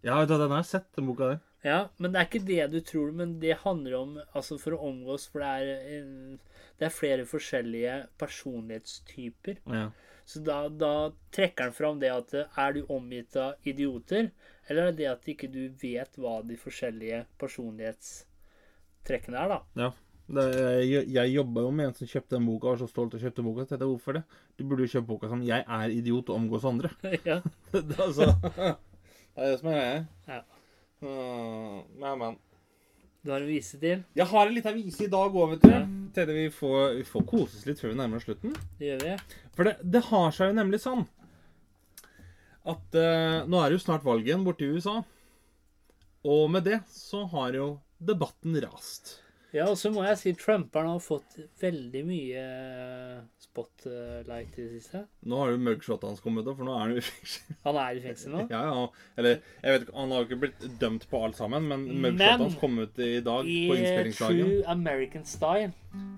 Ja, 0.02 0.16
vet 0.18 0.30
du, 0.30 0.34
den 0.38 0.54
har 0.54 0.62
jeg 0.62 0.70
sett, 0.70 0.88
den 0.96 1.06
boka 1.10 1.28
der. 1.34 1.40
Ja, 1.66 1.78
men 1.98 2.14
det 2.14 2.20
er 2.20 2.28
ikke 2.30 2.46
det 2.46 2.66
du 2.72 2.78
tror, 2.86 3.10
men 3.12 3.36
det 3.42 3.58
handler 3.64 3.96
om 3.98 4.12
altså 4.32 4.56
for 4.62 4.76
å 4.76 4.82
omgås 4.88 5.26
For 5.28 5.42
det 5.42 5.48
er, 5.58 6.36
det 6.78 6.86
er 6.88 6.94
flere 6.94 7.26
forskjellige 7.28 7.96
personlighetstyper. 8.22 9.58
Ja. 9.66 9.88
Så 10.28 10.42
da, 10.44 10.66
da 10.68 11.08
trekker 11.32 11.70
han 11.70 11.76
fram 11.76 12.00
det 12.02 12.10
at 12.12 12.34
er 12.36 12.74
du 12.76 12.82
omgitt 12.92 13.36
av 13.40 13.68
idioter, 13.68 14.28
eller 14.68 14.90
er 14.90 14.98
det 14.98 15.06
at 15.08 15.30
ikke 15.32 15.48
du 15.48 15.62
vet 15.80 16.18
hva 16.20 16.42
de 16.44 16.58
forskjellige 16.60 17.22
personlighetstrekkene 17.40 19.40
er, 19.40 19.54
da? 19.54 19.86
ja. 19.86 19.94
Det, 20.28 20.42
jeg 20.84 21.06
jeg 21.08 21.32
jobba 21.32 21.62
jo 21.64 21.68
med 21.72 21.86
en 21.88 21.94
som 21.96 22.08
kjøpte 22.10 22.34
den 22.34 22.44
boka, 22.44 22.66
og 22.66 22.74
var 22.74 22.80
så 22.82 22.88
stolt 22.90 23.14
og 23.16 23.22
kjøpte 23.22 23.44
boka. 23.46 23.64
Så 23.64 23.78
jeg, 23.78 23.88
hvorfor 23.88 24.12
det? 24.18 24.22
Du 24.58 24.64
burde 24.68 24.84
jo 24.84 24.92
kjøpe 24.92 25.08
boka 25.08 25.30
som 25.30 25.42
'Jeg 25.42 25.64
er 25.64 25.88
idiot 25.88 26.28
og 26.28 26.36
omgås 26.36 26.64
andre'. 26.68 26.92
ja. 27.30 27.40
det, 27.72 27.96
er 27.96 28.02
altså, 28.04 28.26
det 29.32 29.36
er 29.36 29.50
det 29.50 29.60
som 29.60 29.68
er 29.68 29.80
greia. 29.80 30.04
Ja. 30.28 30.40
Uh, 31.00 31.80
nei, 31.96 32.14
men. 32.20 32.36
Du 33.28 33.32
har 33.34 33.42
en 33.44 33.50
vise 33.50 33.76
til? 33.76 33.98
Jeg 34.16 34.24
har 34.24 34.48
en 34.48 34.54
liten 34.56 34.72
vise 34.72 35.02
i 35.04 35.10
dag 35.12 35.34
òg, 35.36 35.50
vet 35.50 35.64
du. 35.66 35.68
Ja. 35.68 35.82
Tenkte 36.16 36.32
vi 36.32 36.46
får, 36.48 36.94
vi 36.96 37.02
får 37.04 37.24
koses 37.28 37.66
litt 37.68 37.82
før 37.82 37.90
vi 37.90 37.98
nærmer 37.98 38.16
oss 38.16 38.24
slutten. 38.24 38.54
Det 38.78 38.86
gjør 38.88 39.02
vi. 39.02 39.16
For 39.52 39.68
det, 39.68 39.74
det 39.84 40.00
har 40.06 40.32
seg 40.32 40.48
jo 40.48 40.54
nemlig 40.56 40.80
sånn 40.80 41.02
at 42.72 42.96
eh, 42.96 43.44
nå 43.44 43.60
er 43.60 43.68
det 43.68 43.76
jo 43.76 43.82
snart 43.82 44.06
valg 44.06 44.24
igjen 44.24 44.46
borte 44.46 44.64
i 44.64 44.70
USA. 44.72 45.02
Og 46.24 46.46
med 46.54 46.64
det 46.70 46.78
så 46.88 47.26
har 47.34 47.52
jo 47.60 47.66
debatten 48.00 48.56
rast. 48.64 49.18
Ja, 49.56 49.64
og 49.70 49.78
så 49.80 49.88
må 49.94 50.02
jeg 50.04 50.18
si 50.20 50.32
Trumperen 50.36 50.90
har 50.90 50.98
fått 51.00 51.38
veldig 51.62 52.02
mye 52.04 52.42
spotlight 53.40 54.58
i 54.58 54.64
det 54.66 54.80
siste. 54.82 55.00
Nå 55.24 55.38
har 55.40 55.52
jo 55.54 55.60
mugshotet 55.62 56.04
hans 56.10 56.20
kommet 56.24 56.44
da, 56.44 56.52
for 56.58 56.68
nå 56.68 56.74
er 56.74 56.82
han 56.82 56.92
jo 56.92 57.00
i 57.00 57.04
fengsel. 57.06 57.56
Han 57.64 57.78
er 57.80 57.96
i 57.96 58.02
fengsel 58.04 58.34
nå. 58.34 58.42
Ja, 58.54 58.60
ja. 58.68 58.82
Eller, 59.20 59.40
jeg 59.62 59.74
vet 59.74 59.86
ikke, 59.86 59.96
han 59.96 60.12
har 60.12 60.20
jo 60.22 60.28
ikke 60.28 60.40
blitt 60.44 60.66
dømt 60.82 61.08
på 61.10 61.22
alt 61.24 61.40
sammen, 61.40 61.68
men 61.70 61.86
mugshotet 62.04 62.44
hans 62.44 62.58
kom 62.60 62.76
ut 62.82 63.00
i 63.04 63.10
dag 63.24 63.48
I 63.48 63.56
på 63.70 63.78
innspillingsdagen. 63.78 64.52
true 64.52 64.60
American 64.76 65.24
style 65.28 65.72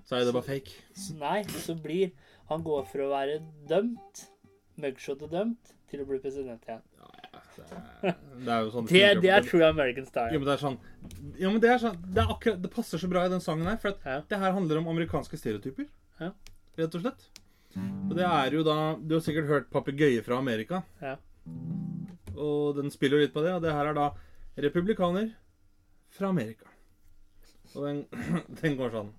Så 0.08 0.18
er 0.18 0.26
det 0.26 0.34
bare 0.36 0.48
fake. 0.50 0.76
så 0.98 1.16
Nei, 1.20 1.38
så 1.62 1.78
blir 1.78 2.10
han 2.50 2.64
går 2.66 2.86
for 2.90 3.06
å 3.06 3.12
være 3.12 3.38
dømt, 3.70 4.24
mugshotet 4.82 5.30
dømt, 5.30 5.76
til 5.90 6.02
å 6.02 6.06
bli 6.10 6.18
president 6.22 6.66
igjen. 6.66 6.82
Det 8.00 8.48
er 8.48 8.62
jo 8.64 8.70
sånn 8.72 8.86
Det, 8.88 9.02
det 9.22 9.30
er 9.30 9.42
true 9.44 9.66
American 9.66 10.04
Jo, 10.04 10.08
style. 10.08 10.38
men 10.38 10.46
det 10.48 10.54
er 10.54 10.62
sånn 10.62 10.78
Jo, 11.38 11.50
men 11.50 11.60
det 11.60 11.70
er 11.70 11.78
sånn 11.82 11.98
Det, 12.06 12.22
er 12.22 12.32
akkurat, 12.34 12.62
det 12.62 12.70
passer 12.72 12.98
så 13.02 13.08
bra 13.10 13.24
i 13.26 13.32
den 13.32 13.40
sangen 13.44 13.66
her, 13.68 13.76
for 13.76 13.88
at 13.92 13.98
Ja. 14.06 14.20
det 14.28 14.38
her 14.38 14.52
handler 14.56 14.78
om 14.78 14.88
amerikanske 14.88 15.36
stereotyper. 15.36 15.86
Ja. 16.20 16.32
Rett 16.78 16.94
og 16.94 17.02
slett. 17.04 17.28
Og 17.76 18.16
det 18.16 18.24
er 18.26 18.50
jo 18.56 18.62
da 18.66 18.96
Du 18.96 19.14
har 19.14 19.20
sikkert 19.20 19.46
hørt 19.46 19.70
'Papegøye 19.70 20.22
fra 20.24 20.38
Amerika'. 20.40 20.82
Ja. 21.02 21.16
Og 22.36 22.76
den 22.76 22.90
spiller 22.90 23.18
jo 23.18 23.24
litt 23.26 23.34
på 23.34 23.42
det, 23.44 23.52
og 23.52 23.62
det 23.62 23.72
her 23.72 23.86
er 23.86 23.94
da 23.94 24.10
republikaner 24.58 25.34
fra 26.10 26.28
Amerika. 26.28 26.64
Og 27.76 27.84
den, 27.86 28.04
den 28.62 28.76
går 28.76 28.90
sånn 28.90 29.12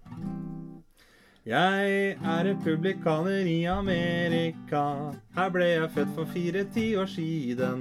Jeg 1.42 2.18
er 2.22 2.44
republikaner 2.46 3.48
i 3.50 3.64
Amerika. 3.66 5.10
Her 5.34 5.48
ble 5.50 5.72
jeg 5.72 5.90
født 5.96 6.12
for 6.14 6.30
fire 6.30 6.62
tiår 6.70 7.08
siden. 7.10 7.80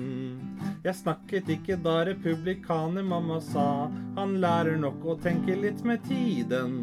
Jeg 0.81 0.97
snakket 0.97 1.51
ikke 1.53 1.77
da 1.85 1.99
republikaner 2.09 3.05
mamma 3.05 3.37
sa. 3.45 3.91
Han 4.17 4.39
lærer 4.41 4.79
nok 4.81 5.05
å 5.05 5.17
tenke 5.21 5.59
litt 5.61 5.85
med 5.85 6.01
tiden. 6.09 6.79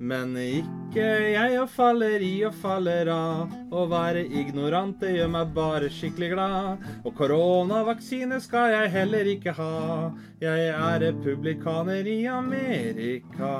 Men 0.00 0.32
ikke 0.40 1.04
jeg 1.34 1.58
og 1.60 1.68
faller 1.74 2.24
i 2.24 2.32
og 2.48 2.56
faller 2.62 3.10
av. 3.12 3.52
Å 3.68 3.84
være 3.92 4.24
ignorant, 4.24 4.96
det 5.04 5.12
gjør 5.18 5.28
meg 5.34 5.52
bare 5.52 5.92
skikkelig 5.92 6.30
glad. 6.32 6.88
Og 7.04 7.12
koronavaksine 7.20 8.40
skal 8.40 8.72
jeg 8.78 8.94
heller 8.96 9.28
ikke 9.34 9.52
ha. 9.60 10.08
Jeg 10.40 10.72
er 10.72 10.96
republikaner 11.04 12.08
i 12.08 12.22
Amerika. 12.38 13.52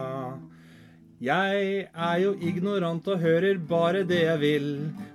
Jeg 1.23 1.85
er 1.87 2.17
jo 2.19 2.33
ignorant 2.43 3.07
og 3.07 3.21
hører 3.23 3.61
bare 3.71 4.01
det 4.03 4.25
jeg 4.25 4.39
vil. 4.41 4.69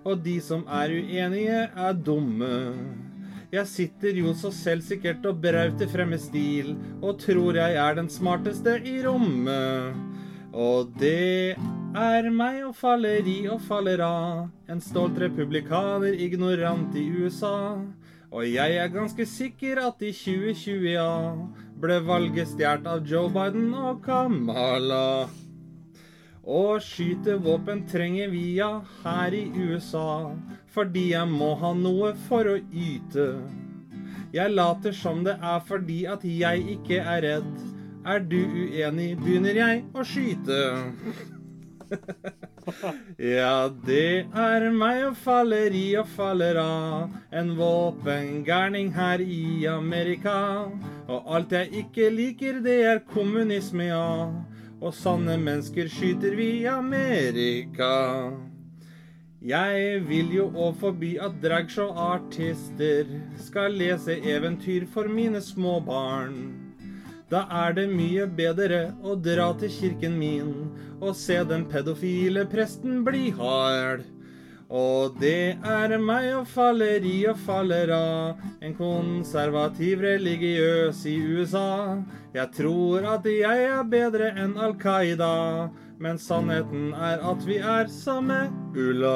Og 0.07 0.21
de 0.23 0.37
som 0.39 0.61
er 0.71 0.93
uenige, 0.95 1.65
er 1.67 1.97
dumme. 1.99 2.51
Jeg 3.51 3.67
sitter 3.67 4.15
jo 4.15 4.31
så 4.31 4.47
selvsikkert 4.55 5.25
og 5.27 5.41
brauter 5.43 5.89
frem 5.91 6.13
med 6.15 6.21
stil, 6.23 6.77
og 7.01 7.19
tror 7.19 7.59
jeg 7.59 7.75
er 7.79 7.97
den 7.97 8.07
smarteste 8.07 8.77
i 8.87 9.01
rommet. 9.03 9.97
Og 10.55 10.93
det 10.95 11.57
er 11.95 12.29
meg 12.31 12.61
og 12.69 12.75
faller 12.79 13.27
i 13.27 13.41
og 13.51 13.59
faller 13.67 14.03
av. 14.05 14.45
En 14.71 14.79
stolt 14.83 15.19
republikaner, 15.19 16.15
ignorant 16.15 16.95
i 16.95 17.03
USA. 17.19 17.81
Og 18.31 18.47
jeg 18.47 18.77
er 18.79 18.95
ganske 18.95 19.27
sikker 19.27 19.83
at 19.89 19.99
i 20.07 20.13
2020, 20.15 20.87
ja, 20.93 21.11
ble 21.83 21.99
valget 22.07 22.53
stjålet 22.53 22.87
av 22.95 23.03
Joe 23.03 23.27
Biden 23.35 23.75
og 23.75 23.99
Kamala. 24.07 25.03
Å 26.47 26.77
skyte 26.79 27.33
våpen 27.43 27.81
trenger 27.91 28.29
vi 28.31 28.53
ja 28.55 28.69
her 29.01 29.33
i 29.35 29.49
USA, 29.51 30.31
fordi 30.71 31.09
jeg 31.09 31.27
må 31.27 31.49
ha 31.59 31.73
noe 31.75 32.13
for 32.29 32.47
å 32.47 32.55
yte. 32.71 33.25
Jeg 34.31 34.53
later 34.55 34.95
som 34.95 35.25
det 35.27 35.35
er 35.43 35.59
fordi 35.67 36.05
at 36.07 36.23
jeg 36.23 36.63
ikke 36.77 37.01
er 37.03 37.23
redd. 37.25 37.51
Er 38.07 38.23
du 38.23 38.39
uenig, 38.39 39.17
begynner 39.19 39.59
jeg 39.59 39.83
å 39.91 40.07
skyte. 40.07 40.61
Ja, 43.15 43.69
det 43.87 44.27
er 44.35 44.65
meg 44.75 45.05
og 45.07 45.13
faller 45.23 45.71
i 45.71 45.85
og 45.95 46.09
faller 46.17 46.57
av. 46.59 47.13
En 47.31 47.53
våpengærning 47.55 48.89
her 48.91 49.23
i 49.23 49.63
Amerika. 49.71 50.67
Og 51.07 51.31
alt 51.31 51.55
jeg 51.55 51.85
ikke 51.85 52.09
liker, 52.11 52.59
det 52.65 52.75
er 52.91 52.99
kommunisme, 53.07 53.87
ja. 53.87 54.11
Og 54.77 54.93
sanne 54.93 55.39
mennesker 55.41 55.87
skyter 55.89 56.35
vi 56.37 56.67
Amerika. 56.69 58.29
Jeg 59.41 60.03
vil 60.05 60.29
jo 60.35 60.47
òg 60.53 60.75
forby 60.81 61.15
at 61.21 61.39
dragshow-artister 61.41 63.09
skal 63.41 63.73
lese 63.77 64.19
eventyr 64.21 64.85
for 64.93 65.09
mine 65.09 65.41
små 65.41 65.79
barn. 65.85 66.37
Da 67.29 67.43
er 67.65 67.73
det 67.77 67.87
mye 67.89 68.27
bedre 68.37 68.91
å 69.03 69.17
dra 69.19 69.49
til 69.59 69.73
kirken 69.73 70.19
min 70.19 70.53
og 71.01 71.17
se 71.17 71.41
den 71.49 71.65
pedofile 71.69 72.45
presten 72.49 73.01
bli 73.07 73.31
hard. 73.35 74.05
Og 74.67 75.15
det 75.21 75.55
er 75.63 75.93
meg 76.03 76.25
og 76.35 76.47
faller 76.51 77.05
i 77.07 77.21
og 77.31 77.37
faller 77.39 77.91
av, 77.95 78.41
en 78.59 78.73
konservativ 78.75 80.01
religiøs 80.03 81.05
i 81.07 81.15
USA. 81.23 82.01
Jeg 82.35 82.51
tror 82.57 83.07
at 83.13 83.29
jeg 83.31 83.63
er 83.69 83.85
bedre 83.87 84.33
enn 84.35 84.57
Al 84.59 84.75
Qaida, 84.81 85.69
men 86.03 86.19
sannheten 86.19 86.91
er 86.93 87.23
at 87.31 87.47
vi 87.47 87.61
er 87.63 87.87
samme 87.87 88.41
ulla. 88.75 89.15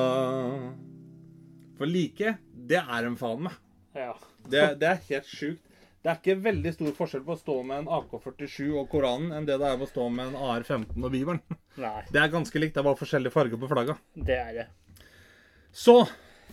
For 1.75 1.89
like, 1.89 2.37
det 2.55 2.79
er 2.79 3.09
en 3.09 3.19
faen 3.19 3.43
meg. 3.49 3.59
Ja. 3.97 4.13
Det, 4.47 4.63
det 4.79 4.87
er 4.87 5.03
helt 5.09 5.27
sjukt. 5.27 5.67
Det 6.01 6.09
er 6.09 6.17
ikke 6.17 6.39
veldig 6.41 6.71
stor 6.73 6.93
forskjell 6.97 7.21
på 7.27 7.35
å 7.35 7.37
stå 7.37 7.55
med 7.67 7.83
en 7.83 7.89
AK-47 7.99 8.71
og 8.71 8.87
Koranen 8.89 9.35
enn 9.37 9.45
det 9.45 9.59
det 9.61 9.67
er 9.67 9.75
på 9.77 9.85
å 9.85 9.89
stå 9.91 10.07
med 10.09 10.31
en 10.31 10.39
AR-15 10.47 10.95
og 10.97 11.11
Bibelen. 11.13 11.41
Nei, 11.77 11.99
Det 12.09 12.17
er 12.23 12.31
ganske 12.33 12.57
likt, 12.63 12.73
det 12.73 12.81
er 12.81 12.87
bare 12.87 12.97
forskjellig 12.97 13.31
farge 13.35 13.59
på 13.61 13.69
flagga. 13.69 13.99
det 14.15 14.39
er 14.39 14.55
det. 14.55 14.65
Så 15.71 16.07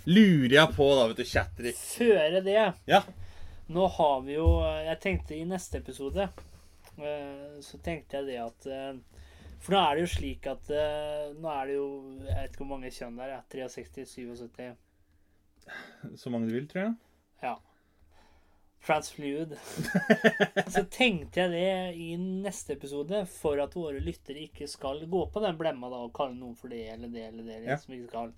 lurer 0.09 0.55
jeg 0.55 0.75
på, 0.77 0.87
da, 0.97 1.07
vet 1.11 1.19
du, 1.21 1.25
Chatrik 1.29 1.77
Føre 1.77 2.41
det 2.45 2.55
Ja. 2.89 3.03
Nå 3.69 3.87
har 3.99 4.21
vi 4.25 4.33
jo 4.39 4.47
Jeg 4.87 5.01
tenkte 5.03 5.37
i 5.37 5.45
neste 5.49 5.79
episode 5.83 6.29
eh, 6.29 7.59
så 7.65 7.81
tenkte 7.85 8.17
jeg 8.21 8.29
det 8.31 8.39
at 8.41 8.67
eh, 8.73 8.95
For 9.61 9.75
nå 9.75 9.79
er 9.83 9.95
det 9.99 10.05
jo 10.07 10.13
slik 10.15 10.47
at 10.49 10.71
eh, 10.71 11.35
Nå 11.37 11.49
er 11.53 11.67
det 11.69 11.75
jo 11.77 11.89
Jeg 12.25 12.37
vet 12.37 12.51
ikke 12.55 12.63
hvor 12.65 12.73
mange 12.77 12.95
kjønn 12.95 13.19
det 13.19 13.25
er. 13.27 13.35
ja, 13.35 13.41
63, 13.69 14.07
77 14.07 16.17
Så 16.17 16.31
mange 16.33 16.49
du 16.49 16.55
vil, 16.55 16.69
tror 16.71 16.83
jeg. 16.87 16.95
Ja. 17.43 17.55
Transfluid. 18.87 19.55
så 20.75 20.85
tenkte 20.91 21.43
jeg 21.43 21.53
det 21.53 21.97
i 22.01 22.13
neste 22.19 22.77
episode, 22.77 23.25
for 23.33 23.61
at 23.63 23.75
våre 23.77 24.01
lyttere 24.03 24.47
ikke 24.47 24.69
skal 24.71 25.03
gå 25.11 25.25
på 25.33 25.43
den 25.45 25.59
blemma 25.61 25.91
da, 25.93 26.05
og 26.07 26.15
kalle 26.17 26.39
noen 26.39 26.57
for 26.59 26.73
det 26.73 26.85
eller 26.95 27.13
det 27.13 27.27
eller 27.31 27.49
det. 27.49 27.59
Ja. 27.67 27.79
som 27.81 27.97
ikke 27.97 28.13
skal. 28.13 28.33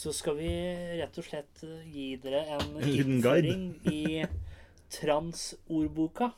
Så 0.00 0.14
skal 0.16 0.38
vi 0.38 0.52
rett 1.00 1.18
og 1.18 1.26
slett 1.26 1.64
eh, 1.66 1.88
gi 1.90 2.06
dere 2.22 2.44
en 2.56 2.78
innføring 2.86 3.64
i 3.90 4.22
transordboka. 4.94 6.30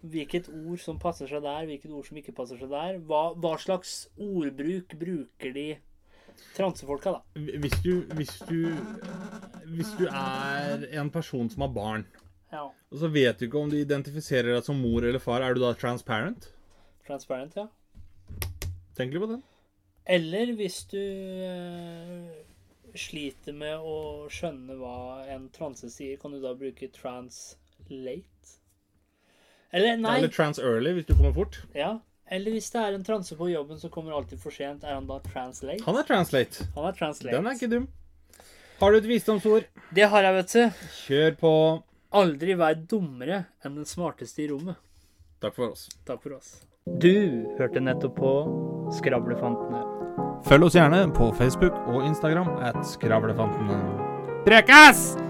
Hvilket 0.00 0.48
ord 0.48 0.80
som 0.80 0.98
passer 1.02 1.28
seg 1.28 1.42
der, 1.44 1.66
hvilket 1.68 1.92
ord 1.92 2.06
som 2.08 2.16
ikke 2.16 2.34
passer 2.36 2.60
seg 2.60 2.70
der. 2.72 3.00
Hva, 3.04 3.34
hva 3.36 3.56
slags 3.60 4.06
ordbruk 4.16 4.94
bruker 4.96 5.52
de 5.52 5.68
transefolka, 6.56 7.18
da? 7.18 7.20
Hvis 7.60 7.76
du, 7.84 8.00
hvis 8.16 8.32
du 8.48 8.76
Hvis 9.70 9.92
du 9.98 10.06
er 10.06 10.86
en 11.00 11.10
person 11.10 11.50
som 11.50 11.60
har 11.66 11.68
barn, 11.74 12.06
Ja. 12.50 12.64
og 12.66 12.98
så 12.98 13.08
vet 13.14 13.38
du 13.38 13.46
ikke 13.46 13.60
om 13.60 13.70
du 13.70 13.76
identifiserer 13.78 14.56
deg 14.56 14.64
som 14.66 14.80
mor 14.82 15.04
eller 15.06 15.22
far, 15.22 15.44
er 15.46 15.54
du 15.54 15.62
da 15.62 15.70
transparent? 15.78 16.48
Transparent, 17.06 17.54
ja. 17.56 17.68
Tenk 18.98 19.14
litt 19.14 19.22
på 19.22 19.30
den. 19.30 19.42
Eller 20.10 20.50
hvis 20.58 20.82
du 20.90 20.98
eh, 20.98 22.40
sliter 22.98 23.54
med 23.54 23.78
å 23.78 24.26
skjønne 24.32 24.74
hva 24.80 25.22
en 25.30 25.46
transe 25.54 25.90
sier, 25.92 26.18
kan 26.20 26.34
du 26.34 26.40
da 26.42 26.56
bruke 26.58 26.90
translate? 26.94 28.56
Eller 29.70 30.00
nei. 30.00 30.16
Eller 30.18 30.32
trans 30.34 30.58
early, 30.58 30.96
hvis 30.96 31.06
du 31.06 31.14
kommer 31.14 31.34
fort. 31.36 31.60
Ja. 31.78 32.00
Eller 32.30 32.54
hvis 32.54 32.70
det 32.74 32.82
er 32.82 32.94
en 32.94 33.06
transe 33.06 33.34
på 33.38 33.48
jobben 33.50 33.78
som 33.78 33.90
kommer 33.90 34.14
alltid 34.14 34.38
for 34.42 34.54
sent, 34.54 34.84
er 34.86 34.96
han 34.98 35.06
da 35.06 35.18
translate? 35.24 35.82
Han 35.86 35.98
er 35.98 36.06
translate. 36.06 36.66
Han 36.76 36.86
er 36.90 36.98
translate. 36.98 37.36
Den 37.36 37.46
er 37.46 37.58
ikke 37.58 37.70
dum. 37.70 37.86
Har 38.80 38.92
du 38.92 38.98
et 39.00 39.08
visdomsord? 39.10 39.66
Det 39.94 40.06
har 40.08 40.26
jeg, 40.26 40.36
vet 40.38 40.52
du. 40.54 40.84
Kjør 41.04 41.34
på. 41.40 41.54
Aldri 42.10 42.56
vær 42.58 42.74
dummere 42.90 43.44
enn 43.62 43.76
den 43.78 43.86
smarteste 43.86 44.42
i 44.42 44.48
rommet. 44.50 44.80
Takk 45.40 45.54
for 45.54 45.70
oss. 45.70 45.86
Takk 46.08 46.18
for 46.24 46.34
oss. 46.34 46.64
Du 46.98 47.46
hørte 47.60 47.78
nettopp 47.78 48.16
på 48.18 48.32
Skravlefantene. 48.98 49.84
Følg 50.48 50.66
oss 50.66 50.74
gjerne 50.74 51.04
på 51.14 51.30
Facebook 51.38 51.76
og 51.86 52.02
Instagram 52.08 52.56
at 52.66 52.82
Skravlefantene. 52.96 53.78
Prekas! 54.48 55.29